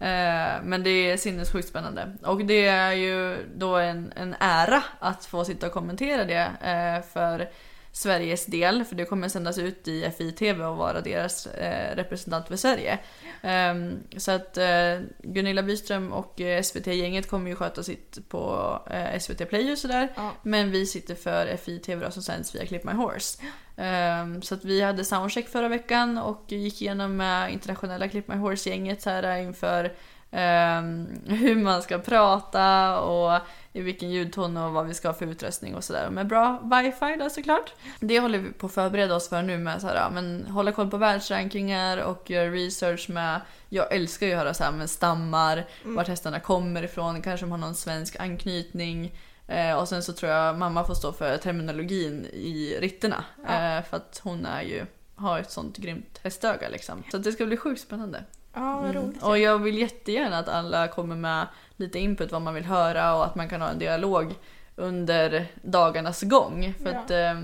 Eh, 0.00 0.62
men 0.64 0.82
det 0.82 0.90
är 0.90 1.16
sinnessjukt 1.16 1.68
spännande. 1.68 2.12
Och 2.22 2.44
det 2.44 2.66
är 2.66 2.92
ju 2.92 3.36
då 3.56 3.76
en, 3.76 4.12
en 4.16 4.34
ära 4.40 4.82
att 4.98 5.24
få 5.24 5.44
sitta 5.44 5.66
och 5.66 5.72
kommentera 5.72 6.24
det 6.24 6.50
eh, 6.62 7.12
för 7.12 7.48
Sveriges 7.96 8.46
del. 8.46 8.84
För 8.84 8.96
det 8.96 9.04
kommer 9.04 9.28
sändas 9.28 9.58
ut 9.58 9.88
i 9.88 10.10
FI-TV 10.18 10.64
och 10.64 10.76
vara 10.76 11.00
deras 11.00 11.46
eh, 11.46 11.96
representant 11.96 12.48
för 12.48 12.56
Sverige. 12.56 12.98
Ehm, 13.42 13.98
så 14.16 14.30
att 14.32 14.56
eh, 14.56 15.00
Gunilla 15.22 15.62
Byström 15.62 16.12
och 16.12 16.40
eh, 16.40 16.62
SVT-gänget 16.62 17.30
kommer 17.30 17.50
ju 17.50 17.56
sköta 17.56 17.82
sitt 17.82 18.28
på 18.28 18.78
eh, 18.90 19.18
SVT 19.18 19.48
Play 19.48 19.72
och 19.72 19.78
sådär. 19.78 20.12
Ja. 20.16 20.32
Men 20.42 20.70
vi 20.70 20.86
sitter 20.86 21.14
för 21.14 21.56
FI-TV 21.56 22.10
som 22.10 22.22
sänds 22.22 22.54
via 22.54 22.66
Clip 22.66 22.84
My 22.84 22.92
Horse. 22.92 23.42
Ehm, 23.76 24.42
så 24.42 24.54
att 24.54 24.64
vi 24.64 24.82
hade 24.82 25.04
soundcheck 25.04 25.48
förra 25.48 25.68
veckan 25.68 26.18
och 26.18 26.44
gick 26.48 26.82
igenom 26.82 27.16
med 27.16 27.52
internationella 27.52 28.08
Clip 28.08 28.28
My 28.28 28.34
Horse-gänget 28.34 29.04
här 29.04 29.36
inför 29.36 29.92
ehm, 30.30 31.08
hur 31.26 31.56
man 31.56 31.82
ska 31.82 31.98
prata 31.98 33.00
och 33.00 33.40
i 33.76 33.82
vilken 33.82 34.10
ljudton 34.10 34.56
och 34.56 34.72
vad 34.72 34.86
vi 34.86 34.94
ska 34.94 35.08
ha 35.08 35.14
för 35.14 35.26
utrustning 35.26 35.74
och 35.74 35.84
sådär. 35.84 36.10
Med 36.10 36.26
bra 36.26 36.60
wifi 36.62 37.16
då 37.18 37.30
såklart. 37.30 37.72
Det 38.00 38.20
håller 38.20 38.38
vi 38.38 38.52
på 38.52 38.66
att 38.66 38.72
förbereda 38.72 39.14
oss 39.14 39.28
för 39.28 39.42
nu 39.42 39.58
med 39.58 39.80
så 39.80 39.86
här, 39.86 39.94
ja, 39.94 40.10
men 40.10 40.46
hålla 40.46 40.72
koll 40.72 40.90
på 40.90 40.96
världsrankingar 40.96 41.98
och 41.98 42.30
göra 42.30 42.50
research 42.50 43.10
med 43.10 43.40
jag 43.68 43.92
älskar 43.92 44.26
ju 44.26 44.32
att 44.32 44.38
höra 44.38 44.54
så 44.54 44.64
här 44.64 44.72
med 44.72 44.90
stammar, 44.90 45.66
vart 45.82 46.08
hästarna 46.08 46.40
kommer 46.40 46.82
ifrån, 46.82 47.22
kanske 47.22 47.46
de 47.46 47.50
har 47.50 47.58
någon 47.58 47.74
svensk 47.74 48.16
anknytning. 48.20 49.18
Eh, 49.46 49.76
och 49.78 49.88
sen 49.88 50.02
så 50.02 50.12
tror 50.12 50.32
jag 50.32 50.58
mamma 50.58 50.84
får 50.84 50.94
stå 50.94 51.12
för 51.12 51.36
terminologin 51.36 52.26
i 52.32 52.78
ritterna. 52.80 53.24
Eh, 53.38 53.84
för 53.84 53.96
att 53.96 54.20
hon 54.24 54.46
är 54.46 54.62
ju, 54.62 54.86
har 55.14 55.38
ett 55.38 55.50
sånt 55.50 55.76
grymt 55.76 56.20
hästöga 56.22 56.68
liksom. 56.68 57.02
Så 57.10 57.18
det 57.18 57.32
ska 57.32 57.46
bli 57.46 57.56
sjukt 57.56 57.80
spännande. 57.80 58.24
Ja, 58.56 58.76
vad 58.80 58.90
Mm. 58.90 59.02
roligt. 59.02 59.22
Och 59.22 59.38
jag 59.38 59.58
vill 59.58 59.78
jättegärna 59.78 60.38
att 60.38 60.48
alla 60.48 60.88
kommer 60.88 61.16
med 61.16 61.46
lite 61.76 61.98
input 61.98 62.32
vad 62.32 62.42
man 62.42 62.54
vill 62.54 62.64
höra 62.64 63.14
och 63.16 63.24
att 63.24 63.34
man 63.34 63.48
kan 63.48 63.60
ha 63.62 63.68
en 63.68 63.78
dialog 63.78 64.34
under 64.76 65.46
dagarnas 65.62 66.22
gång. 66.22 66.74
För 66.82 66.92
Ja. 66.92 66.98
att 66.98 67.10
eh, 67.10 67.40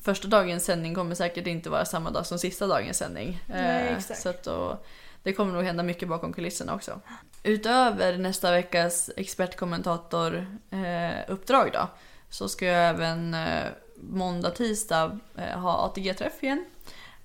första 0.00 0.28
dagens 0.28 0.64
sändning 0.64 0.94
kommer 0.94 1.14
säkert 1.14 1.46
inte 1.46 1.70
vara 1.70 1.84
samma 1.84 2.10
dag 2.10 2.26
som 2.26 2.38
sista 2.38 2.66
dagens 2.66 2.98
sändning. 2.98 3.40
Nej, 3.46 3.92
Eh. 3.92 3.98
Så 4.14 4.28
att 4.28 4.42
då, 4.42 4.78
det 5.22 5.32
kommer 5.32 5.52
nog 5.52 5.64
hända 5.64 5.82
mycket 5.82 6.08
bakom 6.08 6.32
kulisserna 6.32 6.74
också. 6.74 7.00
Utöver 7.42 8.18
nästa 8.18 8.50
veckas 8.50 9.10
expertkommentatoruppdrag 9.16 11.66
eh, 11.66 11.72
då, 11.72 11.88
så 12.30 12.48
ska 12.48 12.64
jag 12.66 12.88
även 12.88 13.34
eh, 13.34 13.64
måndag, 13.96 14.50
tisdag 14.50 15.18
eh, 15.36 15.58
ha 15.60 15.76
ATG-träff 15.86 16.42
igen 16.42 16.64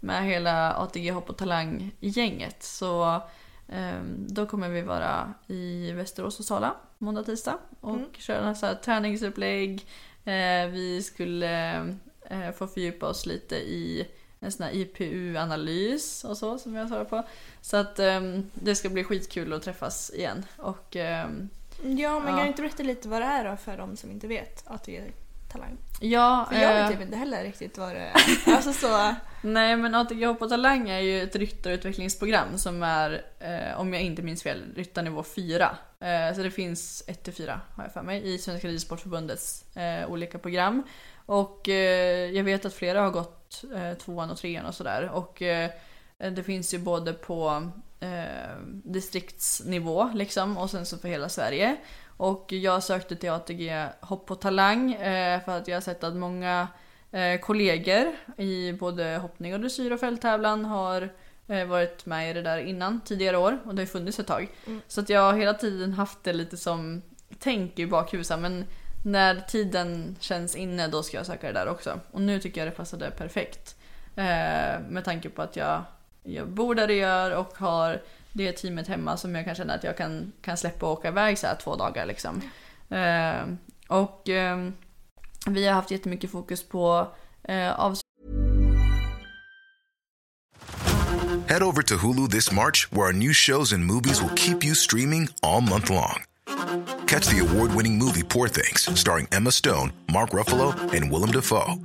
med 0.02 0.26
hela 0.26 0.74
ATG 0.74 1.12
Hopp 1.12 1.30
och 1.30 1.38
Talang-gänget. 1.38 2.64
Så 2.64 3.22
eh, 3.68 4.02
då 4.18 4.46
kommer 4.46 4.70
vi 4.70 4.82
vara 4.82 5.34
i 5.48 5.92
Västerås 5.92 6.40
och 6.40 6.46
Sala 6.46 6.76
måndag, 6.98 7.24
tisdag 7.24 7.58
och 7.80 7.96
Mm. 7.96 8.06
köra 8.18 8.56
så 8.56 8.66
här 8.66 8.76
träningsupplägg. 8.76 9.86
Eh, 10.26 10.68
vi 10.72 11.02
skulle 11.04 11.76
eh, 12.30 12.52
få 12.58 12.68
fördjupa 12.68 13.08
oss 13.08 13.26
lite 13.26 13.56
i 13.56 14.08
en 14.40 14.52
sån 14.52 14.66
här 14.66 14.74
IPU-analys 14.76 16.24
och 16.24 16.38
så 16.38 16.58
som 16.58 16.76
jag 16.76 16.88
svarar 16.88 17.06
på. 17.06 17.24
Så 17.62 17.78
att 17.78 18.00
ehm, 18.00 18.50
det 18.54 18.76
ska 18.76 18.90
bli 18.90 19.04
skitkul 19.04 19.54
att 19.54 19.64
träffas 19.64 20.12
igen. 20.14 20.46
Och 20.58 20.96
ehm, 20.96 21.50
Ja, 21.84 22.20
men 22.20 22.28
kan 22.28 22.38
du 22.42 22.48
inte 22.48 22.62
berätta 22.62 22.84
lite 22.84 23.08
vad 23.10 23.22
det 23.22 23.26
är 23.26 23.50
då 23.50 23.58
för 23.58 23.78
de 23.78 23.98
som 23.98 24.12
inte 24.12 24.28
vet 24.28 24.64
ATG 24.68 25.12
Talang? 25.52 25.78
ja, 26.00 26.46
För 26.50 26.56
jag 26.60 26.72
eh, 26.72 26.84
vet 26.84 26.92
typ 26.92 27.02
inte 27.02 27.18
heller 27.18 27.44
riktigt 27.44 27.78
vad 27.78 27.96
det 27.96 28.00
är. 28.00 28.14
Alltså 28.56 28.74
så... 28.74 29.16
Nej 29.44 29.76
men 29.76 29.96
ATG 29.96 30.26
Hopp 30.26 30.42
och 30.42 30.50
Talang 30.50 30.90
är 30.90 31.00
ju 31.00 31.22
ett 31.22 31.36
ryttarutvecklingsprogram 31.36 32.58
som 32.58 32.84
är, 32.84 33.26
eh, 33.40 33.80
om 33.80 33.94
jag 33.94 34.02
inte 34.04 34.22
minns 34.22 34.44
fel, 34.44 34.64
ryttarnivå 34.76 35.24
4. 35.24 35.78
Eh, 36.00 36.36
så 36.36 36.44
det 36.44 36.52
finns 36.52 37.04
1-4 37.08 37.60
har 37.76 37.84
jag 37.84 37.94
för 37.94 38.02
mig 38.02 38.34
i 38.34 38.38
Svenska 38.38 38.68
Ridsportförbundets 38.68 39.76
eh, 39.78 40.12
olika 40.12 40.38
program. 40.38 40.84
Och 41.26 41.70
eh, 41.70 42.32
jag 42.32 42.44
vet 42.44 42.66
att 42.66 42.74
flera 42.74 43.02
har 43.02 43.10
gått 43.10 43.64
eh, 43.76 43.98
tvåan 43.98 44.32
och 44.32 44.38
trean 44.38 44.66
och 44.66 44.76
sådär. 44.76 45.10
Och 45.10 45.42
eh, 45.42 45.72
det 46.18 46.44
finns 46.44 46.74
ju 46.74 46.78
både 46.78 47.14
på 47.14 47.72
eh, 48.00 48.58
distriktsnivå 48.68 50.12
liksom 50.14 50.58
och 50.58 50.70
sen 50.70 50.86
så 50.86 50.98
för 50.98 51.08
hela 51.08 51.30
Sverige. 51.30 51.78
Och 52.18 52.54
jag 52.54 52.84
sökte 52.84 53.16
till 53.16 53.30
ATG 53.30 53.88
Hopp 54.00 54.32
och 54.32 54.42
Talang 54.42 54.94
eh, 54.94 55.44
för 55.44 55.58
att 55.58 55.68
jag 55.68 55.76
har 55.76 55.82
sett 55.82 56.04
att 56.04 56.16
många 56.16 56.68
eh, 57.12 57.40
kollegor 57.40 58.16
i 58.38 58.74
både 58.74 59.18
hoppning 59.22 59.54
och 59.54 59.60
dressyr 59.60 59.92
och 59.92 60.00
fälttävlan 60.00 60.66
har 60.66 61.10
eh, 61.48 61.66
varit 61.66 62.06
med 62.06 62.30
i 62.30 62.34
det 62.34 62.42
där 62.42 62.58
innan 62.58 63.02
tidigare 63.02 63.38
år 63.38 63.60
och 63.66 63.76
det 63.76 63.82
har 63.82 63.88
funnits 63.88 64.20
ett 64.20 64.28
tag. 64.28 64.48
Så 64.88 65.02
att 65.02 65.10
jag 65.10 65.22
har 65.22 65.34
hela 65.34 65.54
tiden 65.54 65.94
haft 65.94 66.24
det 66.24 66.34
lite 66.34 66.58
som 66.58 67.02
tänk 67.40 67.80
i 67.80 67.88
bakhuvudet 67.88 68.40
men 68.40 68.66
när 69.04 69.36
tiden 69.36 70.16
känns 70.20 70.56
inne 70.56 70.88
då 70.88 71.04
ska 71.04 71.18
jag 71.18 71.26
söka 71.26 71.48
det 71.48 71.54
där 71.54 71.68
också. 71.68 72.00
Och 72.12 72.22
nu 72.22 72.40
tycker 72.40 72.62
jag 72.62 72.68
det 72.68 72.78
passade 72.78 73.12
perfekt. 73.12 73.76
Eh, 74.16 74.80
med 74.90 75.04
tanke 75.06 75.30
på 75.30 75.42
att 75.42 75.56
jag, 75.56 75.84
jag 76.24 76.50
bor 76.50 76.76
där 76.76 76.88
det 76.88 76.94
gör 76.94 77.32
och 77.32 77.58
har 77.58 78.02
det 78.34 78.52
teamet 78.52 78.88
hemma 78.88 79.18
som 79.18 79.36
jag 79.36 79.46
kan 79.46 79.56
känna 79.56 79.74
att 79.74 79.84
jag 79.84 79.98
kan, 79.98 80.32
kan 80.42 80.58
släppa 80.58 80.86
och 80.86 80.92
åka 80.92 81.08
iväg 81.08 81.38
så 81.38 81.48
här 81.48 81.56
två 81.56 81.76
dagar 81.76 82.06
liksom. 82.06 82.42
Eh, 82.90 83.44
och 83.88 84.30
eh, 84.30 84.70
vi 85.48 85.68
har 85.68 85.74
haft 85.74 85.92
jättemycket 85.92 86.32
fokus 86.32 86.64
på 86.64 87.08
eh, 87.44 87.94
Head 91.48 91.64
over 91.64 91.82
to 91.82 91.98
Hulu 91.98 92.30
this 92.30 92.52
March, 92.52 92.90
where 92.92 93.08
our 93.08 93.14
new 93.14 93.34
shows 93.34 93.74
and 93.74 93.86
movies 93.86 94.22
will 94.22 94.30
keep 94.30 94.64
you 94.64 94.74
streaming 94.74 95.28
all 95.44 95.60
month 95.60 95.90
long. 95.90 96.24
Catch 97.08 97.28
the 97.28 97.40
award 97.40 97.76
winning 97.76 97.98
movie 97.98 98.24
Poor 98.24 98.48
Things, 98.48 98.88
starring 98.98 99.28
Emma 99.34 99.52
Stone, 99.52 99.92
Mark 100.10 100.30
Ruffalo, 100.30 100.72
and 100.94 101.12
Willem 101.12 101.32
Dafoe. 101.32 101.76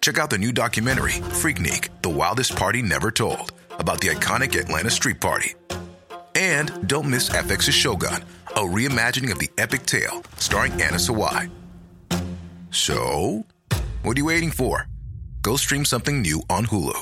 Check 0.00 0.18
out 0.18 0.28
the 0.30 0.38
new 0.38 0.52
documentary, 0.52 1.12
Freaknik 1.40 1.88
The 2.02 2.10
Wildest 2.10 2.56
Party 2.56 2.82
Never 2.82 3.10
Told, 3.12 3.52
about 3.78 4.00
the 4.00 4.08
iconic 4.08 4.58
Atlanta 4.58 4.90
Street 4.90 5.20
Party. 5.20 5.54
And 6.34 6.88
don't 6.88 7.08
miss 7.08 7.28
FX's 7.30 7.74
Shogun, 7.74 8.24
a 8.48 8.60
reimagining 8.60 9.30
of 9.30 9.38
the 9.38 9.50
epic 9.58 9.86
tale, 9.86 10.22
starring 10.36 10.72
Anna 10.72 10.98
Sawai. 10.98 11.50
So, 12.70 13.46
what 14.02 14.16
are 14.16 14.20
you 14.20 14.26
waiting 14.26 14.50
for? 14.50 14.88
Go 15.42 15.56
stream 15.56 15.84
something 15.84 16.22
new 16.22 16.42
on 16.50 16.66
Hulu. 16.66 16.98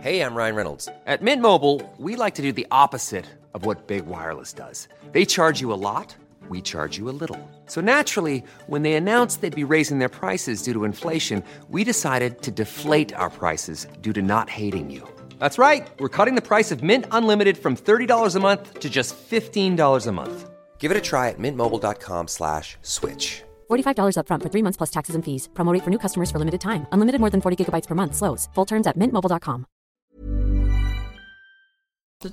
Hey, 0.00 0.20
I'm 0.22 0.34
Ryan 0.34 0.54
Reynolds. 0.54 0.88
At 1.06 1.22
Mint 1.22 1.42
Mobile, 1.42 1.82
we 1.98 2.14
like 2.14 2.36
to 2.36 2.42
do 2.42 2.52
the 2.52 2.66
opposite 2.70 3.26
of 3.52 3.66
what 3.66 3.88
Big 3.88 4.06
Wireless 4.06 4.52
does. 4.52 4.86
They 5.10 5.24
charge 5.24 5.60
you 5.60 5.72
a 5.72 5.80
lot, 5.90 6.14
we 6.48 6.60
charge 6.62 6.96
you 6.96 7.08
a 7.08 7.16
little. 7.22 7.50
So 7.66 7.80
naturally, 7.80 8.44
when 8.68 8.82
they 8.82 8.94
announced 8.94 9.40
they'd 9.40 9.54
be 9.54 9.64
raising 9.64 9.98
their 9.98 10.08
prices 10.08 10.62
due 10.62 10.72
to 10.72 10.84
inflation, 10.84 11.42
we 11.68 11.82
decided 11.82 12.42
to 12.42 12.50
deflate 12.50 13.12
our 13.14 13.28
prices 13.28 13.88
due 14.00 14.12
to 14.12 14.22
not 14.22 14.48
hating 14.48 14.88
you. 14.88 15.06
That's 15.38 15.58
right. 15.58 15.86
We're 15.98 16.08
cutting 16.08 16.36
the 16.36 16.48
price 16.50 16.70
of 16.70 16.82
Mint 16.82 17.06
Unlimited 17.10 17.58
from 17.58 17.76
$30 17.76 18.36
a 18.36 18.40
month 18.40 18.78
to 18.78 18.88
just 18.88 19.16
$15 19.30 20.06
a 20.06 20.12
month. 20.12 20.50
Give 20.78 20.90
it 20.90 20.96
a 20.96 21.00
try 21.00 21.28
at 21.28 21.38
mintmobile.com 21.38 22.28
slash 22.28 22.76
switch. 22.82 23.42
$45 23.68 24.16
upfront 24.16 24.42
for 24.42 24.48
three 24.48 24.62
months 24.62 24.76
plus 24.76 24.90
taxes 24.90 25.14
and 25.16 25.24
fees. 25.24 25.48
Promo 25.54 25.72
rate 25.72 25.82
for 25.82 25.90
new 25.90 25.98
customers 25.98 26.30
for 26.30 26.38
limited 26.38 26.60
time. 26.60 26.86
Unlimited 26.92 27.20
more 27.20 27.30
than 27.30 27.40
40 27.40 27.64
gigabytes 27.64 27.86
per 27.86 27.94
month. 27.94 28.14
Slows. 28.14 28.48
Full 28.54 28.66
terms 28.66 28.86
at 28.86 28.96
mintmobile.com. 28.96 29.66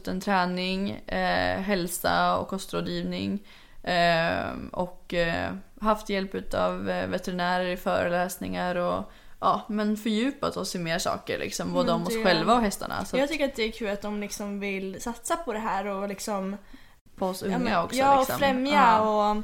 en 0.07 0.19
träning, 0.19 0.89
eh, 0.91 1.61
hälsa 1.61 2.37
och 2.37 2.47
kostrådgivning. 2.47 3.43
Eh, 3.83 4.53
och 4.71 5.13
eh, 5.13 5.53
haft 5.81 6.09
hjälp 6.09 6.53
av 6.53 6.89
eh, 6.89 7.07
veterinärer 7.07 7.65
i 7.65 7.77
föreläsningar 7.77 8.75
och 8.75 9.11
ja, 9.39 9.61
men 9.69 9.97
fördjupat 9.97 10.57
oss 10.57 10.75
i 10.75 10.79
mer 10.79 10.99
saker 10.99 11.39
liksom. 11.39 11.73
Både 11.73 11.85
Men 11.85 11.95
om 11.95 12.07
oss 12.07 12.23
själva 12.23 12.53
och 12.55 12.61
hästarna. 12.61 13.05
Så 13.05 13.17
Jag 13.17 13.29
tycker 13.29 13.45
att 13.45 13.55
det 13.55 13.63
är 13.63 13.71
kul 13.71 13.89
att 13.89 14.01
de 14.01 14.19
liksom 14.21 14.59
vill 14.59 15.01
satsa 15.01 15.35
på 15.37 15.53
det 15.53 15.59
här 15.59 15.85
och 15.85 16.07
liksom... 16.09 16.57
på 17.15 17.25
oss 17.27 17.41
ja, 17.41 17.47
unga 17.47 17.57
men- 17.59 17.83
också. 17.83 17.95
Ja, 17.97 18.17
liksom. 18.19 18.33
och 18.35 18.39
främja 18.39 18.73
Ja. 18.73 19.31
och 19.31 19.43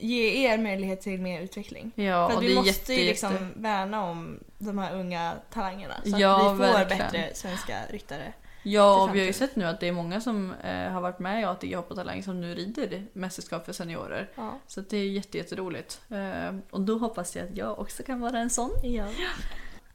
ge 0.00 0.46
er 0.48 0.58
möjlighet 0.58 1.00
till 1.00 1.20
mer 1.20 1.40
utveckling. 1.40 1.92
Ja, 1.94 2.02
För 2.04 2.24
och 2.24 2.32
att 2.32 2.40
det 2.40 2.46
vi 2.46 2.54
måste 2.54 2.70
jätte, 2.70 2.94
ju 2.94 3.04
liksom 3.08 3.32
jätte- 3.32 3.44
värna 3.56 4.04
om 4.04 4.38
de 4.58 4.78
här 4.78 4.94
unga 4.94 5.32
talangerna. 5.52 5.94
Så 6.04 6.10
Ja, 6.18 6.36
att 6.36 6.54
vi 6.54 6.56
får 6.58 6.64
verkligen. 6.72 6.98
bättre 7.12 7.30
svenska 7.34 7.78
ryttare. 7.90 8.32
Ja, 8.64 9.02
och 9.02 9.14
vi 9.14 9.18
har 9.18 9.26
ju 9.26 9.32
sett 9.32 9.56
nu 9.56 9.64
att 9.64 9.80
det 9.80 9.88
är 9.88 9.92
många 9.92 10.20
som 10.20 10.52
eh, 10.54 10.90
har 10.90 11.00
varit 11.00 11.18
med 11.18 11.40
i 11.40 11.44
ATG 11.44 11.74
Hopp 11.76 11.90
och 11.90 11.96
Talang 11.96 12.22
som 12.22 12.40
nu 12.40 12.54
rider 12.54 13.06
mästerskap 13.12 13.64
för 13.64 13.72
seniorer. 13.72 14.30
Ja. 14.34 14.58
Så 14.66 14.80
det 14.80 14.96
är 14.96 15.08
jätte, 15.08 15.38
jätteroligt. 15.38 16.00
Eh, 16.10 16.54
och 16.70 16.80
då 16.80 16.98
hoppas 16.98 17.36
jag 17.36 17.44
att 17.48 17.56
jag 17.56 17.78
också 17.78 18.02
kan 18.02 18.20
vara 18.20 18.38
en 18.38 18.50
sån. 18.50 18.70
Ja. 18.82 19.06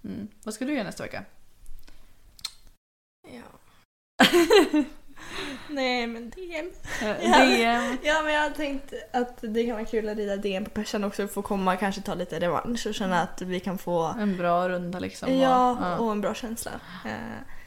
Mm. 0.03 0.28
Vad 0.43 0.53
ska 0.53 0.65
du 0.65 0.74
göra 0.74 0.84
nästa 0.84 1.03
vecka? 1.03 1.24
ja. 3.34 3.41
Nej 5.70 6.07
men 6.07 6.30
DM. 6.30 6.72
Eh, 7.01 7.47
DM. 7.47 7.97
Ja 8.03 8.22
men 8.24 8.34
jag 8.34 8.41
har 8.41 8.49
tänkt 8.49 8.93
att 9.13 9.38
det 9.41 9.63
kan 9.65 9.74
vara 9.76 9.86
kul 9.86 10.09
att 10.09 10.17
rida 10.17 10.38
DM 10.38 10.65
på 10.65 10.70
Persian 10.72 11.03
också 11.03 11.24
och 11.24 11.32
få 11.32 11.41
komma 11.41 11.74
och 11.74 11.80
kanske 11.80 12.01
ta 12.01 12.13
lite 12.13 12.39
revansch 12.39 12.88
och 12.88 12.93
känna 12.93 13.22
att 13.22 13.41
vi 13.41 13.59
kan 13.59 13.78
få 13.78 14.15
En 14.20 14.38
bra 14.38 14.70
runda 14.70 14.99
liksom. 14.99 15.30
och- 15.30 15.36
Ja, 15.36 15.78
ja. 15.82 15.97
och 15.97 16.11
en 16.11 16.22
bra 16.22 16.34
känsla. 16.34 16.72
Eh, 17.05 17.11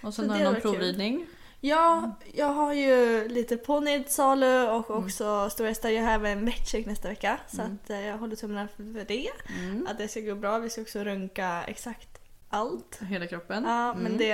Och 0.02 0.14
så 0.14 0.22
sen 0.22 0.30
har 0.30 0.36
det 0.38 0.40
du 0.40 0.44
någon 0.44 0.54
var 0.54 0.60
kul. 0.60 0.70
provridning. 0.70 1.26
Ja, 1.64 2.10
jag 2.34 2.46
har 2.46 2.72
ju 2.72 3.28
lite 3.28 3.56
ponny 3.56 4.02
till 4.04 4.12
salu 4.12 4.62
och 4.68 4.90
Mm. 4.90 5.04
också 5.04 5.50
stora 5.50 5.68
hästar. 5.68 5.88
Jag 5.90 6.04
har 6.04 6.12
även 6.12 6.44
vetcheck 6.44 6.86
nästa 6.86 7.08
vecka 7.08 7.38
så 7.48 7.62
att 7.62 7.90
eh, 7.90 8.00
jag 8.00 8.18
håller 8.18 8.36
tummarna 8.36 8.68
för 8.76 9.04
det. 9.04 9.28
Mm. 9.58 9.86
Att 9.90 9.98
det 9.98 10.08
ska 10.08 10.20
gå 10.20 10.34
bra. 10.34 10.58
Vi 10.58 10.70
ska 10.70 10.80
också 10.80 10.98
röntga 11.04 11.64
exakt 11.66 12.18
allt. 12.48 12.98
Hela 13.08 13.26
kroppen. 13.26 13.64
Ja, 13.64 13.94
men 13.94 14.06
Mm. 14.06 14.18
det... 14.18 14.30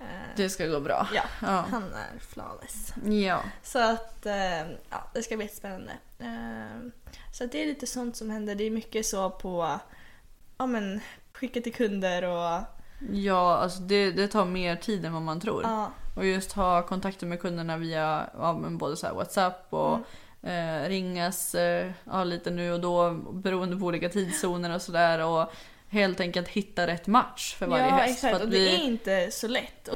eh, 0.00 0.06
Det 0.36 0.50
ska 0.50 0.66
gå 0.66 0.80
bra. 0.80 1.08
Ja, 1.14 1.22
Ja. 1.42 1.64
han 1.70 1.82
är 1.84 2.18
flawless. 2.18 2.92
Ja. 3.26 3.42
Så 3.62 3.78
att 3.78 4.26
eh, 4.26 4.60
ja, 4.90 5.10
det 5.14 5.22
ska 5.22 5.36
bli 5.36 5.44
jättespännande. 5.46 5.92
Eh, 6.18 6.90
Så 7.32 7.44
att 7.44 7.52
det 7.52 7.62
är 7.62 7.66
lite 7.66 7.86
sånt 7.86 8.16
som 8.16 8.30
händer. 8.30 8.54
Det 8.54 8.64
är 8.64 8.70
mycket 8.70 9.06
så 9.06 9.30
på 9.30 9.78
ja, 10.58 10.66
men, 10.66 11.00
skicka 11.32 11.60
till 11.60 11.74
kunder 11.74 12.22
och 12.24 12.60
Ja, 13.12 13.56
alltså 13.56 13.80
det, 13.80 14.10
det 14.10 14.28
tar 14.28 14.44
mer 14.44 14.76
tid 14.76 15.04
än 15.04 15.12
vad 15.12 15.22
man 15.22 15.40
tror. 15.40 15.62
ja, 15.62 15.90
Och 16.16 16.26
just 16.26 16.52
ha 16.52 16.82
kontakter 16.82 17.26
med 17.26 17.40
kunderna 17.40 17.76
via 17.76 18.26
ja, 18.38 18.52
både 18.70 18.96
så 18.96 19.14
WhatsApp 19.14 19.66
och 19.70 19.98
Mm. 20.44 20.84
eh, 20.84 20.88
ringas 20.88 21.54
eh, 21.54 21.92
ja, 22.04 22.24
lite 22.24 22.50
nu 22.50 22.72
och 22.72 22.80
då 22.80 23.10
beroende 23.32 23.76
på 23.76 23.84
olika 23.84 24.08
tidszoner 24.08 24.74
och 24.74 24.82
sådär. 24.82 25.24
Och 25.26 25.52
helt 25.88 26.20
enkelt 26.20 26.48
hitta 26.48 26.86
rätt 26.86 27.06
match 27.06 27.54
för 27.54 27.66
varje 27.66 27.84
ja, 27.84 27.90
häst. 27.90 28.14
exakt. 28.14 28.36
För 28.38 28.46
och 28.46 28.52
vi, 28.52 28.64
det 28.64 28.74
är 28.76 28.84
inte 28.84 29.30
så 29.30 29.48
lätt. 29.48 29.88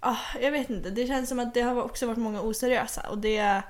Ah, 0.00 0.16
jag 0.40 0.50
vet 0.50 0.70
inte, 0.70 0.90
det 0.90 1.06
känns 1.06 1.28
som 1.28 1.38
att 1.38 1.54
det 1.54 1.60
har 1.60 1.82
också 1.82 2.06
varit 2.06 2.18
många 2.18 2.40
oseriösa 2.40 3.00
och 3.10 3.18
det 3.18 3.62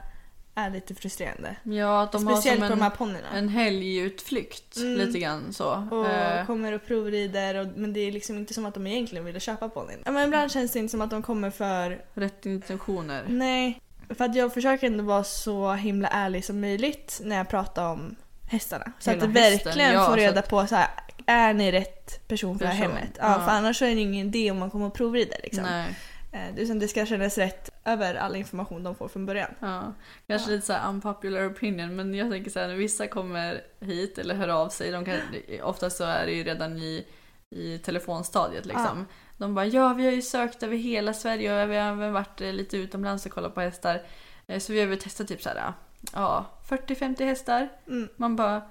är 0.57 0.71
lite 0.71 0.95
frustrerande. 0.95 1.57
Ja, 1.63 2.09
de 2.13 2.21
Speciellt 2.23 2.61
har 2.61 2.69
på 2.69 2.73
som 2.73 2.79
de 2.79 2.83
här 2.85 2.91
en, 2.91 2.97
ponnyerna. 2.97 3.29
en 3.35 3.49
helgutflykt 3.49 4.77
Mm. 4.77 5.07
lite 5.07 5.19
grann 5.19 5.53
så. 5.53 5.89
Och 5.91 6.07
Eh, 6.07 6.47
kommer 6.47 6.73
och 6.73 6.87
provrider 6.87 7.55
och, 7.55 7.67
men 7.77 7.93
det 7.93 8.01
är 8.01 8.13
liksom 8.13 8.37
inte 8.39 8.55
som 8.55 8.67
att 8.67 8.75
de 8.75 8.87
egentligen 8.87 9.25
ville 9.25 9.41
köpa 9.41 9.69
ponnyn. 9.69 9.99
Men 10.05 10.27
ibland 10.27 10.53
känns 10.53 10.73
det 10.73 10.79
inte 10.79 10.91
som 10.91 11.01
att 11.01 11.11
de 11.11 11.23
kommer 11.23 11.51
för 11.51 12.01
rätt 12.15 12.47
intentioner. 12.47 13.25
Nej, 13.29 13.81
för 14.09 14.25
att 14.25 14.35
jag 14.35 14.55
försöker 14.55 14.87
ändå 14.87 15.05
vara 15.05 15.25
så 15.25 15.73
himla 15.73 16.09
ärlig 16.09 16.45
som 16.45 16.61
möjligt 16.61 17.21
när 17.25 17.37
jag 17.37 17.49
pratar 17.49 17.85
om 17.93 18.17
hästarna. 18.51 18.93
Så 18.99 19.11
Hela 19.11 19.25
att 19.25 19.35
du 19.35 19.41
hästen, 19.41 19.65
verkligen 19.67 19.93
ja, 19.93 20.07
får 20.07 20.17
reda 20.17 20.39
att- 20.41 20.49
på 20.51 20.67
så 20.67 20.75
här, 20.77 20.89
är 21.27 21.55
ni 21.55 21.73
rätt 21.73 22.29
person 22.29 22.59
för 22.59 22.65
det 22.67 22.71
här 22.73 22.79
Person, 22.85 22.97
hemmet? 22.97 23.19
Ja, 23.21 23.33
ja. 23.33 23.45
för 23.45 23.51
annars 23.53 23.83
är 23.83 23.87
det 23.87 24.01
ingen 24.01 24.27
idé 24.27 24.51
om 24.51 24.59
man 24.59 24.71
kommer 24.71 24.87
och 24.87 24.95
provrider 24.95 25.39
liksom. 25.43 25.65
Nej. 25.65 25.97
Eh, 26.37 26.55
Det, 26.55 26.89
ska 26.89 27.07
kännas 27.07 27.39
rätt 27.39 27.70
över 27.84 28.14
all 28.14 28.37
information 28.37 28.82
de 28.82 28.95
får 28.95 29.09
från 29.09 29.26
början. 29.26 29.51
Ja, 29.61 29.93
kanske 30.26 30.51
lite 30.51 30.66
så 30.66 30.72
här 30.72 30.89
unpopular 30.89 31.51
opinion 31.51 31.97
men 31.97 32.14
jag 32.14 32.30
tänker 32.30 32.51
så 32.51 32.61
här 32.61 32.68
när 32.68 32.74
vissa 32.74 33.07
kommer 33.07 33.61
hit 33.80 34.18
eller 34.18 34.34
hör 34.34 34.49
av 34.49 34.68
sig, 34.68 34.91
de 34.91 35.05
kan, 35.05 35.18
oftast 35.62 35.97
så 35.97 36.05
är 36.05 36.26
det 36.26 36.32
ju 36.32 36.45
redan 36.45 36.78
i, 36.78 37.07
i 37.51 37.78
telefonstadiet 37.78 38.66
liksom. 38.66 39.07
De 39.39 39.55
bara 39.55 39.66
ja 39.66 39.93
vi 39.93 40.05
har 40.05 40.12
ju 40.12 40.22
sökt 40.22 40.62
över 40.62 40.76
hela 40.76 41.12
Sverige 41.12 41.64
och 41.64 41.70
vi 41.70 41.76
har 41.76 41.93
även 41.93 42.12
varit 42.12 42.41
eh, 42.41 42.53
lite 42.53 42.76
utomlands 42.76 43.26
och 43.26 43.32
kollat 43.32 43.55
på 43.55 43.61
hästar. 43.61 44.03
Eh, 44.47 44.59
Så 44.59 44.72
vi 44.72 44.80
har 44.80 44.87
väl 44.87 44.99
testat 44.99 45.28
typ 45.28 45.43
så 45.43 45.49
här, 45.49 45.72
ja 46.12 46.47
40-50 46.68 47.24
hästar. 47.24 47.68
Mm. 47.87 48.09
Man 48.16 48.37
bara 48.37 48.62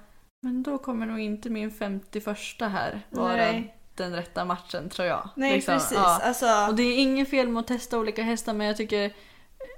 men 0.42 0.62
då 0.62 0.78
kommer 0.78 1.06
nog 1.06 1.20
inte 1.20 1.50
min 1.50 1.70
51 1.70 2.36
här 2.60 3.00
vara 3.10 3.36
Nej. 3.36 3.75
Den 3.96 4.12
rätta 4.12 4.44
matchen 4.44 4.88
tror 4.88 5.08
jag. 5.08 5.28
Nej 5.36 5.52
Liksom, 5.52 5.74
precis. 5.74 5.92
ja. 5.92 6.20
Alltså, 6.22 6.46
Och 6.68 6.74
det 6.74 6.82
är 6.82 6.98
inget 6.98 7.30
fel 7.30 7.48
med 7.48 7.60
att 7.60 7.66
testa 7.66 7.98
olika 7.98 8.22
hästar 8.22 8.52
men 8.52 8.66
jag 8.66 8.76
tycker 8.76 9.12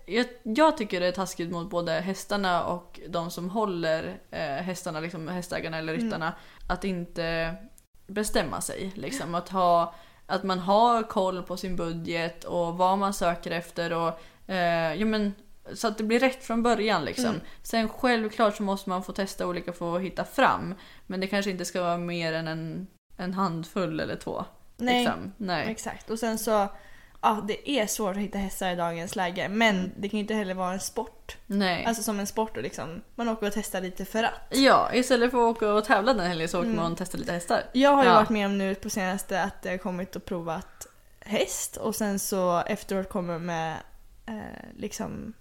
jag, 0.06 0.26
jag 0.42 0.76
tycker 0.76 1.00
det 1.00 1.06
är 1.06 1.12
taskigt 1.12 1.50
mot 1.50 1.70
både 1.70 1.92
hästarna 1.92 2.64
och 2.64 3.00
de 3.08 3.30
som 3.30 3.50
håller 3.50 4.20
eh, 4.30 4.40
hästarna, 4.40 5.00
liksom 5.00 5.28
hästägarna 5.28 5.78
eller 5.78 5.92
ryttarna, 5.92 6.32
att 6.68 6.84
inte 6.84 7.54
bestämma 8.06 8.60
sig. 8.60 8.92
Liksom. 8.94 9.34
Att, 9.34 9.48
ha, 9.48 9.94
att 10.26 10.42
man 10.42 10.58
har 10.58 11.02
koll 11.02 11.42
på 11.42 11.56
sin 11.56 11.76
budget 11.76 12.44
och 12.44 12.76
vad 12.76 12.98
man 12.98 13.14
söker 13.14 13.50
efter 13.50 13.92
och 13.92 14.20
eh, 14.50 14.94
ja, 14.94 15.06
men, 15.06 15.34
så 15.74 15.88
att 15.88 15.98
det 15.98 16.04
blir 16.04 16.20
rätt 16.20 16.44
från 16.44 16.62
början 16.62 17.04
liksom. 17.04 17.24
Mm. 17.24 17.40
Sen 17.62 17.88
självklart 17.88 18.56
så 18.56 18.62
måste 18.62 18.88
man 18.90 19.02
få 19.02 19.12
testa 19.12 19.46
olika 19.46 19.72
för 19.72 19.96
att 19.96 20.02
hitta 20.02 20.24
fram. 20.24 20.74
Men 21.06 21.20
det 21.20 21.26
kanske 21.26 21.50
inte 21.50 21.64
ska 21.64 21.82
vara 21.82 21.98
mer 21.98 22.32
än 22.32 22.48
en, 22.48 22.86
en 23.18 23.34
handfull 23.34 24.00
eller 24.00 24.16
två. 24.16 24.44
nej, 24.76 25.04
Liksom. 25.04 25.32
Nej. 25.36 25.70
exakt. 25.70 26.10
Och 26.10 26.18
sen 26.18 26.38
så, 26.38 26.68
ja 27.22 27.44
det 27.48 27.70
är 27.70 27.86
svårt 27.86 28.16
att 28.16 28.22
hitta 28.22 28.38
hästar 28.38 28.70
i 28.70 28.76
dagens 28.76 29.16
läge 29.16 29.48
men 29.48 29.92
det 29.96 30.08
kan 30.08 30.18
ju 30.18 30.22
inte 30.22 30.34
heller 30.34 30.54
vara 30.54 30.72
en 30.72 30.80
sport. 30.80 31.36
Nej. 31.46 31.84
Alltså 31.84 32.02
som 32.02 32.20
en 32.20 32.26
sport 32.26 32.56
och 32.56 32.62
liksom, 32.62 33.00
man 33.14 33.28
åker 33.28 33.46
och 33.46 33.52
testar 33.52 33.80
lite 33.80 34.04
för 34.04 34.24
att. 34.24 34.32
Ja, 34.50 34.90
istället 34.94 35.30
för 35.30 35.38
att 35.50 35.56
åka 35.56 35.72
och 35.72 35.84
tävla 35.84 36.14
den 36.14 36.26
helgen 36.26 36.48
så 36.48 36.58
åker 36.58 36.66
Mm. 36.68 36.76
man 36.82 36.92
och 36.92 36.98
testar 36.98 37.18
lite 37.18 37.32
hästar. 37.32 37.62
Jag 37.72 37.90
har 37.94 38.02
ju 38.04 38.08
Ja. 38.10 38.14
varit 38.14 38.28
med 38.30 38.46
om 38.46 38.58
nu 38.58 38.74
på 38.74 38.90
senaste 38.90 39.42
att 39.42 39.56
jag 39.62 39.70
har 39.70 39.78
kommit 39.78 40.16
och 40.16 40.24
provat 40.24 40.86
häst 41.20 41.76
och 41.76 41.94
sen 41.94 42.18
så 42.18 42.58
efteråt 42.66 43.08
kommer 43.08 43.38
med 43.38 43.76
eh, 44.26 44.34
liksom 44.76 45.32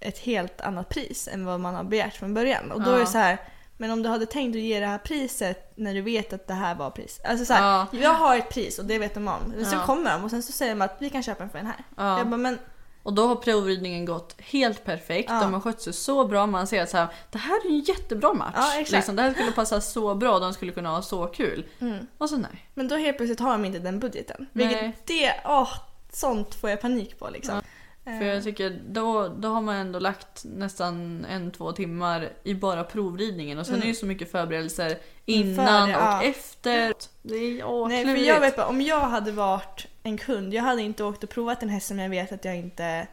ett 0.00 0.18
helt 0.18 0.60
annat 0.60 0.88
pris 0.88 1.28
än 1.32 1.44
vad 1.44 1.60
man 1.60 1.74
har 1.74 1.84
begärt 1.84 2.14
från 2.14 2.34
början. 2.34 2.70
Och 2.72 2.80
då 2.82 2.90
Ja. 2.90 2.94
är 2.96 3.00
det 3.00 3.06
så 3.06 3.18
här, 3.18 3.38
men 3.76 3.90
om 3.90 4.02
du 4.02 4.08
hade 4.08 4.26
tänkt 4.26 4.56
att 4.56 4.62
ge 4.62 4.80
det 4.80 4.86
här 4.86 4.98
priset 4.98 5.72
när 5.76 5.94
du 5.94 6.00
vet 6.02 6.32
att 6.32 6.46
det 6.46 6.54
här 6.54 6.74
var 6.74 6.90
pris. 6.90 7.20
Alltså 7.24 7.44
så 7.44 7.52
här, 7.52 7.62
Ja. 7.62 7.86
jag 7.92 8.10
har 8.14 8.36
ett 8.36 8.48
pris 8.48 8.78
och 8.78 8.84
det 8.84 8.98
vet 8.98 9.14
de 9.14 9.28
om. 9.28 9.40
Men 9.56 9.66
så 9.66 9.76
Ja. 9.76 9.86
kommer 9.86 10.12
de 10.12 10.24
och 10.24 10.30
sen 10.30 10.42
så 10.42 10.52
säger 10.52 10.74
de 10.74 10.82
att 10.82 10.96
vi 10.98 11.10
kan 11.10 11.22
köpa 11.22 11.40
den 11.40 11.50
för 11.50 11.58
den 11.58 11.66
här. 11.66 11.84
Ja. 11.96 12.18
Jag 12.18 12.26
bara, 12.28 12.36
men 12.36 12.58
Och 13.02 13.12
då 13.12 13.26
har 13.26 13.36
provridningen 13.36 14.04
gått 14.04 14.34
helt 14.38 14.84
perfekt. 14.84 15.30
Ja. 15.30 15.40
De 15.40 15.54
har 15.54 15.60
skött 15.60 15.82
sig 15.82 15.92
så 15.92 16.26
bra. 16.26 16.46
Man 16.46 16.66
ser 16.66 16.82
att 16.82 16.90
så 16.90 16.96
här, 16.96 17.08
det 17.30 17.38
här 17.38 17.66
är 17.66 17.70
en 17.70 17.80
jättebra 17.80 18.34
match. 18.34 18.52
Ja, 18.56 18.68
exakt. 18.72 18.90
liksom, 18.92 19.16
det 19.16 19.22
här 19.22 19.32
skulle 19.34 19.52
passa 19.52 19.80
så 19.80 20.14
bra. 20.14 20.38
De 20.38 20.54
skulle 20.54 20.72
kunna 20.72 20.90
ha 20.90 21.02
så 21.02 21.26
kul. 21.26 21.66
Mm. 21.80 22.06
Och 22.18 22.28
så 22.30 22.36
nej. 22.36 22.68
Men 22.74 22.88
då 22.88 22.96
helt 22.96 23.16
plötsligt 23.16 23.40
har 23.40 23.52
de 23.52 23.64
inte 23.64 23.78
den 23.78 23.98
budgeten. 24.00 24.46
Nej. 24.52 24.66
Vilket 24.66 25.06
det, 25.06 25.32
åh, 25.44 25.68
sånt 26.12 26.54
får 26.54 26.70
jag 26.70 26.80
panik 26.80 27.18
på 27.18 27.30
liksom. 27.30 27.60
För 28.04 28.10
Eh, 28.10 28.26
jag 28.26 28.44
tycker 28.44 28.80
då, 28.88 29.28
då 29.28 29.48
har 29.48 29.60
man 29.62 29.76
ändå 29.76 29.98
lagt 29.98 30.44
nästan 30.44 31.24
en, 31.30 31.50
två 31.50 31.72
timmar 31.72 32.32
i 32.44 32.54
bara 32.54 32.84
provridningen. 32.84 33.58
Och 33.58 33.66
sen 33.66 33.74
Mm. 33.74 33.82
är 33.82 33.86
det 33.86 33.88
ju 33.88 33.94
så 33.94 34.06
mycket 34.06 34.30
förberedelser 34.30 34.98
innan 35.24 35.88
det, 35.88 35.96
och 35.96 36.02
ja. 36.02 36.22
efter. 36.22 36.94
Det 37.22 37.34
är 37.36 37.64
åh, 37.64 37.88
Nej, 37.88 38.04
för 38.04 38.16
jag 38.16 38.40
vet 38.40 38.56
bara, 38.56 38.66
om 38.66 38.80
jag 38.80 39.00
hade 39.00 39.32
varit 39.32 39.86
en 40.02 40.18
kund, 40.18 40.54
jag 40.54 40.62
hade 40.62 40.82
inte 40.82 41.04
åkt 41.04 41.24
och 41.24 41.30
provat 41.30 41.62
en 41.62 41.68
häst 41.68 41.86
som 41.86 41.98
jag 41.98 42.08
vet 42.08 42.32
att 42.32 42.44
jag 42.44 42.56
inte 42.56 43.06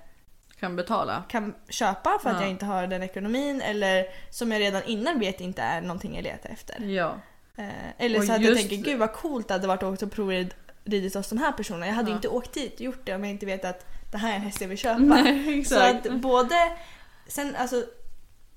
Kan 0.60 0.76
betala. 0.76 1.24
kan 1.30 1.56
köpa 1.70 2.20
för 2.24 2.30
att 2.30 2.36
Ja. 2.36 2.42
jag 2.42 2.50
inte 2.50 2.66
har 2.66 2.88
den 2.88 3.04
ekonomin 3.04 3.62
eller 3.62 4.06
som 4.30 4.52
jag 4.52 4.60
redan 4.62 4.84
innan 4.84 5.20
vet 5.20 5.42
inte 5.42 5.62
är 5.62 5.82
någonting 5.82 6.16
jag 6.16 6.24
letar 6.24 6.50
efter. 6.50 6.80
Ja. 6.84 7.16
Eh, 7.58 7.66
eller 7.98 8.20
Och 8.20 8.26
så 8.26 8.32
hade 8.32 8.44
jag 8.44 8.54
just- 8.58 8.70
tänkt, 8.70 8.86
gud 8.86 9.00
vad 9.00 9.14
coolt 9.14 9.48
det 9.48 9.54
hade 9.54 9.68
varit 9.68 9.84
att 9.84 9.94
åka 9.94 10.06
och 10.06 10.12
provridit 10.12 11.16
hos 11.16 11.30
de 11.30 11.38
här 11.38 11.52
personerna. 11.52 11.88
Jag 11.88 11.94
hade 11.94 12.10
Ja. 12.12 12.16
inte 12.16 12.28
åkt 12.28 12.54
dit 12.54 12.74
och 12.76 12.82
gjort 12.82 13.06
det 13.06 13.16
om 13.16 13.24
jag 13.24 13.32
inte 13.32 13.46
vet 13.46 13.66
att 13.66 13.86
det 14.12 14.18
här 14.18 14.32
är 14.32 14.36
en 14.36 14.42
häst 14.42 14.62
jag 14.62 14.68
vill 14.68 14.78
köpa. 14.78 15.00
Nej, 15.24 15.66
så 15.66 15.80
att 15.80 16.12
både, 16.12 16.56
sen 17.28 17.56
alltså, 17.56 17.84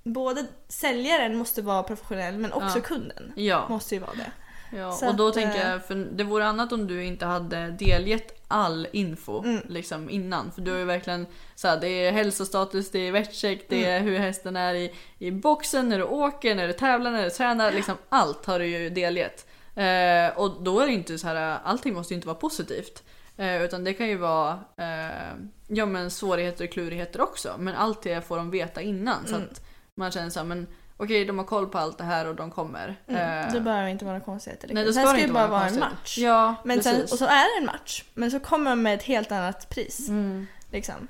både 0.04 0.46
säljaren 0.68 1.36
måste 1.36 1.62
vara 1.62 1.82
professionell 1.82 2.38
men 2.38 2.52
också 2.52 2.78
Ja. 2.78 2.82
kunden 2.84 3.32
Ja. 3.36 3.66
måste 3.68 3.94
ju 3.94 4.00
vara 4.00 4.14
det. 4.14 4.30
Ja, 4.76 4.92
Så 4.92 5.08
och 5.08 5.14
då 5.14 5.28
att, 5.28 5.34
tänker 5.34 5.64
eh, 5.64 5.70
jag, 5.70 5.86
för 5.86 5.94
det 5.94 6.24
vore 6.24 6.46
annat 6.46 6.72
om 6.72 6.86
du 6.86 7.04
inte 7.04 7.26
hade 7.26 7.70
delgett 7.70 8.40
all 8.48 8.86
info 8.92 9.42
Mm. 9.44 9.60
liksom 9.68 10.10
innan. 10.10 10.52
För 10.52 10.60
du 10.62 10.70
har 10.70 10.78
ju 10.78 10.84
verkligen 10.84 11.26
så 11.54 11.68
här, 11.68 11.80
det 11.80 11.88
är 11.88 12.12
hälsostatus, 12.12 12.90
det 12.90 12.98
är 12.98 13.12
vetcheck, 13.12 13.66
det 13.68 13.84
är 13.84 13.96
Mm. 14.00 14.08
hur 14.12 14.18
hästen 14.18 14.56
är 14.56 14.74
i, 14.74 14.94
i 15.18 15.30
boxen, 15.30 15.88
när 15.88 15.98
du 15.98 16.04
åker, 16.04 16.54
när 16.54 16.66
du 16.66 16.72
tävlar, 16.72 17.10
när 17.10 17.24
du 17.24 17.30
tränar. 17.30 17.72
Liksom 17.72 17.94
allt 18.08 18.46
har 18.46 18.58
du 18.58 18.66
ju 18.66 18.90
delgett. 18.90 19.46
Eh, 19.74 20.38
och 20.38 20.62
då 20.62 20.80
är 20.80 20.86
det 20.86 20.92
inte 20.92 21.18
så 21.18 21.26
här, 21.26 21.58
allting 21.64 21.94
måste 21.94 22.14
ju 22.14 22.16
inte 22.16 22.26
vara 22.28 22.38
positivt. 22.38 23.02
Eh, 23.36 23.62
utan 23.62 23.84
det 23.84 23.94
kan 23.94 24.08
ju 24.08 24.16
vara 24.16 24.58
eh, 24.76 25.34
ja, 25.68 25.86
men 25.86 26.10
svårigheter 26.10 26.64
och 26.64 26.70
klurigheter 26.72 27.20
också. 27.20 27.54
Men 27.58 27.74
allt 27.74 28.02
det 28.02 28.26
får 28.26 28.36
de 28.36 28.50
veta 28.50 28.80
innan. 28.82 29.26
Så 29.26 29.34
Mm. 29.34 29.48
att 29.52 29.60
man 29.96 30.10
känner 30.10 30.30
så 30.30 30.38
här, 30.40 30.46
men 30.46 30.66
okej 30.96 31.24
de 31.24 31.38
har 31.38 31.44
koll 31.44 31.66
på 31.68 31.78
allt 31.78 31.98
det 31.98 32.04
här 32.04 32.26
och 32.26 32.34
de 32.34 32.50
kommer. 32.50 32.96
Mm. 33.06 33.46
Eh, 33.46 33.52
Det 33.52 33.60
behöver 33.60 33.88
inte 33.88 34.04
vara 34.04 34.14
några 34.14 34.24
konstigheter. 34.24 34.68
Nej, 34.72 34.84
det 34.84 34.92
ska 34.92 35.02
ska 35.02 35.10
det 35.10 35.16
det 35.16 35.22
inte 35.22 35.34
bara 35.34 35.46
vara 35.46 35.66
en 35.66 35.78
match. 35.78 36.18
Ja, 36.18 36.54
Men 36.64 36.82
sen, 36.82 37.02
och 37.02 37.08
så 37.08 37.24
är 37.24 37.54
det 37.56 37.60
en 37.60 37.66
match, 37.66 38.04
men 38.14 38.30
så 38.30 38.40
kommer 38.40 38.70
de 38.70 38.82
med 38.82 38.94
ett 38.94 39.02
helt 39.02 39.32
annat 39.32 39.68
pris. 39.68 40.08
Mm. 40.08 40.46
Liksom. 40.70 41.08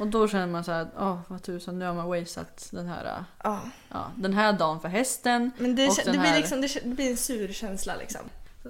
Och 0.00 0.06
då 0.06 0.28
känner 0.28 0.46
man 0.46 0.64
så 0.64 0.72
här, 0.72 0.88
åh 0.98 1.18
vad 1.28 1.42
tusan, 1.42 1.78
nu 1.78 1.84
har 1.86 1.94
man 1.94 2.08
wasteat 2.20 2.68
den 2.72 2.86
här, 2.88 3.04
äh, 3.44 3.58
Ja. 3.90 4.10
den 4.16 4.32
här 4.34 4.52
dagen 4.52 4.80
för 4.80 4.88
hästen. 4.88 5.50
Men 5.58 5.76
det, 5.76 5.88
och 5.88 5.96
det, 6.04 6.10
blir 6.10 6.20
här- 6.20 6.36
liksom, 6.36 6.60
det 6.60 6.84
blir 6.84 7.10
en 7.10 7.16
sur 7.16 7.52
känsla 7.52 7.96
liksom. 7.96 8.20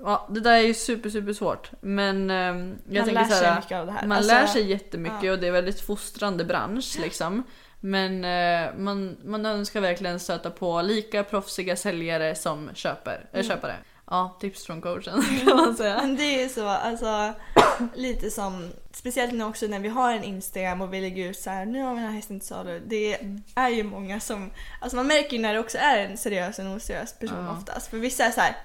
Ja, 0.04 0.28
det 0.30 0.40
där 0.40 0.52
är 0.52 0.60
ju 0.62 0.74
super, 0.74 1.10
super 1.10 1.32
svårt. 1.32 1.70
Men 1.80 2.30
ehm, 2.30 2.78
jag 2.88 3.06
Man 3.06 3.14
tänker 3.14 3.30
lär 3.34 3.36
sig 3.40 3.54
mycket 3.56 3.78
av 3.78 3.86
det 3.86 3.92
här. 3.92 4.06
Man 4.06 4.18
Alltså, 4.18 4.32
lär 4.32 4.46
sig 4.46 4.70
jättemycket 4.70 5.22
ja. 5.22 5.32
och 5.32 5.38
det 5.38 5.46
är 5.46 5.52
väldigt 5.52 5.80
fostrande 5.80 6.44
bransch 6.44 6.96
liksom. 7.00 7.42
Men 7.80 8.24
eh, 8.24 8.74
man, 8.76 9.16
man 9.24 9.46
önskar 9.46 9.80
verkligen 9.80 10.20
stöta 10.20 10.50
på 10.50 10.82
lika 10.82 11.24
proffsiga 11.24 11.76
säljare 11.76 12.34
som 12.34 12.70
köper, 12.74 13.12
äh, 13.32 13.40
Mm. 13.40 13.46
köpare. 13.48 13.74
Ja, 14.10 14.36
tips 14.40 14.66
från 14.66 14.80
coachen 14.80 15.22
kan 15.46 15.56
man 15.56 15.76
säga. 15.76 15.98
Men 16.02 16.16
det 16.16 16.42
är 16.42 16.48
så, 16.48 16.68
alltså 16.68 17.32
lite 17.94 18.30
som, 18.30 18.70
speciellt 18.92 19.32
nu 19.32 19.44
också 19.44 19.66
när 19.66 19.78
vi 19.80 19.88
har 19.88 20.12
en 20.12 20.24
Instagram 20.24 20.80
och 20.80 20.94
vi 20.94 21.00
lägger 21.00 21.30
ut 21.30 21.38
så 21.38 21.50
här, 21.50 21.64
nu 21.66 21.82
har 21.82 21.94
vi 21.94 22.00
den 22.00 22.06
här 22.08 22.16
hästen 22.16 22.40
till 22.40 22.48
salu. 22.48 22.82
Det 22.86 23.18
är 23.54 23.68
ju 23.68 23.82
många 23.82 24.20
som, 24.20 24.50
alltså 24.80 24.96
man 24.96 25.06
märker 25.06 25.36
ju 25.36 25.42
när 25.42 25.54
det 25.54 25.60
också 25.60 25.78
är 25.78 25.98
en 25.98 26.16
seriös 26.16 26.58
och 26.58 26.64
en 26.64 26.76
oseriös 26.76 27.18
person 27.18 27.44
Ja. 27.44 27.52
oftast. 27.58 27.90
För 27.90 27.96
vissa 27.96 28.24
är 28.24 28.30
så 28.30 28.40
här, 28.40 28.56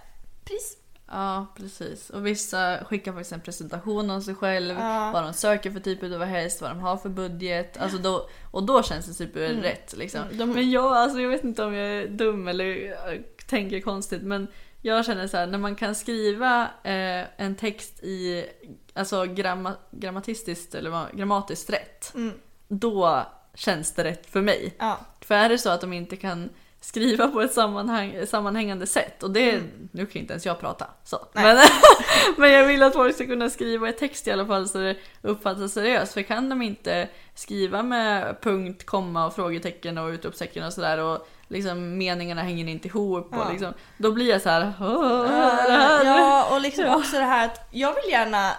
pris. 0.45 0.77
Ja, 1.14 1.47
precis. 1.57 2.09
Och 2.09 2.28
vissa 2.28 2.84
skickar 2.86 3.11
faktiskt 3.14 3.32
en 3.32 3.41
presentation 3.41 4.09
om 4.09 4.22
sig 4.22 4.36
själv, 4.36 4.76
Ja. 4.80 5.11
vad 5.14 5.24
de 5.24 5.34
söker 5.34 5.72
för 5.72 5.80
typ 5.80 6.03
av 6.03 6.24
häst, 6.24 6.61
vad 6.61 6.72
de 6.72 6.80
har 6.80 6.97
för 6.97 7.09
budget. 7.09 7.78
Alltså 7.78 7.97
då, 7.97 8.30
och 8.51 8.64
då 8.64 8.84
känns 8.84 9.05
det 9.05 9.14
superrätt 9.14 9.93
liksom. 9.97 10.22
Mm, 10.22 10.38
de- 10.38 10.45
Men 10.51 10.72
jag, 10.72 10.86
alltså, 10.97 11.20
jag 11.20 11.30
vet 11.30 11.43
inte 11.43 11.64
om 11.64 11.74
jag 11.74 11.88
är 11.88 12.07
dum 12.07 12.47
eller 12.47 12.91
äh, 13.14 13.20
tänker 13.47 13.82
konstigt, 13.82 14.22
men 14.22 14.47
jag 14.82 15.05
känner 15.05 15.28
så 15.28 15.38
här, 15.38 15.47
när 15.47 15.57
man 15.57 15.76
kan 15.76 15.95
skriva 15.95 16.61
eh, 16.84 17.26
en 17.38 17.55
text 17.55 18.03
i 18.03 18.45
alltså 18.93 19.26
gramma, 19.26 19.74
grammatistiskt 19.91 20.76
eller 20.76 21.16
grammatiskt 21.16 21.70
rätt, 21.70 22.11
Mm. 22.16 22.34
då 22.68 23.26
känns 23.55 23.91
det 23.95 24.03
rätt 24.03 24.26
för 24.30 24.41
mig. 24.41 24.76
Ja. 24.80 24.99
För 25.22 25.36
är 25.36 25.49
det 25.49 25.57
så 25.57 25.70
att 25.70 25.82
de 25.82 25.93
inte 25.93 26.16
kan 26.16 26.49
skriva 26.84 27.27
på 27.27 27.41
ett 27.41 27.53
sammanhang, 27.53 28.15
sammanhängande 28.27 28.88
sätt 28.88 29.23
och 29.23 29.31
det, 29.31 29.61
nu 29.91 30.05
kan 30.05 30.21
inte 30.21 30.34
ens 30.34 30.45
jag 30.45 30.59
prata 30.59 30.88
så. 31.03 31.19
Nej. 31.34 31.43
Men, 31.43 31.57
men 32.38 32.51
jag 32.51 32.67
vill 32.67 32.84
att 32.84 32.93
folk 32.93 33.15
ska 33.15 33.25
kunna 33.25 33.49
skriva 33.49 33.89
i 33.89 33.93
text 33.93 34.27
i 34.27 34.31
alla 34.31 34.45
fall 34.45 34.69
så 34.69 34.77
det 34.77 34.95
uppfattas 35.21 35.73
seriöst. 35.73 36.13
För 36.13 36.21
kan 36.21 36.49
de 36.49 36.61
inte 36.61 37.07
skriva 37.36 37.84
med 37.84 38.41
punkt, 38.41 38.86
komma 38.86 39.25
och 39.25 39.36
frågetecken 39.36 39.97
och 39.97 40.09
utropstecken 40.09 40.63
och 40.65 40.73
sådär 40.73 40.97
och 40.97 41.27
liksom 41.47 41.97
meningarna 41.97 42.41
hänger 42.41 42.67
inte 42.67 42.88
ihop 42.88 43.27
Ja. 43.31 43.43
och 43.45 43.51
liksom, 43.51 43.73
då 43.97 44.11
blir 44.11 44.29
jag 44.29 44.41
så 44.41 44.49
här. 44.49 44.73
"Åh, 44.81 44.88
vad 45.17 45.25
är 45.29 45.67
det 45.69 45.73
här?" 45.77 46.05
Ja, 46.05 46.47
och 46.55 46.61
liksom 46.61 46.84
Ja. 46.86 46.95
också 46.95 47.17
det 47.17 47.23
här 47.25 47.45
att 47.45 47.67
jag 47.71 47.93
vill 47.95 48.11
gärna 48.11 48.51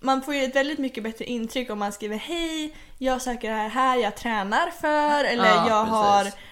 man 0.00 0.22
får 0.22 0.34
ju 0.34 0.44
ett 0.44 0.56
väldigt 0.56 0.78
mycket 0.78 1.04
bättre 1.04 1.24
intryck 1.24 1.70
om 1.70 1.78
man 1.78 1.92
skriver 1.92 2.16
hej, 2.16 2.76
jag 2.98 3.22
söker 3.22 3.50
det 3.50 3.56
här 3.56 3.68
här, 3.68 3.96
jag 3.96 4.16
tränar 4.16 4.70
för 4.80 5.24
eller 5.24 5.44
Ja, 5.44 5.64
jag 5.68 5.84
precis. 5.86 6.34
har 6.34 6.51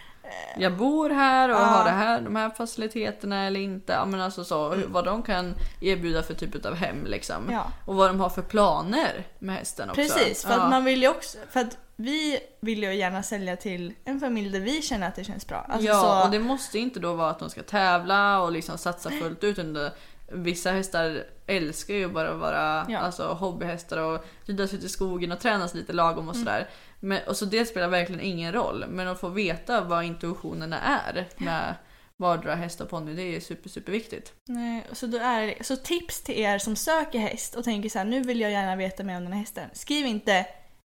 jag 0.57 0.76
bor 0.76 1.11
här 1.11 1.49
och 1.49 1.55
Ja. 1.57 1.64
har 1.64 1.85
det 1.85 1.91
här, 1.91 2.20
de 2.20 2.37
här 2.37 2.51
faciliteterna 2.51 3.47
eller 3.47 3.61
inte. 3.61 3.93
Ja, 3.93 4.05
men 4.05 4.20
alltså 4.20 4.45
så, 4.45 4.68
hur- 4.74 4.87
vad 4.87 5.05
de 5.05 5.22
kan 5.22 5.55
erbjuda 5.81 6.22
för 6.22 6.35
typ 6.35 6.66
av 6.66 6.74
hem 6.74 7.05
liksom. 7.07 7.49
Ja. 7.53 7.66
Och 7.87 7.95
vad 7.95 8.09
de 8.11 8.20
har 8.20 8.28
för 8.31 8.43
planer 8.43 9.24
med 9.39 9.55
hästen 9.57 9.91
också. 9.91 10.01
Precis, 10.03 10.45
för 10.45 10.53
ja. 10.53 10.61
att 10.62 10.70
man 10.70 10.85
vill 10.85 11.07
också, 11.07 11.39
för 11.51 11.61
att 11.61 11.76
vi 11.97 12.39
vill 12.61 12.83
ju 12.83 12.95
gärna 12.95 13.22
sälja 13.22 13.57
till 13.57 13.95
en 14.05 14.20
familj 14.20 14.51
där 14.51 14.61
vi 14.61 14.83
känner 14.83 15.09
att 15.09 15.14
det 15.14 15.24
känns 15.24 15.47
bra. 15.47 15.66
Alltså 15.68 15.87
ja, 15.89 16.01
så, 16.01 16.24
och 16.26 16.31
det 16.31 16.39
måste 16.39 16.78
inte 16.78 17.01
då 17.01 17.14
vara 17.14 17.31
att 17.31 17.39
de 17.39 17.51
ska 17.51 17.62
tävla 17.62 18.41
och 18.41 18.53
liksom 18.53 18.78
satsa 18.78 19.11
fullt 19.11 19.45
ut. 19.45 19.59
Under, 19.59 19.91
vissa 20.33 20.70
hästar 20.70 21.24
älskar 21.47 21.95
ju 21.95 22.09
bara 22.09 22.31
att 22.31 22.39
vara 22.39 22.87
Ja. 22.89 22.99
alltså, 22.99 23.26
hobbyhästar 23.33 23.99
och 23.99 24.24
ridas 24.45 24.74
ut 24.74 24.85
i 24.85 24.89
skogen 24.89 25.33
och 25.33 25.41
tränas 25.41 25.74
lite 25.74 25.93
lagom 25.93 26.28
och 26.28 26.37
sådär. 26.37 26.68
Men, 27.01 27.21
och 27.29 27.37
så 27.37 27.45
det 27.45 27.67
spelar 27.67 27.89
verkligen 27.89 28.21
ingen 28.21 28.53
roll. 28.53 28.85
Men 28.89 29.09
att 29.09 29.21
få 29.21 29.29
veta 29.29 29.81
vad 29.81 30.05
intuitionerna 30.05 30.81
är 30.81 31.29
med 31.37 31.75
vardera 32.17 32.55
häst 32.55 32.81
och 32.81 32.89
ponny, 32.89 33.15
det 33.15 33.37
är 33.37 33.41
super, 33.41 33.69
super 33.69 33.93
viktigt. 33.93 34.33
Nej, 34.49 34.87
så, 34.93 35.07
då 35.07 35.19
är 35.19 35.63
så 35.63 35.77
tips 35.77 36.23
till 36.23 36.39
er 36.39 36.59
som 36.59 36.77
söker 36.77 37.19
häst 37.19 37.55
och 37.55 37.65
tänker 37.65 37.89
så 37.89 37.99
här, 37.99 38.05
nu 38.05 38.23
vill 38.23 38.41
jag 38.41 38.51
gärna 38.51 38.77
veta 38.77 39.05
mer 39.05 39.17
om 39.17 39.23
den 39.23 39.33
här 39.33 39.41
hästen. 39.41 39.71
Skriv 39.73 40.07
inte 40.07 40.47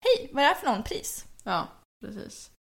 Hej, 0.05 0.29
vad 0.33 0.43
är 0.43 0.47
det 0.47 0.53
här 0.53 0.61
för 0.61 0.67
någon 0.67 0.83
pris? 0.83 1.25
Ja, 1.43 1.67
precis. 2.05 2.51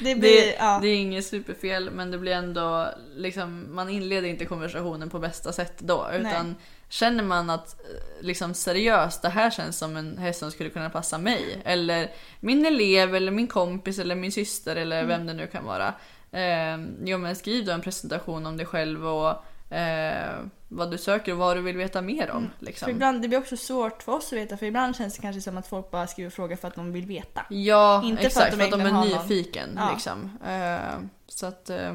Det 0.00 0.14
blir, 0.14 0.40
Det, 0.40 0.54
ja. 0.58 0.78
det 0.82 0.88
är 0.88 0.96
inget 0.96 1.26
superfel 1.26 1.90
men 1.90 2.10
det 2.10 2.18
blir 2.18 2.32
ändå 2.32 2.88
liksom, 3.14 3.74
man 3.74 3.90
inleder 3.90 4.28
inte 4.28 4.44
konversationen 4.44 5.10
på 5.10 5.18
bästa 5.18 5.52
sätt 5.52 5.78
då. 5.78 6.10
Utan 6.12 6.56
känner 6.88 7.24
man 7.24 7.50
att 7.50 7.80
eh, 7.80 8.24
liksom 8.26 8.54
seriöst, 8.54 9.22
det 9.22 9.28
här 9.28 9.50
känns 9.50 9.78
som 9.78 9.96
en 9.96 10.18
häst 10.18 10.38
som 10.38 10.50
skulle 10.50 10.70
kunna 10.70 10.90
passa 10.90 11.18
mig. 11.18 11.62
Eller 11.64 12.10
min 12.40 12.66
elev 12.66 13.14
eller 13.14 13.32
min 13.32 13.46
kompis 13.46 13.98
eller 13.98 14.14
min 14.14 14.32
syster 14.32 14.76
eller 14.76 14.96
Mm. 15.04 15.08
vem 15.08 15.26
det 15.26 15.34
nu 15.34 15.46
kan 15.46 15.64
vara. 15.64 15.94
Eh, 16.32 16.78
jo 17.04 17.18
men 17.18 17.36
skriv 17.36 17.64
då 17.64 17.72
en 17.72 17.80
presentation 17.80 18.46
om 18.46 18.56
dig 18.56 18.66
själv 18.66 19.06
och 19.06 19.44
eh, 19.76 20.38
vad 20.68 20.90
du 20.90 20.98
söker 20.98 21.32
och 21.32 21.38
vad 21.38 21.56
du 21.56 21.60
vill 21.62 21.76
veta 21.76 22.02
mer 22.02 22.30
om. 22.30 22.50
För 22.58 22.64
Liksom. 22.66 22.90
ibland, 22.90 23.22
det 23.22 23.28
blir 23.28 23.38
också 23.38 23.56
svårt 23.56 24.02
för 24.02 24.12
oss 24.12 24.26
att 24.26 24.38
veta 24.38 24.56
för 24.56 24.66
ibland 24.66 24.96
känns 24.96 25.16
det 25.16 25.22
kanske 25.22 25.40
som 25.42 25.58
att 25.58 25.66
folk 25.66 25.90
bara 25.90 26.06
skriver 26.06 26.30
frågor 26.30 26.56
för 26.56 26.68
att 26.68 26.74
de 26.74 26.92
vill 26.92 27.06
veta. 27.06 27.46
Ja, 27.50 28.02
Inte 28.04 28.20
för 28.20 28.26
exakt. 28.26 28.44
att 28.54 28.58
de 28.60 28.66
För 28.70 28.76
att 28.76 28.84
de, 29.04 29.12
är 29.12 29.22
nyfiken. 29.22 29.68
Ja. 29.76 29.90
Liksom. 29.92 30.38
Eh, 30.46 30.98
så 31.28 31.46
att, 31.46 31.70
eh, 31.70 31.92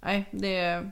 nej, 0.00 0.28
det, 0.30 0.90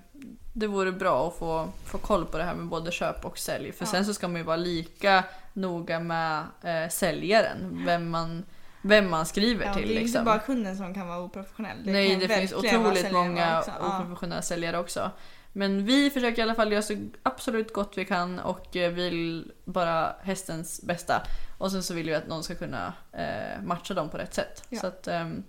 det 0.59 0.67
vore 0.67 0.93
bra 0.93 1.29
att 1.29 1.37
få, 1.39 1.69
få 1.85 1.99
koll 1.99 2.25
på 2.27 2.39
det 2.39 2.45
här 2.45 2.55
med 2.55 2.67
både 2.67 2.91
köp 2.91 3.25
och 3.25 3.39
sälj. 3.39 3.73
För 3.73 3.85
Ja. 3.85 3.91
sen 3.91 4.05
så 4.05 4.15
ska 4.15 4.29
man 4.29 4.37
ju 4.37 4.43
vara 4.43 4.57
lika 4.57 5.25
noga 5.53 6.01
med 6.01 6.45
eh, 6.63 6.89
säljaren. 6.91 7.83
Vem 7.87 8.11
man, 8.11 8.45
vem 8.83 9.11
man 9.11 9.27
skriver 9.27 9.67
Ja, 9.67 9.75
till. 9.75 9.89
det 9.89 9.95
är 9.95 10.01
liksom. 10.01 10.21
inte 10.21 10.25
bara 10.31 10.39
kunden 10.39 10.77
som 10.77 10.95
kan 10.95 11.09
vara 11.09 11.19
oprofessionell. 11.21 11.77
Det 11.85 11.93
Nej, 11.93 12.17
det 12.17 12.29
finns 12.29 12.53
otroligt 12.53 13.13
många 13.13 13.59
också. 13.59 13.73
Ja. 13.81 13.99
oprofessionella 13.99 14.43
säljare 14.43 14.79
också. 14.79 15.11
Men 15.53 15.85
vi 15.85 16.11
försöker 16.11 16.39
i 16.39 16.43
alla 16.43 16.55
fall 16.55 16.73
göra 16.73 16.83
så 16.83 16.97
absolut 17.23 17.73
gott 17.73 17.93
vi 17.99 18.05
kan 18.05 18.39
och 18.39 18.77
eh, 18.77 18.91
vill 18.93 19.53
bara 19.65 20.13
hästens 20.23 20.83
bästa. 20.83 21.23
Och 21.59 21.71
sen 21.73 21.83
så 21.83 21.95
vill 21.95 22.07
vi 22.07 22.15
att 22.15 22.27
någon 22.29 22.43
ska 22.45 22.55
kunna 22.55 22.93
eh, 23.13 23.63
matcha 23.63 23.95
dem 23.95 24.09
på 24.09 24.19
rätt 24.19 24.35
sätt. 24.35 24.65
Ja. 24.69 24.81
Så 24.81 24.87
att, 24.87 25.09
ehm, 25.09 25.43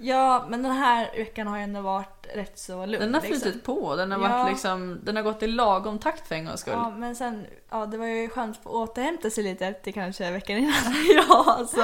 ja, 0.00 0.46
men 0.48 0.62
den 0.62 0.72
här 0.72 1.10
veckan 1.16 1.46
har 1.46 1.56
ju 1.56 1.62
ändå 1.62 1.80
varit 1.80 2.26
rätt 2.34 2.58
så 2.58 2.86
lugn. 2.86 3.00
Den 3.02 3.14
har 3.14 3.20
liksom. 3.20 3.40
flutit 3.40 3.64
på. 3.64 3.96
Den 3.96 4.12
har, 4.12 4.18
Ja. 4.20 4.28
varit 4.38 4.50
liksom, 4.52 5.00
den 5.04 5.16
har 5.16 5.22
gått 5.22 5.42
i 5.42 5.46
lagom 5.46 5.98
takt 5.98 6.28
för 6.28 6.34
en 6.34 6.44
gångs 6.44 6.60
skull. 6.60 6.72
Ja, 6.76 6.90
men 6.90 7.16
sen, 7.16 7.46
ja 7.70 7.86
det 7.86 7.98
var 7.98 8.06
ju 8.06 8.28
skönt 8.28 8.58
att 8.60 8.66
återhämta 8.66 9.30
sig 9.30 9.44
lite 9.44 9.66
efter 9.66 9.92
kanske 9.92 10.30
veckan 10.30 10.56
innan. 10.58 10.72
Ja, 11.28 11.44
alltså. 11.58 11.80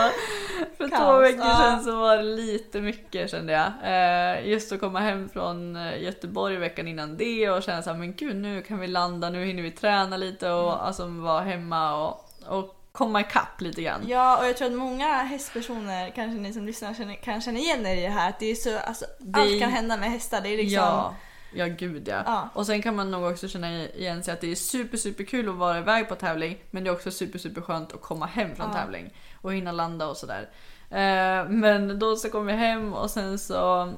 För 0.77 0.89
två 0.89 0.97
Kaos, 0.97 1.23
veckor 1.23 1.45
ja. 1.47 1.57
sedan 1.57 1.85
så 1.85 1.97
var 2.01 2.17
det 2.17 2.23
lite 2.23 2.81
mycket 2.81 3.31
kände 3.31 3.53
jag. 3.53 3.73
Eh, 3.85 4.49
just 4.49 4.73
att 4.73 4.81
komma 4.81 5.01
hem 5.01 5.29
från 5.29 5.77
eh, 5.77 6.03
Göteborg 6.03 6.57
veckan 6.57 6.89
innan 6.89 7.17
det 7.17 7.51
och 7.51 7.63
känna 7.63 7.83
såhär, 7.83 7.99
men 7.99 8.15
gud 8.15 8.37
nu 8.37 8.63
kan 8.63 8.79
vi 8.79 8.87
landa, 8.87 9.31
nu 9.31 9.45
hinner 9.45 9.63
vi 9.63 9.71
träna 9.71 10.17
lite 10.17 10.51
och 10.51 10.73
Mm. 10.73 10.87
alltså 10.87 11.07
vara 11.07 11.41
hemma 11.41 12.07
och, 12.07 12.25
och 12.47 12.76
komma 12.97 13.21
ikapp 13.21 13.61
lite 13.61 13.83
grann. 13.83 14.01
Ja, 14.09 14.39
och 14.39 14.47
jag 14.47 14.57
tror 14.57 14.69
att 14.69 14.75
många 14.75 15.07
hästpersoner, 15.23 16.11
kanske 16.11 16.41
ni 16.41 16.53
som 16.53 16.67
lyssnar, 16.67 16.95
känner, 16.95 17.15
kan 17.15 17.41
känna 17.41 17.59
igen 17.59 17.87
er 17.87 17.97
i 17.97 18.01
det 18.01 18.09
här. 18.09 18.29
Att 18.29 18.39
det 18.39 18.47
är 18.51 18.55
så, 18.55 18.79
alltså, 18.79 19.05
Det- 19.19 19.39
allt 19.41 19.61
kan 19.61 19.71
hända 19.71 19.97
med 19.97 20.11
hästar. 20.11 20.41
Det 20.41 20.49
är 20.49 20.57
liksom... 20.57 20.73
Ja, 20.83 21.15
ja 21.55 21.67
gud 21.67 22.09
ja. 22.09 22.23
Ja. 22.27 22.49
Och 22.55 22.67
sen 22.67 22.83
kan 22.83 22.97
man 22.97 23.11
nog 23.11 23.25
också 23.33 23.49
känna 23.49 23.85
igen 23.89 24.23
sig 24.23 24.35
att 24.35 24.41
det 24.41 24.51
är 24.53 24.55
super 24.55 24.97
super 24.99 25.25
kul 25.25 25.49
att 25.49 25.55
vara 25.55 25.79
iväg 25.79 26.09
på 26.09 26.15
tävling 26.15 26.59
men 26.71 26.85
det 26.85 26.91
är 26.91 26.95
också 26.95 27.11
super 27.11 27.39
super 27.39 27.61
skönt 27.61 27.93
att 27.93 28.01
komma 28.03 28.27
hem 28.27 28.57
från 28.57 28.67
Ja. 28.75 28.79
tävling 28.81 29.15
och 29.43 29.53
hinna 29.55 29.73
landa 29.73 30.07
och 30.09 30.17
sådär. 30.17 30.49
Eh, 30.91 31.49
men 31.49 31.99
då 31.99 32.17
så 32.17 32.31
kom 32.31 32.49
jag 32.49 32.57
hem 32.57 32.93
och 32.95 33.11
sen 33.11 33.39
så 33.39 33.93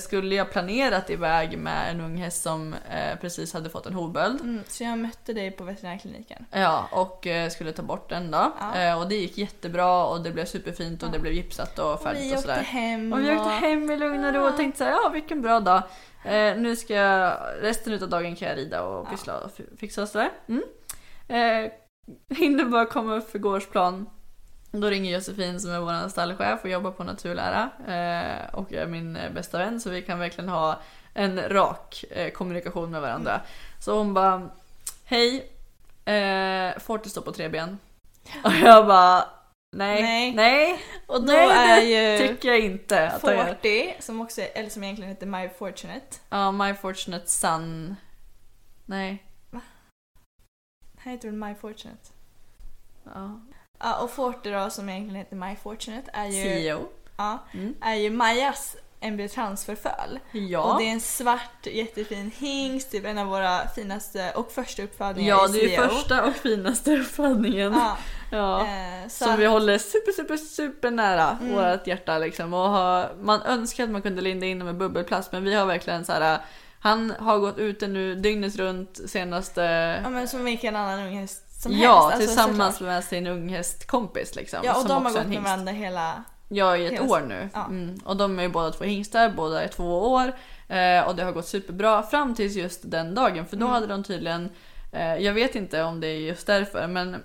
skulle 0.00 0.34
jag 0.34 0.50
planerat 0.50 1.10
iväg 1.10 1.58
med 1.58 1.90
en 1.90 2.00
ung 2.00 2.16
häst 2.16 2.42
som 2.42 2.74
eh, 2.74 3.18
precis 3.20 3.52
hade 3.54 3.70
fått 3.70 3.86
en 3.86 3.94
hovböld. 3.94 4.40
Mm, 4.40 4.62
så 4.68 4.84
jag 4.84 4.98
mötte 4.98 5.32
dig 5.32 5.50
på 5.50 5.64
veterinärkliniken. 5.64 6.44
Ja, 6.50 6.88
och 6.92 7.26
eh, 7.26 7.48
skulle 7.50 7.72
ta 7.72 7.82
bort 7.82 8.08
den 8.10 8.30
då. 8.30 8.52
Ja. 8.60 8.76
Eh, 8.80 9.00
och 9.00 9.08
det 9.08 9.14
gick 9.14 9.38
jättebra 9.38 10.04
och 10.06 10.20
det 10.20 10.30
blev 10.32 10.44
superfint 10.44 11.02
och 11.02 11.10
det 11.10 11.18
blev 11.18 11.32
gipsat 11.32 11.78
och 11.78 11.92
Och 11.92 12.02
färdigt 12.02 12.34
och, 12.34 12.40
sådär. 12.40 12.56
hem. 12.62 13.12
Och 13.12 13.20
vi 13.20 13.36
åkte 13.36 13.48
hem 13.50 13.90
i 13.90 13.96
lugn 13.96 14.24
och 14.24 14.34
ro 14.34 14.42
och 14.42 14.56
tänkte 14.56 14.78
såhär, 14.78 14.90
ja 14.90 15.08
vilken 15.12 15.42
bra 15.42 15.60
dag. 15.60 15.82
Eh, 16.24 16.56
nu 16.56 16.76
ska 16.76 16.94
jag, 16.94 17.38
resten 17.60 18.02
av 18.02 18.08
dagen 18.08 18.36
kan 18.36 18.48
jag 18.48 18.56
rida 18.58 18.82
och 18.82 19.10
pyssla 19.10 19.38
och 19.40 19.52
fi- 19.52 19.76
fixa 19.78 20.02
och 20.02 20.08
sådär. 20.08 20.30
Mm. 20.48 20.62
Eh, 21.28 21.70
hinner 22.36 22.64
bara 22.64 22.86
komma 22.86 23.14
upp 23.14 23.30
för 23.30 23.38
gårdsplan. 23.38 24.10
Då 24.80 24.90
ringer 24.90 25.14
Josefin 25.14 25.60
som 25.60 25.70
är 25.70 25.80
vår 25.80 26.08
stallchef 26.08 26.60
och 26.64 26.70
jobbar 26.70 26.90
på 26.90 27.04
naturlära. 27.04 27.70
Eh, 27.86 28.54
och 28.54 28.72
är 28.72 28.86
min 28.86 29.16
eh, 29.16 29.32
bästa 29.32 29.58
vän 29.58 29.80
så 29.80 29.90
vi 29.90 30.02
kan 30.02 30.18
verkligen 30.18 30.48
ha 30.48 30.80
en 31.14 31.48
rak 31.48 32.04
eh, 32.10 32.30
kommunikation 32.30 32.90
med 32.90 33.00
varandra. 33.00 33.40
Så 33.80 33.98
hon 33.98 34.14
bara, 34.14 34.50
hej, 35.04 35.52
eh, 36.04 36.78
Fortis 36.78 37.12
står 37.12 37.22
på 37.22 37.32
tre 37.32 37.48
ben. 37.48 37.78
Och 38.44 38.52
jag 38.52 38.86
bara, 38.86 39.24
nej, 39.76 40.02
Nej. 40.02 40.34
nej, 40.34 40.82
Och 41.06 41.20
då 41.20 41.32
nej 41.32 41.94
är 41.94 42.18
ju 42.20 42.28
tycker 42.28 42.48
jag 42.48 42.60
inte 42.60 43.08
att 43.08 43.22
han 43.22 43.36
gör. 43.36 43.46
Forty, 43.46 43.92
som 44.00 44.20
också 44.20 44.40
är, 44.40 44.48
eller 44.54 44.70
som 44.70 44.84
egentligen 44.84 45.10
heter 45.10 45.26
My 45.26 45.48
Fortunate. 45.48 46.06
Ja, 46.28 46.52
My 46.52 46.74
Fortunate 46.74 47.26
Son. 47.26 47.96
Nej. 48.86 49.22
Han 50.98 51.12
heter 51.12 51.28
väl 51.28 51.36
My 51.38 51.54
Fortunate? 51.54 52.00
Ja. 53.04 53.40
Ja, 53.78 53.98
och 54.02 54.10
Forty 54.10 54.50
då, 54.50 54.70
som 54.70 54.88
egentligen 54.88 55.16
heter 55.16 55.36
My 55.36 55.56
Fortunate, 55.62 56.10
är 56.12 56.26
ju, 56.26 56.42
CEO. 56.42 56.88
ja, 57.16 57.38
Mm. 57.54 57.74
är 57.80 57.94
ju 57.94 58.10
Majas 58.10 58.76
embryotransferföl. 59.00 60.18
Ja. 60.32 60.60
Och 60.72 60.78
det 60.80 60.88
är 60.88 60.92
en 60.92 61.00
svart 61.00 61.66
jättefin 61.66 62.30
hingst, 62.38 62.90
typ 62.90 63.04
en 63.06 63.18
av 63.18 63.26
våra 63.26 63.68
finaste 63.68 64.32
och 64.34 64.52
första 64.52 64.82
uppfödningar 64.82 65.28
Ja, 65.36 65.48
det 65.48 65.58
är 65.64 65.68
CEO. 65.68 65.88
första 65.88 66.24
och 66.24 66.34
finaste 66.34 66.96
uppfödningen. 66.98 67.72
Ja, 67.74 67.96
Ja. 68.32 68.60
eh, 68.60 69.08
Som 69.08 69.30
att- 69.32 69.38
vi 69.38 69.46
håller 69.46 69.78
super, 69.78 70.12
super, 70.12 70.36
super 70.36 70.90
nära 70.90 71.38
Mm. 71.40 71.54
vårt 71.54 71.86
hjärta 71.86 72.18
liksom. 72.18 72.54
Och 72.54 72.68
har, 72.68 73.10
man 73.20 73.42
önskar 73.42 73.84
att 73.84 73.90
man 73.90 74.02
kunde 74.02 74.22
linda 74.22 74.46
in 74.46 74.58
dem 74.58 74.66
med 74.66 74.76
bubbelplast 74.76 75.32
men 75.32 75.44
vi 75.44 75.54
har 75.54 75.66
verkligen 75.66 76.04
så 76.04 76.12
här. 76.12 76.38
Han 76.80 77.10
har 77.18 77.38
gått 77.38 77.58
ute 77.58 77.86
nu 77.88 78.14
dygnet 78.14 78.56
runt 78.56 79.00
senaste... 79.10 79.62
Ja 80.04 80.10
men 80.10 80.28
som 80.28 80.44
vilken 80.44 80.76
annan 80.76 81.00
unghäst 81.00 81.45
som 81.68 81.78
ja, 81.78 82.08
helst. 82.08 82.14
alltså, 82.14 82.26
tillsammans 82.44 82.74
såklart. 82.76 82.92
med 82.94 83.04
sin 83.04 83.26
unghästkompis 83.26 84.34
liksom. 84.36 84.58
Ja 84.64 84.70
och 84.74 84.78
som 84.80 84.88
de 84.88 85.04
har 85.06 85.12
gått 85.12 85.26
med 85.26 85.42
varandra 85.42 85.72
hela... 85.72 86.22
Ja, 86.48 86.76
i 86.76 86.86
ett 86.86 86.92
Hela- 86.92 87.04
år 87.04 87.20
nu. 87.28 87.48
ja. 87.54 87.64
Mm. 87.64 87.98
Och 88.04 88.16
de 88.16 88.38
är 88.38 88.42
ju 88.42 88.48
båda 88.48 88.70
två 88.70 88.84
hingstar, 88.84 89.28
båda 89.36 89.62
är 89.62 89.68
två 89.68 90.12
år. 90.12 90.32
Eh, 90.68 91.08
och 91.08 91.16
det 91.16 91.24
har 91.24 91.32
gått 91.32 91.46
superbra 91.48 92.02
fram 92.02 92.34
tills 92.34 92.54
just 92.56 92.80
den 92.90 93.14
dagen. 93.14 93.46
För 93.46 93.56
då 93.56 93.64
Mm. 93.66 93.74
hade 93.74 93.86
de 93.86 94.04
tydligen, 94.04 94.50
eh, 94.92 95.16
jag 95.16 95.32
vet 95.32 95.54
inte 95.54 95.82
om 95.82 96.00
det 96.00 96.06
är 96.06 96.18
just 96.20 96.46
därför, 96.46 96.86
men 96.86 97.16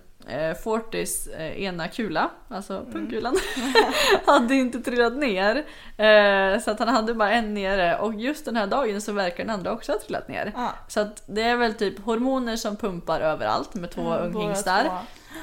Fortis 0.64 1.28
eh, 1.28 1.62
ena 1.64 1.88
kula, 1.88 2.30
alltså 2.50 2.74
Mm. 2.78 2.92
pungkulan, 2.94 3.36
hade 4.26 4.56
inte 4.56 4.80
trillat 4.80 5.14
ner. 5.18 5.56
Eh, 5.98 6.60
så 6.60 6.72
att 6.72 6.80
han 6.80 6.88
hade 6.88 7.14
bara 7.14 7.32
en 7.32 7.54
nere 7.54 7.98
och 7.98 8.14
just 8.16 8.46
den 8.46 8.56
här 8.56 8.68
dagen 8.68 9.02
så 9.02 9.12
verkar 9.12 9.44
den 9.44 9.50
andra 9.54 9.72
också 9.72 9.92
ha 9.92 10.00
trillat 10.00 10.28
ner. 10.28 10.52
Ja. 10.56 10.70
Så 10.88 11.00
att 11.00 11.24
det 11.26 11.42
är 11.42 11.56
väl 11.56 11.74
typ 11.74 12.06
hormoner 12.06 12.56
som 12.56 12.76
pumpar 12.76 13.22
överallt 13.22 13.74
med 13.74 13.92
två 13.92 14.14
Mm, 14.14 14.36
unghingstar. 14.36 14.86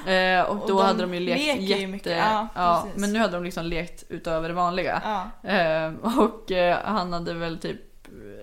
Eh, 0.07 0.41
och, 0.43 0.63
Och 0.63 0.69
då 0.69 0.79
de 0.79 0.87
hade 0.87 1.03
de 1.03 1.15
ju 1.15 1.21
lekt 1.21 1.61
jätte... 1.61 1.87
mycket, 1.87 2.17
ja, 2.19 2.49
ja, 2.55 2.87
men 2.97 3.13
nu 3.13 3.19
hade 3.19 3.33
de 3.33 3.45
liksom 3.45 3.65
lekt 3.65 4.05
utöver 4.09 4.49
det 4.49 4.55
vanliga. 4.55 5.03
Ja. 5.05 5.51
Eh, 5.51 5.93
och 6.19 6.53
eh, 6.53 6.79
han 6.85 7.13
hade 7.13 7.35
väl 7.35 7.59
typ... 7.59 7.81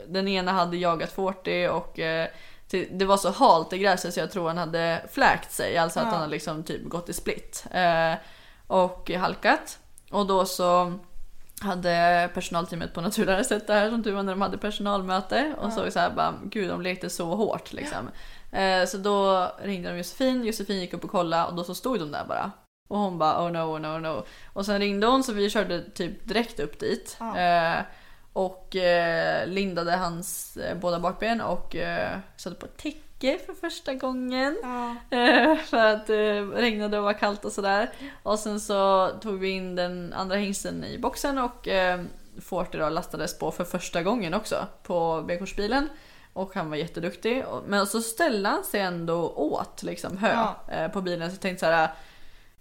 Den 0.07 0.27
ena 0.27 0.51
hade 0.51 0.77
jagat 0.77 1.11
40 1.11 1.67
och 1.67 1.99
eh, 1.99 2.27
det 2.91 3.05
var 3.05 3.17
så 3.17 3.31
halt 3.31 3.73
i 3.73 3.77
gräset 3.77 4.13
så 4.13 4.19
jag 4.19 4.31
tror 4.31 4.47
han 4.47 4.57
hade 4.57 5.05
fläkt 5.11 5.51
sig. 5.51 5.77
Alltså 5.77 5.99
att 5.99 6.05
Ja. 6.05 6.11
han 6.11 6.19
hade 6.19 6.31
liksom 6.31 6.63
typ 6.63 6.83
gått 6.83 7.09
i 7.09 7.13
split. 7.13 7.65
Eh, 7.71 8.13
och 8.67 9.09
halkat. 9.09 9.79
Och 10.11 10.25
då 10.27 10.45
så 10.45 10.93
hade 11.61 12.29
personalteamet 12.33 12.93
på 12.93 13.01
Naturlära 13.01 13.43
sett 13.43 13.67
det 13.67 13.73
här 13.73 13.89
som 13.89 14.03
tur 14.03 14.13
var 14.13 14.23
när 14.23 14.33
de 14.33 14.41
hade 14.41 14.57
personalmöte 14.57 15.55
och 15.61 15.73
såg 15.73 15.93
så 15.93 15.99
här 15.99 16.09
bara 16.09 16.33
gud 16.43 16.69
de 16.69 16.81
lekte 16.81 17.09
så 17.09 17.35
hårt 17.35 17.73
liksom. 17.73 18.09
Eh, 18.51 18.85
så 18.85 18.97
då 18.97 19.51
ringde 19.63 19.89
de 19.89 19.97
Josefin, 19.97 20.45
Josefin 20.45 20.79
gick 20.79 20.93
upp 20.93 21.03
och 21.03 21.11
kollade 21.11 21.45
och 21.45 21.55
då 21.55 21.63
så 21.63 21.75
stod 21.75 21.99
de 21.99 22.11
där 22.11 22.25
bara. 22.25 22.51
Och 22.89 22.97
hon 22.99 23.17
bara 23.17 23.45
oh 23.45 23.51
no, 23.51 23.57
oh 23.57 23.79
no, 23.79 23.87
oh 23.87 23.99
no. 23.99 24.25
Och 24.53 24.65
sen 24.65 24.79
ringde 24.79 25.07
hon 25.07 25.23
så 25.23 25.33
vi 25.33 25.49
körde 25.49 25.91
typ 25.91 26.27
direkt 26.27 26.59
upp 26.59 26.79
dit. 26.79 27.17
Ja. 27.19 27.37
Eh, 27.37 27.81
och 28.35 28.75
eh, 28.75 29.47
lindade 29.47 29.91
hans 29.91 30.57
eh, 30.57 30.77
båda 30.77 30.99
bakben 30.99 31.41
och 31.41 31.75
eh, 31.75 32.17
satte 32.37 32.55
på 32.55 32.67
täcke 32.67 33.37
för 33.45 33.53
första 33.53 33.93
gången. 33.93 34.57
Ja. 34.63 34.95
Eh, 35.17 35.57
för 35.57 35.77
att 35.85 36.07
det 36.07 36.41
regnade 36.41 36.97
och 36.97 37.03
var 37.03 37.13
kallt 37.13 37.45
och 37.45 37.51
sådär. 37.51 37.89
Och 38.23 38.39
sen 38.39 38.59
så 38.59 39.09
tog 39.21 39.39
vi 39.39 39.49
in 39.49 39.75
den 39.75 40.13
andra 40.13 40.35
hingsten 40.35 40.83
i 40.83 40.97
boxen 40.99 41.37
och 41.37 41.67
eh, 41.67 42.01
Forte 42.41 42.77
då 42.77 42.89
lastades 42.89 43.39
på 43.39 43.51
för 43.51 43.63
första 43.63 44.03
gången 44.03 44.33
också 44.33 44.67
på 44.83 45.23
B-kursbilen. 45.27 45.89
Och 46.33 46.55
han 46.55 46.69
var 46.69 46.77
jätteduktig. 46.77 47.43
Men 47.67 47.87
så 47.87 48.01
ställde 48.01 48.49
han 48.49 48.63
sig 48.63 48.81
ändå 48.81 49.29
åt 49.29 49.83
liksom 49.83 50.17
hö 50.17 50.31
Ja. 50.33 50.73
eh, 50.73 50.87
på 50.91 51.01
bilen. 51.01 51.29
Så 51.29 51.33
jag 51.35 51.41
tänkte 51.41 51.65
så 51.65 51.71
här. 51.71 51.89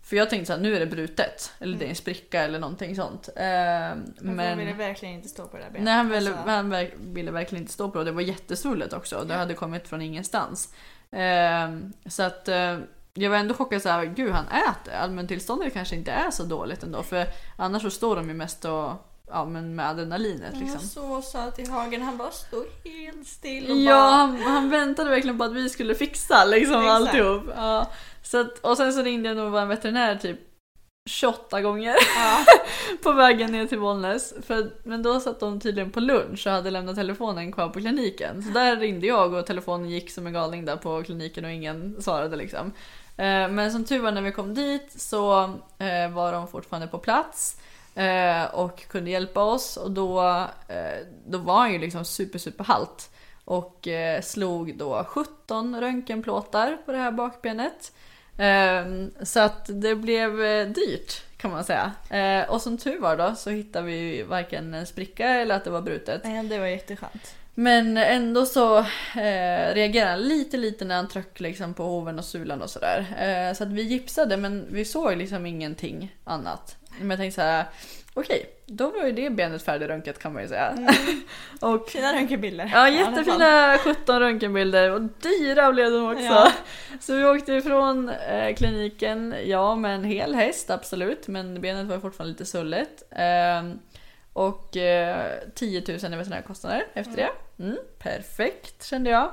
För 0.04 0.16
jag 0.16 0.30
tänkte 0.30 0.46
så 0.46 0.52
här, 0.52 0.60
nu 0.60 0.76
är 0.76 0.80
det 0.80 0.86
brutet. 0.86 1.52
Eller 1.58 1.78
det 1.78 1.84
är 1.84 1.88
en 1.88 1.94
spricka 1.94 2.42
eller 2.42 2.58
någonting 2.58 2.96
sånt. 2.96 3.28
Eh, 3.36 3.42
Men... 3.44 4.04
men... 4.20 4.48
Han 4.48 4.58
ville 4.58 4.72
verkligen 4.72 5.14
inte 5.14 5.28
stå 5.28 5.46
på 5.46 5.56
det 5.56 5.62
där 5.62 5.70
benet. 5.70 5.84
Nej 5.84 5.94
han 5.94 6.08
ville, 6.08 6.30
Alltså, 6.30 6.50
han 6.50 6.72
verk- 6.72 6.94
ville 6.98 7.30
verkligen 7.30 7.62
inte 7.62 7.72
stå 7.72 7.88
på 7.90 7.94
det 7.94 7.98
och 7.98 8.04
det 8.04 8.12
var 8.12 8.22
jättesvullet 8.22 8.92
också. 8.92 9.24
Det 9.24 9.34
hade 9.34 9.54
kommit 9.54 9.88
från 9.88 10.02
ingenstans. 10.02 10.74
Ehm, 11.10 11.92
så 12.06 12.22
att 12.22 12.48
eh, 12.48 12.78
jag 13.14 13.30
var 13.30 13.36
ändå 13.36 13.54
chockad 13.54 13.82
såhär, 13.82 14.04
gud 14.04 14.32
han 14.32 14.44
äter. 14.48 14.94
Allmäntillståndet 14.94 15.72
kanske 15.72 15.96
inte 15.96 16.12
är 16.12 16.30
så 16.30 16.42
dåligt 16.44 16.82
ändå. 16.82 17.02
För 17.02 17.26
annars 17.56 17.82
så 17.82 17.90
står 17.90 18.16
de 18.16 18.28
ju 18.28 18.34
mest 18.34 18.64
och 18.64 18.90
ja, 19.34 19.44
men 19.44 19.74
med 19.74 19.88
adrenalinet 19.88 20.52
Han 20.54 20.60
liksom. 20.62 21.08
var 21.10 21.22
så 21.22 21.30
söt 21.30 21.58
i 21.58 21.70
hagen. 21.70 22.02
Han 22.02 22.16
bara 22.16 22.30
stod 22.30 22.64
helt 22.84 23.26
still 23.26 23.70
och 23.70 23.76
Ja, 23.76 23.92
bara... 23.94 24.10
han, 24.10 24.36
han 24.42 24.70
väntade 24.70 25.10
verkligen 25.10 25.38
på 25.38 25.44
att 25.44 25.52
vi 25.52 25.68
skulle 25.68 25.94
fixa 25.94 26.44
liksom 26.44 26.74
Exakt. 26.74 26.90
alltihop. 26.90 27.42
Ja. 27.56 27.90
Så 28.22 28.40
att, 28.40 28.58
och 28.58 28.76
sen 28.76 28.92
så 28.92 29.02
ringde 29.02 29.28
jag 29.28 29.36
nog 29.36 29.52
vår 29.52 29.66
veterinär 29.66 30.16
typ 30.16 30.40
28 31.10 31.60
gånger 31.62 31.94
Ja. 32.16 32.44
på 33.02 33.12
vägen 33.12 33.52
ner 33.52 33.66
till 33.66 33.80
Bollnäs. 33.80 34.34
För, 34.46 34.70
men 34.84 35.02
då 35.02 35.20
satt 35.20 35.40
de 35.40 35.60
tydligen 35.60 35.90
på 35.90 36.00
lunch 36.00 36.46
och 36.46 36.52
hade 36.52 36.70
lämnat 36.70 36.96
telefonen 36.96 37.52
kvar 37.52 37.68
på 37.68 37.80
kliniken. 37.80 38.42
Så 38.42 38.50
där 38.50 38.76
ringde 38.76 39.06
jag 39.06 39.34
och 39.34 39.46
telefonen 39.46 39.90
gick 39.90 40.10
som 40.10 40.26
en 40.26 40.32
galning 40.32 40.64
där 40.64 40.76
på 40.76 41.02
kliniken 41.02 41.44
och 41.44 41.50
ingen 41.50 42.02
svarade 42.02 42.36
liksom. 42.36 42.72
Eh, 43.16 43.48
Men 43.48 43.72
som 43.72 43.84
tur 43.84 43.98
var 43.98 44.12
när 44.12 44.22
vi 44.22 44.32
kom 44.32 44.54
dit 44.54 44.92
så 44.96 45.42
eh, 45.78 46.10
var 46.14 46.32
de 46.32 46.48
fortfarande 46.48 46.86
på 46.88 46.98
plats 46.98 47.56
och 48.52 48.88
kunde 48.88 49.10
hjälpa 49.10 49.42
oss 49.42 49.76
och 49.76 49.90
då, 49.90 50.22
eh, 50.68 51.06
då 51.26 51.38
var 51.38 51.58
han 51.58 51.72
ju 51.72 51.78
liksom 51.78 52.04
super 52.04 52.38
super 52.38 52.64
halt 52.64 53.10
och 53.44 53.88
eh, 53.88 54.22
slog 54.22 54.78
då 54.78 55.04
17 55.04 55.80
röntgenplåtar 55.80 56.78
på 56.86 56.92
det 56.92 56.98
här 56.98 57.12
bakbenet. 57.12 57.92
Ehm, 58.38 59.10
så 59.22 59.40
att 59.40 59.70
det 59.82 59.94
blev 59.94 60.44
eh, 60.44 60.68
dyrt 60.68 61.22
kan 61.36 61.50
man 61.50 61.64
säga. 61.64 61.92
Eh, 62.10 62.50
och 62.50 62.62
som 62.62 62.78
tur 62.78 63.00
var 63.00 63.16
då 63.16 63.34
så 63.34 63.50
hittade 63.50 63.86
vi 63.86 64.22
varken 64.22 64.74
en 64.74 64.86
spricka 64.86 65.28
eller 65.28 65.54
att 65.54 65.64
det 65.64 65.70
var 65.70 65.82
brutet. 65.82 66.20
Nej, 66.24 66.48
det 66.48 66.58
var 66.58 66.66
jätteskönt. 66.66 67.34
Men 67.54 67.96
ändå 67.96 68.46
så 68.46 68.78
eh, 68.78 69.74
reagerade 69.74 70.10
han 70.10 70.20
lite 70.20 70.56
lite 70.56 70.84
när 70.84 70.96
han 70.96 71.08
tryckte 71.08 71.42
liksom 71.42 71.74
på 71.74 71.82
hoven 71.84 72.18
och 72.18 72.24
sulan 72.24 72.62
och 72.62 72.70
sådär. 72.70 73.06
Eh, 73.18 73.54
så 73.54 73.64
att 73.64 73.70
vi 73.70 73.82
gipsade 73.82 74.36
men 74.36 74.66
vi 74.70 74.84
såg 74.84 75.16
liksom 75.16 75.46
ingenting 75.46 76.16
annat. 76.24 76.76
Men 76.98 77.10
jag 77.10 77.18
tänkte 77.18 77.34
så 77.34 77.40
här, 77.40 77.64
okej, 78.14 78.50
då 78.66 78.90
var 78.90 79.04
ju 79.04 79.12
det 79.12 79.30
benet 79.30 79.62
färdigröntgat 79.62 80.18
kan 80.18 80.32
man 80.32 80.42
ju 80.42 80.48
säga. 80.48 80.74
och 81.60 81.88
Fina 81.88 82.12
röntgenbilder. 82.12 82.70
Ja, 82.72 82.88
i 82.88 82.98
alla 82.98 83.06
fall. 83.06 83.16
jättefina 83.16 83.78
17 83.78 84.20
röntgenbilder 84.20 84.90
och 84.90 85.00
dyra 85.00 85.72
blev 85.72 85.90
de 85.90 86.12
också. 86.12 86.24
Ja. 86.24 86.52
Så 87.00 87.16
vi 87.16 87.24
åkte 87.24 87.52
ifrån 87.52 88.08
eh, 88.08 88.54
kliniken, 88.54 89.34
ja 89.44 89.74
med 89.74 89.94
en 89.94 90.04
hel 90.04 90.34
häst 90.34 90.70
absolut, 90.70 91.28
men 91.28 91.60
benet 91.60 91.86
var 91.86 91.98
fortfarande 91.98 92.32
lite 92.32 92.44
sullet. 92.44 93.02
Ehm, 93.10 93.78
och 94.32 94.76
eh, 94.76 95.32
10 95.54 95.80
000 95.88 95.96
i 95.96 96.16
veterinärkostnader 96.16 96.86
efter 96.94 97.16
det. 97.16 97.30
Mm, 97.64 97.78
perfekt 97.98 98.84
kände 98.84 99.10
jag. 99.10 99.30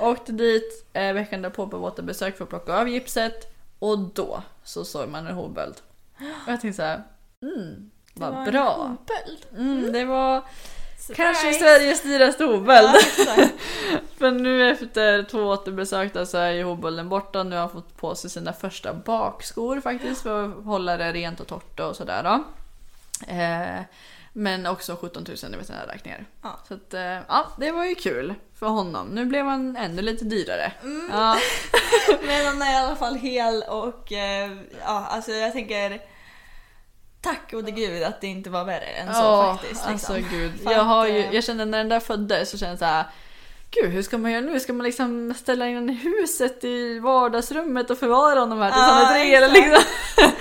Åkte 0.00 0.32
dit 0.32 0.86
eh, 0.92 1.12
veckan 1.12 1.42
därpå 1.42 1.66
på 1.66 1.76
återbesök 1.76 2.36
för 2.36 2.44
att 2.44 2.50
plocka 2.50 2.74
av 2.74 2.88
gipset 2.88 3.54
och 3.78 3.98
då 3.98 4.42
så 4.64 4.84
såg 4.84 5.08
man 5.08 5.26
en 5.26 5.34
hovböld. 5.34 5.74
Och 6.20 6.52
jag 6.52 6.60
tänkte 6.60 6.76
såhär, 6.76 7.02
mm, 7.42 7.90
vad 8.14 8.44
bra. 8.44 8.96
Mm, 9.56 9.92
det 9.92 10.04
var 10.04 10.42
Surprise. 10.98 11.22
kanske 11.22 11.52
Sveriges 11.52 12.02
dyraste 12.02 12.44
hovböld. 12.44 12.90
Ja. 13.26 13.48
För 14.18 14.30
nu 14.30 14.70
efter 14.70 15.22
två 15.22 15.38
återbesök 15.38 16.28
så 16.28 16.38
är 16.38 16.50
ju 16.50 16.64
hovbölden 16.64 17.08
borta. 17.08 17.42
Nu 17.42 17.50
har 17.56 17.60
han 17.60 17.70
fått 17.70 17.96
på 17.96 18.14
sig 18.14 18.30
sina 18.30 18.52
första 18.52 18.94
bakskor 18.94 19.80
faktiskt 19.80 20.22
för 20.22 20.44
att 20.44 20.64
hålla 20.64 20.96
det 20.96 21.12
rent 21.12 21.40
och 21.40 21.46
torrt 21.46 21.80
och 21.80 21.96
sådär 21.96 22.22
då. 22.22 22.44
Eh, 23.32 23.80
men 24.32 24.66
också 24.66 24.96
17 25.00 25.24
000 25.42 25.54
i 25.54 25.56
veterinärräkningar. 25.56 26.26
Ja. 26.42 26.60
Så 26.68 26.74
att, 26.74 26.94
eh, 26.94 27.00
ja, 27.28 27.46
det 27.58 27.72
var 27.72 27.84
ju 27.84 27.94
kul 27.94 28.34
för 28.58 28.66
honom. 28.66 29.08
Nu 29.08 29.24
blev 29.24 29.46
han 29.46 29.76
ännu 29.76 30.02
lite 30.02 30.24
dyrare. 30.24 30.72
Mm. 30.82 31.10
Ja, 31.12 31.36
Men 32.22 32.46
han 32.46 32.62
är 32.62 32.72
i 32.72 32.76
alla 32.76 32.96
fall 32.96 33.14
hel 33.14 33.62
och 33.62 34.12
eh, 34.12 34.50
ja, 34.84 35.06
alltså 35.10 35.32
jag 35.32 35.52
tänker 35.52 36.00
Tack 37.22 37.50
gode 37.50 37.70
gud 37.70 38.02
att 38.02 38.20
det 38.20 38.26
inte 38.26 38.50
var 38.50 38.64
värre 38.64 38.84
än 38.84 39.14
så 39.14 39.20
Ja, 39.20 39.58
faktiskt. 39.58 39.86
Alltså 39.86 40.14
liksom. 40.14 40.38
gud. 40.38 40.60
För 40.64 40.72
Jag, 40.72 40.82
har 40.84 41.06
ju, 41.06 41.18
eh, 41.18 41.34
jag 41.34 41.44
kände 41.44 41.64
när 41.64 41.78
den 41.78 41.88
där 41.88 42.00
föddes 42.00 42.50
så 42.50 42.58
kände 42.58 42.72
jag 42.72 42.78
så 42.78 42.84
här. 42.84 43.04
Gud, 43.70 43.90
hur 43.90 44.02
ska 44.02 44.18
man 44.18 44.32
göra 44.32 44.40
nu? 44.40 44.60
Ska 44.60 44.72
man 44.72 44.86
liksom 44.86 45.34
ställa 45.34 45.68
in 45.68 45.88
huset 45.88 46.64
i 46.64 46.98
vardagsrummet 46.98 47.90
och 47.90 47.98
förvara 47.98 48.40
honom 48.40 48.58
här 48.58 48.70
tills 48.70 48.78
Ja, 48.78 48.92
han 48.92 49.16
är 49.16 49.48
tre? 49.48 49.48
Liksom? 49.48 49.82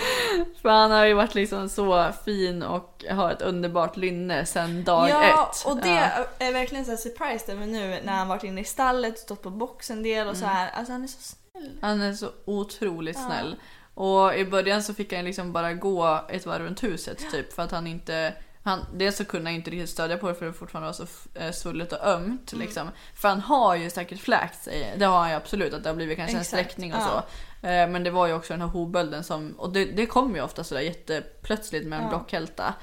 För 0.61 0.69
han 0.69 0.91
har 0.91 1.05
ju 1.05 1.13
varit 1.13 1.35
liksom 1.35 1.69
så 1.69 2.11
fin 2.25 2.63
och 2.63 3.05
har 3.11 3.31
ett 3.31 3.41
underbart 3.41 3.97
lynne 3.97 4.45
sedan 4.45 4.83
dag 4.83 5.09
ja, 5.09 5.23
ett. 5.23 5.65
och 5.65 5.77
det 5.77 5.89
Ja. 5.89 6.45
är 6.45 6.53
verkligen 6.53 6.85
så 6.85 6.91
här 6.91 6.97
surprise 6.97 7.51
över 7.51 7.65
nu 7.65 7.99
när 8.03 8.13
han 8.13 8.27
varit 8.27 8.43
inne 8.43 8.61
i 8.61 8.65
stallet, 8.65 9.19
stått 9.19 9.41
på 9.41 9.49
box 9.49 9.89
en 9.89 10.03
del 10.03 10.27
och 10.27 10.37
så 10.37 10.45
här. 10.45 10.69
Alltså 10.69 10.93
han 10.93 11.03
är 11.03 11.07
så 11.07 11.21
snäll. 11.21 11.77
Han 11.81 12.01
är 12.01 12.13
så 12.13 12.29
otroligt 12.45 13.17
snäll. 13.17 13.55
Och 13.93 14.35
i 14.35 14.45
början 14.45 14.83
så 14.83 14.93
fick 14.93 15.13
han 15.13 15.25
liksom 15.25 15.53
bara 15.53 15.73
gå 15.73 16.25
ett 16.29 16.45
varv 16.45 16.63
runt 16.63 16.83
huset 16.83 17.31
typ 17.31 17.53
för 17.53 17.63
att 17.63 17.71
han 17.71 17.87
inte 17.87 18.33
han, 18.63 18.85
dels 18.93 19.17
så 19.17 19.25
kunde 19.25 19.49
han 19.49 19.55
inte 19.55 19.71
riktigt 19.71 19.89
stödja 19.89 20.17
på 20.17 20.27
det 20.27 20.35
för 20.35 20.45
det 20.45 20.53
fortfarande 20.53 20.87
var 20.87 20.93
så 20.93 21.07
eh, 21.35 21.51
svullet 21.51 21.93
och 21.93 22.07
ömt. 22.07 22.53
Mm. 22.53 22.65
Liksom. 22.65 22.89
För 23.15 23.29
han 23.29 23.39
har 23.39 23.75
ju 23.75 23.89
säkert 23.89 24.19
fläkt 24.19 24.63
sig. 24.63 24.93
Det 24.97 25.05
har 25.05 25.19
han 25.19 25.29
ju 25.29 25.35
absolut, 25.35 25.73
att 25.73 25.83
det 25.83 25.89
har 25.89 25.95
blivit 25.95 26.17
kanske 26.17 26.35
en 26.35 26.41
Exakt, 26.41 26.47
sträckning 26.49 26.93
och 26.93 26.99
ja. 27.01 27.05
så. 27.05 27.23
Eh, 27.61 27.87
men 27.89 28.03
det 28.03 28.11
var 28.11 28.27
ju 28.27 28.33
också 28.33 28.53
den 28.53 28.61
här 28.61 28.67
hovbölden 28.67 29.23
som, 29.23 29.51
och 29.57 29.73
det, 29.73 29.85
det 29.85 30.05
kommer 30.05 30.35
ju 30.35 30.41
ofta 30.43 30.63
sådär 30.63 30.81
jätteplötsligt 30.81 31.87
med 31.87 31.97
en 31.99 32.03
Ja. 32.03 32.09
blockhälta. 32.09 32.73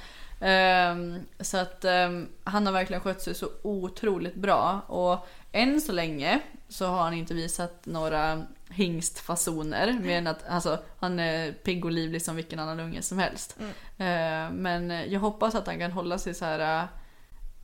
Ehm, 0.40 1.20
så 1.40 1.58
att 1.58 1.84
ehm, 1.84 2.28
han 2.44 2.66
har 2.66 2.72
verkligen 2.72 3.00
skött 3.02 3.22
sig 3.22 3.34
så 3.34 3.48
otroligt 3.62 4.34
bra. 4.34 4.80
Och 4.86 5.26
än 5.52 5.80
så 5.80 5.92
länge 5.92 6.40
så 6.68 6.86
har 6.86 7.02
han 7.02 7.14
inte 7.14 7.34
visat 7.34 7.86
några 7.86 8.42
hingstfasoner. 8.70 9.98
Mer 10.02 10.18
än 10.18 10.26
att 10.26 10.48
alltså, 10.48 10.78
han 10.98 11.18
är 11.18 11.52
pigg 11.52 11.84
och 11.84 11.90
livlig 11.92 12.22
som 12.22 12.36
vilken 12.36 12.58
annan 12.58 12.80
unge 12.80 13.02
som 13.02 13.18
helst. 13.18 13.56
Ehm, 13.98 14.52
men 14.54 14.90
jag 15.10 15.20
hoppas 15.20 15.54
att 15.54 15.66
han 15.66 15.78
kan 15.78 15.92
hålla 15.92 16.18
sig 16.18 16.34
så 16.34 16.44
här. 16.44 16.80
äh, 16.82 16.88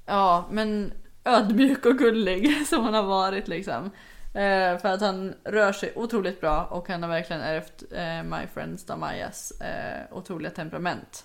Ja, 0.06 0.44
men 0.50 0.92
ödmjuk 1.24 1.86
och 1.86 1.98
gullig 1.98 2.66
som 2.66 2.84
han 2.84 2.94
har 2.94 3.02
varit 3.02 3.48
liksom. 3.48 3.90
Eh, 4.34 4.78
för 4.78 4.88
att 4.88 5.00
han 5.00 5.34
rör 5.44 5.72
sig 5.72 5.92
otroligt 5.96 6.40
bra 6.40 6.64
och 6.64 6.88
han 6.88 7.02
har 7.02 7.10
verkligen 7.10 7.42
ärvt 7.42 7.82
eh, 7.92 8.22
My 8.22 8.46
Friends 8.54 8.86
Damayas 8.86 9.50
eh, 9.60 10.16
otroliga 10.16 10.50
temperament. 10.50 11.24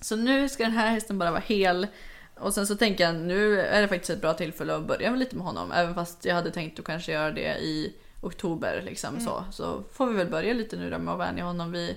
Så 0.00 0.16
nu 0.16 0.48
ska 0.48 0.62
den 0.62 0.72
här 0.72 0.90
hästen 0.90 1.18
bara 1.18 1.30
vara 1.30 1.42
hel. 1.46 1.86
Och 2.34 2.54
sen 2.54 2.66
så 2.66 2.76
tänker 2.76 3.04
jag 3.04 3.14
nu 3.14 3.60
är 3.60 3.82
det 3.82 3.88
faktiskt 3.88 4.10
ett 4.10 4.20
bra 4.20 4.34
tillfälle 4.34 4.74
att 4.74 4.86
börja 4.86 5.10
lite 5.10 5.36
med 5.36 5.46
honom. 5.46 5.72
Även 5.72 5.94
fast 5.94 6.24
jag 6.24 6.34
hade 6.34 6.50
tänkt 6.50 6.78
att 6.78 6.84
kanske 6.84 7.12
göra 7.12 7.30
det 7.30 7.58
i 7.58 7.94
oktober 8.20 8.82
liksom 8.84 9.20
så. 9.20 9.44
Så 9.52 9.82
får 9.92 10.06
vi 10.06 10.14
väl 10.14 10.30
börja 10.30 10.54
lite 10.54 10.76
nu 10.76 10.90
då 10.90 10.98
med 10.98 11.14
att 11.14 11.20
vänja 11.20 11.44
honom 11.44 11.72
vid 11.72 11.96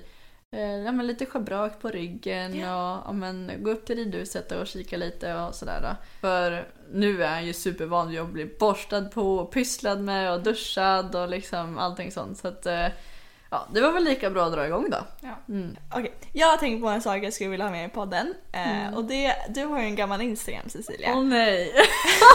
ja, 0.85 0.91
men 0.91 1.07
lite 1.07 1.25
schabrak 1.25 1.79
på 1.81 1.89
ryggen 1.89 2.51
och 2.53 2.59
ja, 2.59 3.11
men, 3.13 3.51
gå 3.59 3.71
upp 3.71 3.85
till 3.85 3.95
ridhuset 3.95 4.51
och 4.51 4.67
kika 4.67 4.97
lite 4.97 5.35
och 5.35 5.55
sådär. 5.55 5.95
För 6.21 6.67
nu 6.91 7.23
är 7.23 7.27
han 7.27 7.45
ju 7.45 7.53
supervan 7.53 8.09
vid 8.09 8.19
att 8.19 8.29
bli 8.29 8.45
borstad 8.59 9.01
på, 9.01 9.35
och 9.37 9.51
pysslad 9.53 10.01
med 10.01 10.33
och 10.33 10.39
duschad 10.43 11.15
och 11.15 11.29
liksom 11.29 11.77
allting 11.77 12.11
sånt. 12.11 12.37
Så 12.37 12.47
att 12.47 12.65
eh, 12.65 12.87
ja, 13.49 13.67
det 13.73 13.81
var 13.81 13.91
väl 13.91 14.03
lika 14.03 14.29
bra 14.29 14.45
att 14.45 14.53
dra 14.53 14.67
igång 14.67 14.89
då. 14.89 14.97
Ja. 15.21 15.53
Mm. 15.53 15.75
Okej, 15.95 16.13
jag 16.33 16.47
har 16.47 16.57
tänkt 16.57 16.81
på 16.81 16.87
en 16.89 17.01
sak 17.01 17.23
jag 17.23 17.33
skulle 17.33 17.49
vilja 17.49 17.65
ha 17.65 17.71
med 17.71 17.85
i 17.85 17.89
podden. 17.89 18.33
Eh, 18.53 18.69
Mm. 18.81 18.93
och 18.93 19.05
det, 19.05 19.35
du 19.49 19.65
har 19.65 19.79
ju 19.79 19.85
en 19.85 19.95
gammal 19.95 20.21
Instagram 20.21 20.69
Cecilia. 20.69 21.13
Åh 21.15 21.23
nej! 21.23 21.73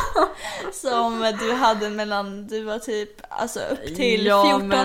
Som 0.72 1.32
du 1.40 1.52
hade 1.52 1.90
mellan, 1.90 2.46
du 2.46 2.62
var 2.64 2.78
typ 2.78 3.10
alltså 3.28 3.60
upp 3.60 3.84
till 3.96 4.26
Ja, 4.26 4.58
14 4.60 4.84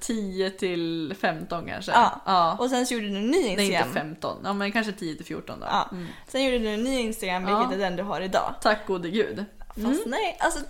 10 0.00 0.50
till 0.50 1.14
15 1.20 1.66
kanske. 1.66 1.92
Ja. 1.92 2.20
ja. 2.26 2.56
Och 2.60 2.70
sen 2.70 2.86
så 2.86 2.94
gjorde 2.94 3.08
du 3.08 3.16
en 3.16 3.26
ny 3.30 3.42
Nej 3.42 3.50
Instagram. 3.50 3.88
inte 3.88 4.00
15, 4.00 4.36
ja 4.44 4.52
men 4.52 4.72
kanske 4.72 4.92
10 4.92 5.16
till 5.16 5.26
14 5.26 5.60
då. 5.60 5.66
Ja. 5.70 5.88
Mm. 5.92 6.06
Sen 6.28 6.44
gjorde 6.44 6.58
du 6.58 6.68
en 6.68 6.84
ny 6.84 6.98
Instagram 7.00 7.42
vilket 7.46 7.62
Ja. 7.70 7.72
är 7.72 7.78
den 7.78 7.96
du 7.96 8.02
har 8.02 8.20
idag. 8.20 8.54
Tack 8.62 8.86
gode 8.86 9.10
gud. 9.10 9.44
Fast 9.84 10.06
nej, 10.06 10.36
alltså 10.40 10.60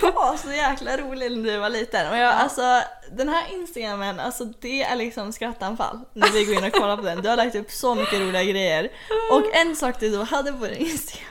du 0.00 0.10
var 0.10 0.36
så 0.36 0.52
jäkla 0.52 0.96
rolig 0.96 1.32
när 1.32 1.52
du 1.52 1.58
var 1.58 1.70
liten. 1.70 2.10
Och 2.10 2.16
jag, 2.16 2.34
alltså 2.34 2.80
den 3.12 3.28
här 3.28 3.52
instagrammen, 3.52 4.20
alltså 4.20 4.44
det 4.44 4.82
är 4.82 4.96
liksom 4.96 5.32
skrattanfall 5.32 6.00
när 6.12 6.28
vi 6.28 6.44
går 6.44 6.54
in 6.54 6.64
och 6.64 6.72
kollar 6.72 6.96
på 6.96 7.02
den. 7.02 7.22
Du 7.22 7.28
har 7.28 7.36
lagt 7.36 7.54
upp 7.54 7.70
så 7.70 7.94
mycket 7.94 8.20
roliga 8.20 8.44
grejer. 8.44 8.90
Och 9.32 9.54
en 9.56 9.76
sak 9.76 10.00
du 10.00 10.10
då 10.10 10.22
hade 10.22 10.52
på 10.52 10.66
din 10.66 10.76
instagram, 10.76 11.24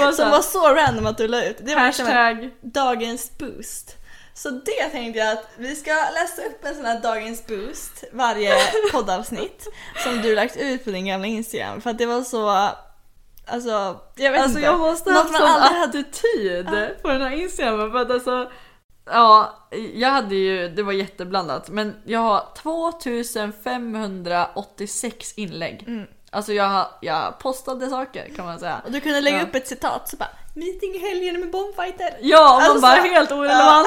var 0.00 0.12
som 0.12 0.30
var 0.30 0.40
så 0.40 0.74
random 0.74 1.06
att 1.06 1.18
du 1.18 1.28
la 1.28 1.44
ut, 1.44 1.56
det 1.60 1.74
var 1.74 1.86
liksom 1.86 2.06
Hashtag 2.06 2.50
dagens 2.60 3.38
boost. 3.38 3.96
Så 4.34 4.50
det 4.50 4.88
tänkte 4.92 5.18
jag 5.18 5.32
att 5.32 5.48
vi 5.56 5.74
ska 5.76 5.90
läsa 5.90 6.42
upp 6.42 6.64
en 6.64 6.74
sån 6.74 6.84
här 6.84 7.00
dagens 7.00 7.46
boost 7.46 8.04
varje 8.12 8.54
poddavsnitt 8.92 9.68
som 10.04 10.22
du 10.22 10.34
lagt 10.34 10.56
ut 10.56 10.84
på 10.84 10.90
din 10.90 11.06
gamla 11.06 11.26
instagram. 11.26 11.80
För 11.80 11.90
att 11.90 11.98
det 11.98 12.06
var 12.06 12.22
så, 12.22 12.68
alltså 13.46 14.00
jag 14.16 14.32
vet 14.32 14.42
Alltså 14.42 14.58
inte. 14.58 14.70
jag 14.70 14.78
måste 14.78 15.10
ha 15.12 15.18
haft 15.18 15.36
sån 15.36 15.46
aldrig 15.46 15.80
hade- 15.80 15.98
attityd 15.98 16.66
på 17.02 17.08
den 17.08 17.20
här 17.22 17.30
instagramen 17.30 17.90
för 17.92 17.98
att 17.98 18.10
alltså 18.10 18.50
Ja, 19.06 19.58
jag 19.94 20.08
hade 20.10 20.34
ju, 20.34 20.68
det 20.68 20.82
var 20.82 20.92
jätteblandat 20.92 21.68
men 21.68 21.96
jag 22.04 22.20
har 22.20 22.46
2586 24.22 25.32
inlägg. 25.36 25.84
Mm. 25.86 26.06
Alltså 26.30 26.52
jag, 26.52 26.86
jag 27.00 27.38
postade 27.38 27.88
saker 27.90 28.28
kan 28.36 28.44
man 28.46 28.58
säga. 28.58 28.80
Och 28.84 28.92
du 28.92 29.00
kunde 29.00 29.20
lägga 29.20 29.36
Ja. 29.38 29.42
upp 29.42 29.54
ett 29.54 29.68
citat 29.68 30.08
så 30.08 30.16
bara 30.16 30.28
Meeting 30.54 30.94
i 30.94 30.98
helgen 30.98 31.40
med 31.40 31.50
bombfighter. 31.50 32.16
Ja, 32.20 32.54
och 32.56 32.60
man 32.60 32.70
Alltså 32.70 32.82
bara 32.82 33.14
helt 33.14 33.32
orelevant. 33.32 33.86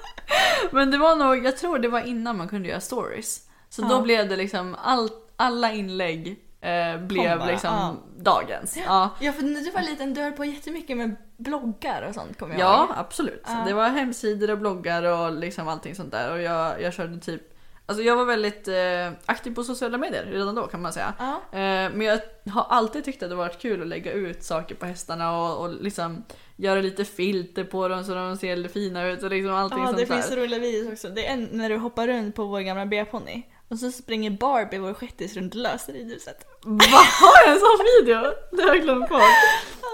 Men 0.70 0.90
det 0.90 0.98
var 0.98 1.16
nog, 1.16 1.44
jag 1.46 1.56
tror 1.56 1.78
det 1.78 1.88
var 1.88 2.00
innan 2.00 2.36
man 2.36 2.48
kunde 2.48 2.68
göra 2.68 2.80
stories. 2.80 3.40
Så 3.68 3.82
då 3.82 3.94
Ja. 3.94 4.00
blev 4.00 4.28
det 4.28 4.36
liksom, 4.36 4.76
all, 4.84 5.08
alla 5.36 5.72
inlägg 5.72 6.28
eh, 6.60 7.00
blev 7.00 7.38
bara, 7.38 7.46
liksom 7.48 7.70
ja. 7.70 7.96
dagens. 8.22 8.76
Ja. 8.86 9.10
Ja 9.20 9.32
för 9.32 9.42
när 9.42 9.60
du 9.60 9.70
var 9.70 9.82
liten 9.82 10.14
du 10.14 10.20
höll 10.22 10.32
på 10.32 10.44
jättemycket 10.44 10.96
med 10.96 11.16
bloggar 11.36 12.02
och 12.08 12.14
sånt 12.14 12.38
kommer 12.38 12.54
jag 12.54 12.60
Ja, 12.60 12.78
ihåg. 12.80 12.88
absolut. 12.96 13.42
Ja. 13.46 13.62
Det 13.66 13.72
var 13.74 13.88
hemsidor 13.88 14.50
och 14.50 14.58
bloggar 14.58 15.02
och 15.02 15.32
liksom 15.32 15.68
allting 15.68 15.94
sånt 15.94 16.10
där. 16.10 16.32
Och 16.32 16.40
jag, 16.42 16.82
jag 16.82 16.92
körde 16.94 17.20
typ 17.20 17.42
Alltså 17.90 18.04
jag 18.04 18.16
var 18.16 18.24
väldigt 18.24 18.68
eh, 18.68 19.12
aktiv 19.26 19.54
på 19.54 19.64
sociala 19.64 19.98
medier 19.98 20.24
redan 20.24 20.54
då 20.54 20.66
kan 20.66 20.82
man 20.82 20.92
säga. 20.92 21.14
Ja. 21.18 21.34
Eh, 21.52 21.90
men 21.92 22.00
jag 22.00 22.20
har 22.52 22.66
alltid 22.68 23.04
tyckt 23.04 23.22
att 23.22 23.28
det 23.30 23.34
varit 23.36 23.58
kul 23.58 23.82
att 23.82 23.88
lägga 23.88 24.12
ut 24.12 24.42
saker 24.42 24.74
på 24.74 24.86
hästarna 24.86 25.38
och, 25.38 25.64
och 25.64 25.74
liksom 25.82 26.24
göra 26.56 26.80
lite 26.80 27.04
filter 27.04 27.64
på 27.64 27.88
dem 27.88 28.04
så 28.04 28.14
de 28.14 28.36
ser 28.36 28.56
lite 28.56 28.68
fina 28.74 29.06
ut 29.08 29.22
och 29.22 29.30
liksom 29.30 29.54
allting 29.54 29.78
Ja, 29.78 29.86
sånt 29.86 29.96
det 29.98 30.04
där. 30.04 30.14
finns 30.14 30.28
så 30.28 30.36
roliga 30.36 30.58
videos 30.58 30.92
också. 30.92 31.08
Det 31.08 31.26
är 31.26 31.32
en 31.32 31.48
när 31.52 31.68
du 31.68 31.76
hoppar 31.76 32.06
runt 32.08 32.34
på 32.36 32.44
vår 32.44 32.60
gamla 32.60 32.86
B-ponny 32.86 33.42
och 33.70 33.78
så 33.78 33.90
springer 33.90 34.30
Barbie, 34.30 34.78
vår 34.78 34.94
shettis, 34.94 35.36
runt 35.36 35.54
löser 35.54 35.92
ridhuset. 35.92 36.46
Va? 36.64 36.84
Har 37.20 37.42
jag 37.46 37.54
en 37.54 37.60
sån 37.60 37.78
video? 38.00 38.32
Det 38.50 38.62
har 38.62 38.74
jag 38.74 38.82
glömt 38.82 39.08
bort. 39.08 39.22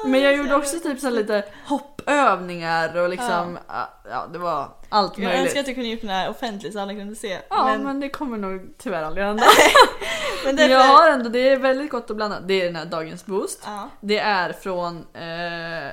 Men 0.07 0.21
jag 0.23 0.37
gjorde 0.37 0.55
också 0.55 0.81
typ 0.81 1.01
så 1.01 1.11
lite 1.11 1.45
hoppövningar 1.67 2.97
och 2.97 3.09
liksom, 3.09 3.59
ja, 3.69 3.89
ja 4.11 4.27
det 4.33 4.39
var 4.39 4.69
allt 4.89 5.19
Jag 5.19 5.25
möjligt. 5.25 5.43
önskar 5.45 5.61
att 5.61 5.67
du 5.67 5.75
kunde 5.75 5.89
gjort 5.89 6.01
den 6.01 6.11
här 6.11 6.31
offentligt 6.31 6.73
så 6.73 6.81
alla 6.81 6.95
kunde 6.95 7.15
se. 7.15 7.39
Ja 7.51 7.65
men... 7.65 7.85
men, 7.85 8.01
det 8.01 8.09
kommer 8.09 8.39
nog 8.39 8.75
tyvärr 8.79 9.03
aldrig 9.03 9.27
hända. 9.27 9.45
men 10.45 10.57
därför... 10.57 10.73
jag 10.73 10.81
har 10.81 11.11
ändå, 11.11 11.29
det 11.29 11.49
är 11.49 11.57
väldigt 11.57 11.91
gott 11.91 12.11
och 12.11 12.17
blandat. 12.17 12.49
Det 12.49 12.61
är 12.61 12.65
den 12.65 12.77
här 12.77 12.85
dagens 12.85 13.27
boost. 13.27 13.63
Ja. 13.65 13.89
Det 14.01 14.19
är 14.19 14.53
från 14.53 15.07
eh, 15.15 15.93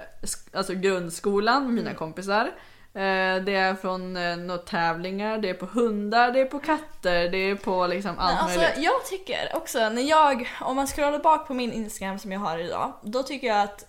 alltså 0.54 0.74
grundskolan 0.74 1.64
med 1.66 1.74
mina 1.74 1.90
Mm. 1.90 1.98
kompisar. 2.00 2.52
Eh, 2.96 3.44
det 3.44 3.56
är 3.56 3.76
från 3.76 4.18
eh, 4.18 4.38
några 4.38 4.62
tävlingar, 4.62 5.38
det 5.38 5.50
är 5.50 5.54
på 5.54 5.66
hundar, 5.66 6.32
det 6.32 6.42
är 6.42 6.46
på 6.46 6.60
katter, 6.60 7.30
det 7.30 7.38
är 7.38 7.56
på 7.56 7.88
liksom 7.88 8.20
allt 8.20 8.42
alltså, 8.42 8.60
möjligt. 8.60 8.78
jag 8.84 9.06
tycker 9.06 9.52
också, 9.54 9.90
när 9.90 10.02
jag, 10.02 10.50
om 10.62 10.76
man 10.76 10.88
scrollar 10.88 11.20
bak 11.20 11.48
på 11.48 11.54
min 11.54 11.74
Instagram 11.74 12.20
som 12.20 12.32
jag 12.32 12.40
har 12.40 12.58
idag, 12.58 12.94
då 13.02 13.24
tycker 13.24 13.48
jag 13.48 13.62
att 13.62 13.86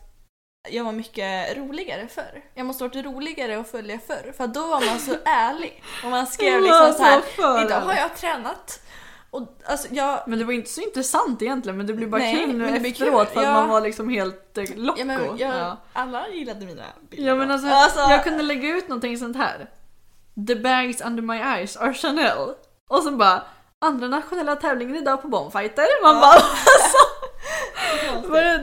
jag 0.68 0.84
var 0.84 0.92
mycket 0.92 1.56
roligare 1.56 2.08
förr. 2.08 2.42
Jag 2.54 2.66
måste 2.66 2.84
ha 2.84 2.88
varit 2.88 3.04
roligare 3.04 3.60
att 3.60 3.70
följa 3.70 3.98
förr, 4.06 4.32
för 4.36 4.46
då 4.46 4.66
var 4.66 4.86
man 4.86 4.98
så 4.98 5.14
ärlig. 5.24 5.82
Och 6.04 6.10
man 6.10 6.26
skrev 6.26 6.60
liksom 6.60 6.92
så 6.96 7.02
här, 7.02 7.22
idag 7.38 7.80
har 7.80 7.92
ärlig." 7.92 8.02
jag 8.02 8.16
tränat. 8.16 8.80
Och 9.34 9.42
alltså 9.64 9.88
jag... 9.90 10.22
Men 10.26 10.38
det 10.38 10.44
var 10.44 10.52
inte 10.52 10.70
så 10.70 10.80
intressant 10.80 11.42
egentligen 11.42 11.76
men 11.76 11.86
det 11.86 11.92
blir 11.92 12.06
bara 12.06 12.18
Nej, 12.18 12.44
kul 12.44 12.56
nu 12.56 12.76
efteråt 12.76 13.26
kul, 13.26 13.34
för 13.34 13.40
att 13.40 13.46
ja. 13.46 13.52
man 13.52 13.68
var 13.68 13.80
liksom 13.80 14.08
helt 14.08 14.58
eh, 14.58 14.64
locko. 14.76 14.98
Ja, 14.98 15.04
men 15.04 15.38
jag, 15.38 15.38
ja. 15.38 15.76
Alla 15.92 16.28
gillade 16.28 16.66
mina 16.66 16.82
bilder. 17.10 17.28
Ja 17.28 17.34
men 17.34 17.48
då. 17.48 17.54
alltså, 17.54 17.98
jag 17.98 18.24
kunde 18.24 18.42
lägga 18.42 18.68
ut 18.68 18.88
någonting 18.88 19.18
sånt 19.18 19.36
här. 19.36 19.70
The 20.48 20.56
bags 20.56 21.00
under 21.00 21.22
my 21.22 21.36
eyes 21.36 21.76
are 21.76 21.94
Chanel. 21.94 22.54
Och 22.90 23.02
så 23.02 23.10
bara 23.10 23.42
andra 23.84 24.08
nationella 24.08 24.56
tävlingen 24.56 24.96
idag 24.96 25.22
på 25.22 25.28
Bombfighter. 25.28 26.02
Man 26.02 26.20
bara 26.20 26.32
alltså. 26.34 27.04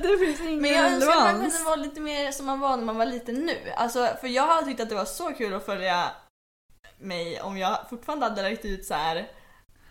Det 0.02 0.18
finns 0.18 0.42
ingen 0.42 0.62
Men 0.62 0.72
jag 0.72 0.94
önskar 0.94 1.12
att 1.12 1.24
man 1.24 1.42
kunde 1.42 1.64
vara 1.66 1.76
lite 1.76 2.02
mer 2.02 2.32
som 2.32 2.46
man 2.46 2.60
var 2.60 2.78
när 2.78 2.86
man 2.86 2.98
var 2.98 3.06
liten 3.06 3.36
nu. 3.36 3.58
Alltså, 3.76 4.08
för 4.22 4.28
jag 4.28 4.48
hade 4.48 4.68
tyckt 4.68 4.82
att 4.82 4.90
det 4.90 4.96
var 4.96 5.06
så 5.06 5.32
kul 5.32 5.54
att 5.54 5.66
följa 5.66 6.12
mig 7.00 7.42
om 7.42 7.58
jag 7.58 7.78
fortfarande 7.90 8.26
hade 8.26 8.50
lagt 8.50 8.66
ut 8.66 8.86
så 8.86 8.94
här. 8.94 9.28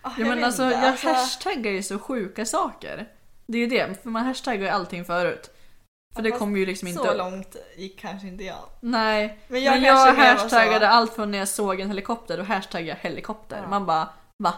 Ah, 0.01 0.11
Ja 0.17 0.25
men 0.25 0.35
vet 0.35 0.45
alltså 0.45 0.63
inte, 0.63 0.75
jag 1.03 1.13
hashtaggar 1.13 1.71
ju 1.71 1.83
så 1.83 1.99
sjuka 1.99 2.45
saker. 2.45 3.07
Det 3.47 3.57
är 3.57 3.61
ju 3.61 3.67
det, 3.67 4.01
för 4.03 4.09
man 4.09 4.25
hashtaggar 4.25 4.61
ju 4.65 4.67
allting 4.69 5.05
förut. 5.05 5.49
För 6.15 6.21
det 6.21 6.31
kommer 6.31 6.59
ju 6.59 6.65
liksom 6.65 6.87
inte 6.87 7.03
Så 7.03 7.13
långt 7.13 7.55
gick 7.77 7.99
kanske 7.99 8.27
inte 8.27 8.43
jag. 8.43 8.57
Nej, 8.79 9.27
Men 9.27 9.37
men 9.47 9.63
jag 9.63 9.75
jag, 9.75 9.81
mer 9.81 9.93
var 9.93 10.13
hashtaggade 10.13 10.85
så. 10.85 10.91
allt 10.91 11.13
från 11.15 11.31
när 11.31 11.37
jag 11.37 11.47
såg 11.47 11.79
en 11.79 11.87
helikopter, 11.87 12.37
då 12.37 12.43
hashtaggade 12.43 12.89
jag 12.89 13.09
helikopter. 13.09 13.59
Ja. 13.63 13.69
Man 13.69 13.85
bara 13.85 14.09
va? 14.43 14.53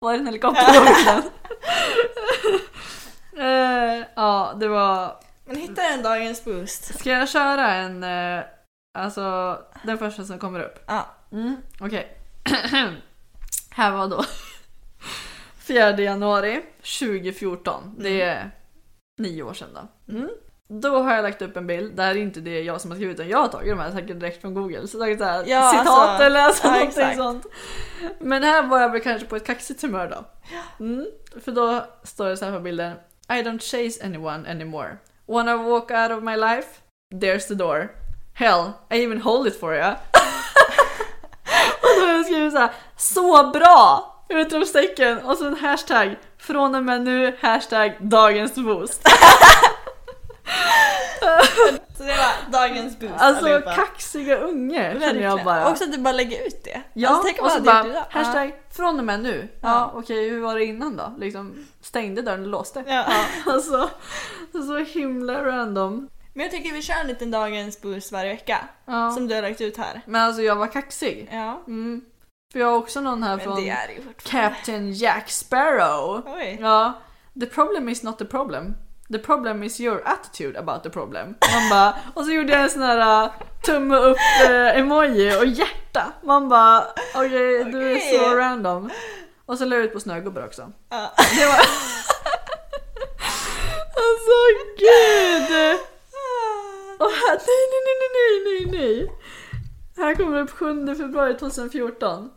Var 0.00 0.12
det 0.12 0.18
en 0.18 0.26
helikopter? 0.26 0.64
Eh, 3.38 4.04
ja, 4.16 4.54
det 4.60 4.68
var... 4.68 5.16
Men 5.44 5.56
hitta 5.56 5.82
en 5.82 6.02
dagens 6.02 6.44
boost. 6.44 6.98
Ska 6.98 7.10
jag 7.10 7.28
köra 7.28 7.72
en, 7.74 8.04
eh, 8.04 8.44
alltså 8.98 9.58
den 9.84 9.98
första 9.98 10.24
som 10.24 10.38
kommer 10.38 10.60
upp? 10.60 10.84
Ja. 10.86 11.06
Mm, 11.32 11.56
Okej. 11.80 12.18
Här 13.70 13.90
var 13.90 14.08
då 14.08 14.24
4 15.66 16.00
januari 16.00 16.62
2014. 17.00 17.94
Det 17.98 18.20
är 18.22 18.50
nio 19.18 19.42
år 19.42 19.54
sedan 19.54 19.68
då. 19.74 20.12
Mm. 20.12 20.30
Då 20.68 21.02
har 21.02 21.14
jag 21.14 21.22
lagt 21.22 21.42
upp 21.42 21.56
en 21.56 21.66
bild, 21.66 21.96
det 21.96 22.02
här 22.02 22.10
är 22.10 22.18
inte 22.18 22.40
det 22.40 22.62
jag 22.62 22.80
som 22.80 22.90
har 22.90 22.96
skrivit 22.98 23.14
utan 23.14 23.28
jag 23.28 23.38
har 23.38 23.48
tagit 23.48 23.72
de 23.72 23.78
här 23.78 23.90
säkert 23.90 24.20
direkt 24.20 24.40
från 24.40 24.54
google. 24.54 24.86
Så 24.88 24.98
tagit 24.98 25.18
så 25.18 25.24
här, 25.24 25.44
Ja, 25.46 25.70
citat 25.70 25.88
alltså, 25.88 26.24
eller 26.24 26.40
alltså 26.40 26.66
ja, 26.66 26.72
någonting 26.72 26.88
exakt. 26.88 27.16
sånt. 27.16 27.46
Men 28.18 28.42
här 28.42 28.62
var 28.62 28.80
jag 28.80 28.92
väl 28.92 29.00
kanske 29.00 29.26
på 29.26 29.36
ett 29.36 29.46
kaxigt 29.46 29.82
humör 29.82 30.08
då. 30.08 30.24
Mm. 30.84 31.06
För 31.44 31.52
då 31.52 31.84
står 32.02 32.28
det 32.28 32.36
så 32.36 32.44
här 32.44 32.52
på 32.52 32.60
bilden. 32.60 32.92
I 33.28 33.32
don't 33.32 33.58
chase 33.60 34.04
anyone 34.04 34.50
anymore. 34.50 34.96
Wanna 35.26 35.56
walk 35.56 35.90
out 35.90 36.10
of 36.10 36.22
my 36.22 36.36
life? 36.36 36.68
There's 37.14 37.48
the 37.48 37.54
door. 37.54 37.88
Hell, 38.34 38.72
I 38.90 39.04
even 39.04 39.20
hold 39.20 39.46
it 39.46 39.60
for 39.60 39.74
you. 39.74 39.84
och 41.80 42.00
då 42.00 42.06
har 42.06 42.14
jag 42.14 42.24
skrivit 42.26 42.52
så 42.52 42.58
här. 42.58 42.70
Så 42.96 43.50
bra! 43.50 44.15
Utropstecken 44.28 45.18
och 45.18 45.36
så 45.38 45.46
en 45.46 45.56
hashtag. 45.56 46.16
Från 46.38 46.74
och 46.74 46.84
med 46.84 47.02
nu, 47.02 47.36
hashtag 47.40 47.92
dagens 48.00 48.54
boost. 48.54 49.08
Så 51.96 52.02
det 52.02 52.08
var 52.16 52.52
dagens 52.52 52.98
boost 52.98 53.12
Alltså 53.18 53.44
allihopa. 53.44 53.74
kaxiga 53.74 54.36
unge 54.36 55.00
känner 55.00 55.22
jag 55.22 55.44
bara. 55.44 55.70
Också 55.70 55.84
att 55.84 55.92
du 55.92 55.98
bara 55.98 56.12
lägger 56.12 56.46
ut 56.46 56.64
det. 56.64 56.82
Ja, 56.92 57.08
alltså, 57.08 57.22
tänk 57.24 57.42
och 57.42 57.50
så 57.50 57.62
bara 57.62 57.86
idag. 57.86 58.04
hashtag 58.10 58.54
från 58.70 58.98
och 58.98 59.04
med 59.04 59.20
nu. 59.20 59.48
Ja, 59.60 59.68
Ja. 59.68 59.92
okej 59.94 60.28
hur 60.30 60.40
var 60.40 60.54
det 60.54 60.64
innan 60.64 60.96
då? 60.96 61.12
Liksom 61.18 61.66
stängde 61.82 62.22
dörren 62.22 62.40
och 62.42 62.46
låste. 62.48 62.84
Ja. 62.86 63.04
Alltså, 63.52 63.90
så 64.52 64.78
himla 64.78 65.44
random. 65.44 66.08
Men 66.34 66.42
jag 66.42 66.50
tycker 66.52 66.72
vi 66.72 66.82
kör 66.82 67.00
en 67.00 67.06
liten 67.06 67.30
dagens 67.30 67.80
boost 67.82 68.12
varje 68.12 68.30
vecka. 68.32 68.58
Ja. 68.86 69.10
Som 69.10 69.28
du 69.28 69.34
har 69.34 69.42
lagt 69.42 69.60
ut 69.60 69.76
här. 69.76 70.00
Men 70.06 70.22
alltså 70.22 70.42
jag 70.42 70.56
var 70.56 70.66
kaxig. 70.66 71.28
Ja. 71.32 71.62
Mm. 71.66 72.00
För 72.52 72.60
jag 72.60 72.66
har 72.66 72.76
också 72.76 73.00
någon 73.00 73.22
här 73.22 73.38
från. 73.38 73.70
Captain 74.22 74.92
Jack 74.92 75.30
Sparrow. 75.30 76.22
Oj. 76.26 76.58
Ja. 76.60 76.92
The 77.40 77.46
problem 77.46 77.88
is 77.88 78.02
not 78.02 78.18
the 78.18 78.24
problem. 78.24 78.74
The 79.12 79.18
problem 79.18 79.62
is 79.62 79.80
your 79.80 80.02
attitude 80.04 80.58
about 80.58 80.82
the 80.82 80.90
problem. 80.90 81.34
Man 81.54 81.68
bara, 81.70 81.96
och 82.14 82.24
så 82.24 82.32
gjorde 82.32 82.52
jag 82.52 82.62
en 82.62 82.70
sån 82.70 82.82
här 82.82 83.24
uh, 83.24 83.30
tumme 83.64 83.96
upp 83.96 84.16
uh, 84.50 84.78
emoji 84.78 85.36
och 85.40 85.46
hjärta. 85.46 86.12
Man 86.22 86.48
bara, 86.48 86.84
okej 87.14 87.64
du 87.64 87.92
är 87.92 88.00
så 88.18 88.34
random. 88.34 88.90
Och 89.46 89.58
så 89.58 89.64
la 89.64 89.76
jag 89.76 89.84
ut 89.84 89.92
på 89.92 90.00
snögubbar 90.00 90.44
också. 90.44 90.72
Ja. 90.88 91.12
Det 91.38 91.46
var... 91.46 91.54
alltså 94.02 94.36
gud! 94.78 95.78
Och 96.98 97.10
här, 97.10 97.40
nej, 97.46 97.66
nej, 97.72 97.82
nej, 97.86 98.10
nej, 98.14 98.30
nej, 98.46 98.80
nej. 98.80 99.12
Här 99.96 100.14
kommer 100.14 100.36
det 100.36 100.42
upp 100.42 100.50
7 100.50 100.94
februari 100.94 101.34
2014. 101.34 102.30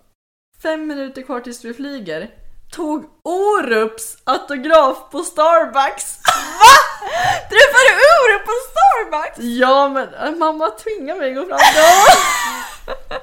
Fem 0.62 0.88
minuter 0.88 1.22
kvar 1.22 1.40
tills 1.40 1.66
vi 1.66 1.74
flyger. 1.74 2.30
Tog 2.72 3.06
Orups 3.24 4.18
autograf 4.24 5.12
på 5.12 5.24
Starbucks. 5.24 6.18
Träffade 7.50 7.90
du 7.90 8.06
Orup 8.20 8.46
på 8.46 8.52
Starbucks? 8.70 9.38
Ja 9.40 9.90
men 9.90 10.14
äh, 10.14 10.36
mamma 10.36 10.70
tvingar 10.70 11.16
mig 11.16 11.30
att 11.30 11.36
gå 11.38 11.46
fram. 11.46 11.60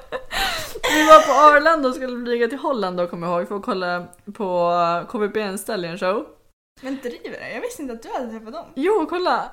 Vi 0.93 1.03
var 1.07 1.21
på 1.21 1.31
Arlanda 1.31 1.89
och 1.89 1.95
skulle 1.95 2.25
flyga 2.25 2.47
till 2.47 2.57
Holland 2.57 2.97
då 2.97 3.07
kommer 3.07 3.27
jag 3.27 3.39
ihåg 3.39 3.47
för 3.47 3.55
att 3.55 3.63
kolla 3.63 4.07
på 4.33 4.71
KBPN 5.11 5.57
Stallion 5.57 5.97
Show. 5.97 6.25
Men 6.81 6.97
driver 7.01 7.39
det? 7.39 7.53
Jag 7.53 7.61
visste 7.61 7.81
inte 7.81 7.93
att 7.93 8.03
du 8.03 8.09
hade 8.09 8.31
träffat 8.31 8.53
dem. 8.53 8.65
Jo, 8.75 9.05
kolla! 9.09 9.51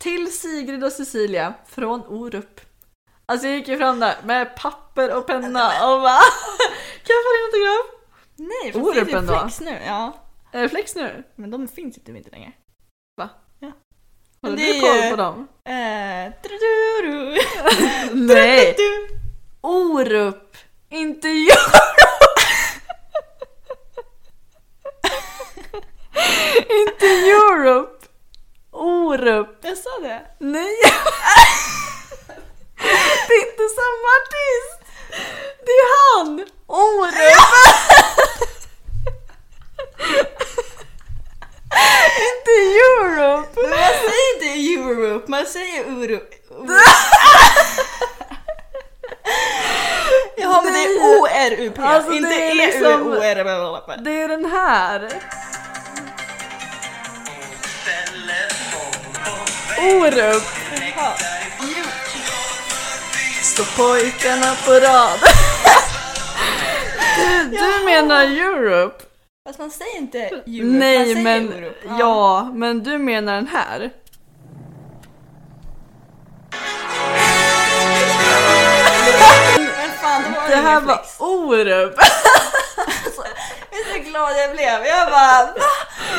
Till 0.00 0.32
Sigrid 0.32 0.84
och 0.84 0.92
Cecilia 0.92 1.54
från 1.66 2.02
Orup. 2.06 2.60
Alltså 3.26 3.46
jag 3.46 3.56
gick 3.56 3.68
ju 3.68 3.78
fram 3.78 4.00
där 4.00 4.16
med 4.24 4.56
papper 4.56 5.16
och 5.16 5.26
penna 5.26 5.66
och 5.66 6.00
bara 6.00 6.20
Kan 7.04 7.14
jag 7.16 7.22
få 7.24 7.30
din 7.36 7.44
autograf? 7.44 7.86
Nej, 8.36 8.72
för 8.72 8.80
Orup 8.80 9.06
det 9.06 9.12
är 9.12 9.16
ändå. 9.18 9.32
typ 9.32 9.40
Flex 9.42 9.60
nu. 9.60 9.78
Ja. 9.86 10.12
Är 10.52 10.62
det 10.62 10.68
Flex 10.68 10.94
nu? 10.94 11.24
Men 11.36 11.50
de 11.50 11.68
finns 11.68 11.96
ju 11.98 12.02
typ 12.02 12.16
inte 12.16 12.30
längre. 12.30 12.52
Va? 13.16 13.28
Ja. 13.60 13.72
Håller 14.42 14.56
du 14.56 14.62
är 14.76 14.80
koll 14.80 14.96
ju- 15.04 15.10
på 15.10 15.16
dem? 15.16 15.48
Eh. 15.64 15.72
Nej! 18.12 18.74
Du. 18.76 19.08
Orup! 19.60 20.56
Inte 20.90 21.28
jag! 21.28 21.58
inte 26.70 27.06
Europe! 27.06 28.06
Orup! 28.70 29.58
Jag 29.62 29.78
sa 29.78 29.90
det. 30.02 30.22
Nej! 30.38 30.76
det 33.28 33.34
är 33.34 33.50
inte 33.50 33.64
samma 33.78 34.08
artist! 34.18 34.83
Det 35.66 35.72
är 35.72 36.16
han! 36.16 36.44
Orup! 36.66 37.14
inte 42.28 42.52
Europe! 42.80 43.48
Men 43.60 43.70
man 43.70 43.88
säger 43.88 44.34
inte 44.34 44.46
Europe, 44.74 45.30
man 45.30 45.46
säger 45.46 45.84
Urup. 45.88 46.30
Ja 50.36 50.60
men 50.64 50.72
det 50.72 50.78
är 50.78 51.20
O-R-U-P, 51.20 51.82
Alltså, 51.82 52.12
inte 52.12 52.28
det 52.28 52.50
är 52.50 52.54
liksom-. 52.54 53.10
Det 54.04 54.10
är 54.20 54.28
den 54.28 54.44
här. 54.44 55.08
Orup. 59.78 60.42
Står 63.54 63.64
pojkarna 63.76 64.54
på 64.66 64.72
rad. 64.72 65.18
Du, 67.16 67.44
du 67.50 67.84
menar 67.84 68.24
Europe? 68.24 69.04
Fast 69.46 69.58
man 69.58 69.70
säger 69.70 69.96
inte 69.96 70.18
Europe, 70.18 70.42
man 70.46 70.78
Nej 70.78 71.04
säger 71.04 71.22
men, 71.24 71.52
Europe. 71.52 71.78
ja, 71.98 72.50
men 72.54 72.82
du 72.82 72.98
menar 72.98 73.34
den 73.34 73.46
här? 73.48 73.90
Men 79.56 79.90
fan, 80.00 80.22
det 80.22 80.40
var 80.40 80.48
Det 80.48 80.56
här 80.56 80.80
var. 80.80 81.00
Orup. 81.18 81.94
Jag 83.70 83.80
är 83.80 83.92
så 84.04 84.10
glad 84.10 84.30
jag 84.38 84.50
blev. 84.50 84.84
Jag 84.86 85.10
bara 85.10 85.44
va? 85.46 85.54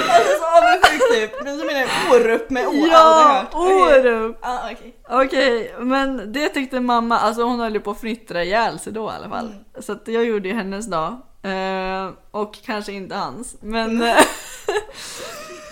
Alltså 0.09 0.33
så 0.39 0.45
avundsjuk 0.57 1.11
typ. 1.13 1.43
Men 1.43 1.59
så 1.59 1.65
menar 1.65 1.79
jag 1.79 1.89
Orup 2.21 2.49
med 2.49 2.67
O. 2.67 2.71
Ja, 2.73 2.97
aldrig 2.97 3.35
hört. 3.35 3.47
Okej. 3.53 3.99
Orup. 3.99 4.37
Ja, 4.41 4.69
okej. 4.71 4.95
Okej, 5.09 5.75
men 5.79 6.33
det 6.33 6.49
tyckte 6.49 6.79
mamma, 6.79 7.19
alltså 7.19 7.43
hon 7.43 7.59
höll 7.59 7.73
ju 7.73 7.79
på 7.79 7.91
att 7.91 7.99
fnittra 7.99 8.43
ihjäl 8.43 8.79
sig 8.79 8.93
då 8.93 9.05
i 9.05 9.13
alla 9.15 9.29
fall. 9.29 9.55
Så 9.79 9.91
att 9.91 10.07
jag 10.07 10.25
gjorde 10.25 10.47
ju 10.47 10.53
hennes 10.55 10.87
dag. 10.87 11.15
Eh, 11.43 12.09
och 12.31 12.57
kanske 12.65 12.91
inte 12.91 13.15
hans. 13.15 13.55
Men 13.61 14.03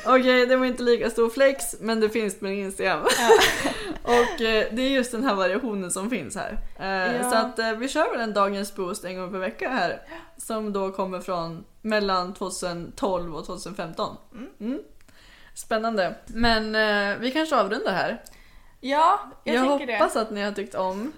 okej, 0.05 0.45
det 0.45 0.55
var 0.55 0.65
inte 0.65 0.83
lika 0.83 1.09
stor 1.09 1.29
flex, 1.29 1.75
men 1.79 1.99
det 1.99 2.09
finns 2.09 2.39
på 2.39 2.47
Instagram. 2.47 3.01
och 4.03 4.41
eh, 4.41 4.65
det 4.71 4.81
är 4.81 4.89
just 4.89 5.11
den 5.11 5.23
här 5.23 5.35
variationen 5.35 5.91
som 5.91 6.09
finns 6.09 6.35
här. 6.35 6.57
Eh, 6.79 7.15
Ja. 7.15 7.29
Så 7.29 7.35
att 7.35 7.59
eh, 7.59 7.71
vi 7.71 7.87
kör 7.87 8.11
väl 8.11 8.21
en 8.21 8.33
dagens 8.33 8.75
boost 8.75 9.03
en 9.05 9.17
gång 9.17 9.31
per 9.31 9.39
vecka 9.39 9.69
här. 9.69 10.01
Som 10.37 10.73
då 10.73 10.91
kommer 10.91 11.19
från 11.19 11.63
mellan 11.81 12.33
2012 12.33 13.35
och 13.35 13.45
2015. 13.45 14.17
Mm. 14.59 14.79
Spännande. 15.55 16.15
Men 16.25 16.75
eh, 16.75 17.17
vi 17.19 17.31
kanske 17.31 17.55
avrundar 17.55 17.93
här. 17.93 18.21
Ja, 18.79 19.19
jag, 19.43 19.55
Jag, 19.55 19.67
tänker 19.79 19.93
hoppas 19.93 20.13
det. 20.13 20.21
att 20.21 20.31
ni 20.31 20.41
har 20.41 20.51
tyckt 20.51 20.75
om 20.75 21.11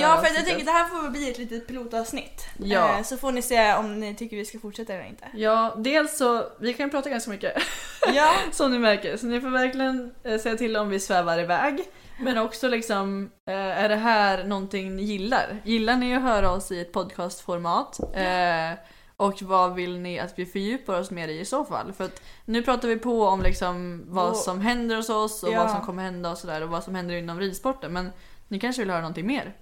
Ja, 0.00 0.16
för 0.22 0.34
jag 0.34 0.46
tänker 0.46 0.64
det 0.64 0.70
här 0.70 0.84
får 0.84 1.10
bli 1.10 1.30
ett 1.30 1.38
litet 1.38 1.66
pilotavsnitt. 1.66 2.46
Ja. 2.58 2.96
Eh, 2.98 3.02
Så 3.02 3.16
får 3.16 3.32
ni 3.32 3.42
se 3.42 3.74
om 3.74 4.00
ni 4.00 4.14
tycker 4.14 4.36
vi 4.36 4.44
ska 4.44 4.58
fortsätta 4.58 4.92
eller 4.94 5.04
inte. 5.08 5.26
Ja, 5.34 5.74
dels 5.78 6.16
så, 6.18 6.44
vi 6.60 6.74
kan 6.74 6.90
prata 6.90 7.10
ganska 7.10 7.30
mycket 7.30 7.52
Ja, 8.14 8.32
som 8.52 8.72
ni 8.72 8.78
märker, 8.78 9.16
så 9.16 9.26
ni 9.26 9.40
får 9.40 9.50
verkligen 9.50 10.14
eh, 10.24 10.38
säga 10.38 10.56
till 10.56 10.76
om 10.76 10.88
vi 10.88 11.00
svävar 11.00 11.38
iväg. 11.38 11.84
Men 12.20 12.38
också 12.38 12.68
liksom, 12.68 13.30
eh, 13.48 13.54
är 13.54 13.88
det 13.88 13.96
här 13.96 14.44
någonting 14.44 14.96
ni 14.96 15.02
gillar? 15.02 15.60
Gillar 15.64 15.96
ni 15.96 16.16
att 16.16 16.22
höra 16.22 16.50
oss 16.50 16.72
i 16.72 16.80
ett 16.80 16.92
podcastformat? 16.92 18.00
Eh, 18.14 18.78
och 19.16 19.42
vad 19.42 19.74
vill 19.74 19.98
ni 19.98 20.18
att 20.18 20.38
vi 20.38 20.46
fördjupar 20.46 21.00
oss 21.00 21.10
mer 21.10 21.28
i 21.28 21.40
i 21.40 21.44
så 21.44 21.64
fall? 21.64 21.92
För 21.92 22.04
att 22.04 22.22
nu 22.44 22.62
pratar 22.62 22.88
vi 22.88 22.96
på 22.96 23.22
om 23.26 23.42
liksom 23.42 24.04
vad 24.06 24.36
som 24.36 24.60
händer 24.60 24.96
hos 24.96 25.10
oss 25.10 25.42
och 25.42 25.52
Ja. 25.52 25.58
vad 25.62 25.70
som 25.70 25.80
kommer 25.80 26.02
hända 26.02 26.30
och 26.30 26.38
sådär 26.38 26.62
och 26.62 26.68
vad 26.68 26.84
som 26.84 26.94
händer 26.94 27.14
inom 27.14 27.40
ridsporten. 27.40 27.92
Men 27.92 28.10
ni 28.48 28.60
kanske 28.60 28.82
vill 28.82 28.90
höra 28.90 29.00
någonting 29.00 29.26
mer? 29.26 29.54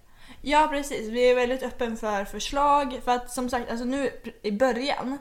Ja 0.42 0.66
precis. 0.70 1.08
Vi 1.08 1.30
är 1.30 1.34
väldigt 1.34 1.62
öppen 1.62 1.96
för 1.96 2.24
förslag. 2.24 3.00
För 3.04 3.12
att 3.12 3.30
som 3.30 3.50
sagt, 3.50 3.70
alltså 3.70 3.84
nu 3.84 4.10
i 4.42 4.50
början 4.52 5.18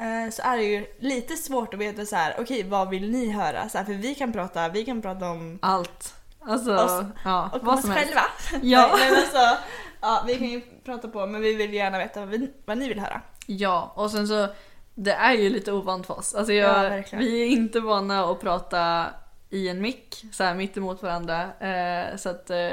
eh, 0.00 0.30
så 0.32 0.42
är 0.42 0.56
det 0.56 0.62
ju 0.64 0.86
lite 0.98 1.36
svårt 1.36 1.74
att 1.74 1.80
veta 1.80 2.06
så 2.06 2.16
här. 2.16 2.36
okej 2.38 2.62
vad 2.62 2.88
vill 2.88 3.10
ni 3.10 3.30
höra? 3.30 3.68
Så 3.68 3.78
här, 3.78 3.84
för 3.84 3.92
vi 3.92 4.14
kan 4.14 4.32
prata, 4.32 4.68
vi 4.68 4.84
kan 4.84 5.02
prata 5.02 5.30
om 5.30 5.58
Allt. 5.62 6.14
Alltså, 6.40 6.76
Oss- 6.76 7.04
ja, 7.24 7.50
och 7.52 7.64
vad 7.64 7.74
oss 7.74 7.80
som 7.82 7.90
helst. 7.90 8.06
själva. 8.14 8.22
Ja. 8.62 8.90
Nej, 8.98 9.10
men 9.10 9.18
alltså, 9.18 9.62
ja, 10.00 10.24
vi 10.26 10.34
kan 10.38 10.46
ju 10.48 10.60
prata 10.60 11.08
på 11.08 11.26
men 11.26 11.40
vi 11.40 11.54
vill 11.54 11.74
gärna 11.74 11.98
veta 11.98 12.20
vad, 12.20 12.28
vi, 12.28 12.50
vad 12.64 12.78
ni 12.78 12.88
vill 12.88 13.00
höra. 13.00 13.20
Ja, 13.46 13.92
och 13.96 14.10
sen 14.10 14.28
så 14.28 14.48
det 14.94 15.12
är 15.12 15.32
ju 15.32 15.50
lite 15.50 15.72
ovant 15.72 16.06
för 16.06 16.18
oss. 16.18 16.34
Alltså 16.34 16.52
Ja, 16.52 16.82
jag, 16.82 16.90
verkligen. 16.90 17.24
vi 17.24 17.42
är 17.42 17.46
inte 17.46 17.80
vana 17.80 18.24
att 18.24 18.40
prata 18.40 19.06
i 19.50 19.68
en 19.68 19.80
mick 19.80 20.24
så 20.32 20.44
här 20.44 20.54
mitt 20.54 20.76
emot 20.76 21.02
varandra. 21.02 21.42
Eh, 21.60 22.16
så 22.16 22.28
att 22.28 22.50
eh, 22.50 22.70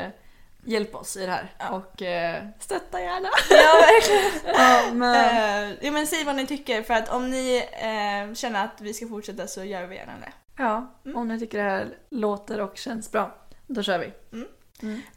hjälp 0.65 0.95
oss 0.95 1.17
i 1.17 1.25
det 1.25 1.31
här 1.31 1.51
och 1.71 2.01
eh, 2.01 2.43
stötta 2.59 3.01
gärna. 3.01 3.29
Ja 3.49 3.73
verkligen. 3.81 4.55
ja, 4.57 4.93
men, 4.93 5.15
Eh, 5.15 5.77
ja, 5.81 5.91
men 5.91 6.07
säg 6.07 6.23
vad 6.23 6.35
ni 6.35 6.47
tycker 6.47 6.81
för 6.83 6.93
att 6.93 7.09
om 7.09 7.29
ni 7.29 7.57
eh, 7.71 8.33
känner 8.33 8.65
att 8.65 8.81
vi 8.81 8.93
ska 8.93 9.07
fortsätta 9.07 9.47
så 9.47 9.63
gör 9.63 9.85
vi 9.87 9.95
gärna 9.95 10.13
det. 10.19 10.33
ja, 10.57 10.93
om 11.15 11.27
ni 11.27 11.39
tycker 11.39 11.57
det 11.57 11.63
här 11.69 11.87
låter 12.09 12.61
och 12.61 12.77
känns 12.77 13.11
bra, 13.11 13.35
då 13.67 13.83
kör 13.83 13.99
vi. 13.99 14.11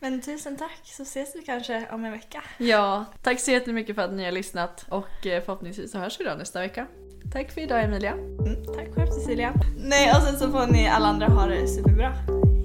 Men 0.01 0.21
tusen 0.23 0.57
tack 0.57 0.81
så 0.85 1.03
ses 1.03 1.37
vi 1.37 1.43
kanske 1.43 1.87
om 1.93 2.05
en 2.05 2.13
vecka. 2.13 2.43
Ja, 2.59 3.05
tack 3.23 3.41
så 3.41 3.51
jättemycket 3.51 3.95
för 3.97 4.03
att 4.03 4.13
ni 4.13 4.25
har 4.25 4.33
lyssnat 4.33 4.87
och 4.89 5.27
eh, 5.27 5.45
förhoppningsvis 5.45 5.93
så 5.93 5.99
hörs 5.99 6.21
vi 6.21 6.25
då 6.25 6.35
nästa 6.35 6.61
vecka. 6.61 6.87
Tack 7.33 7.53
för 7.53 7.61
idag 7.61 7.85
Emilia. 7.85 8.13
Mm, 8.13 8.65
tack 8.77 8.95
själv 8.95 9.11
Cecilia. 9.11 9.53
Nej 9.85 10.11
och 10.17 10.23
sen 10.23 10.39
så 10.39 10.51
får 10.51 10.67
ni 10.67 10.89
alla 10.89 11.07
andra 11.07 11.27
ha 11.27 11.47
det 11.47 11.69
superbra. 11.69 12.13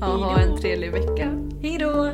Ja, 0.01 0.07
ha 0.07 0.39
en 0.39 0.57
trevlig 0.57 0.91
vecka. 0.91 1.31
Hej 1.61 1.77
då! 1.77 2.11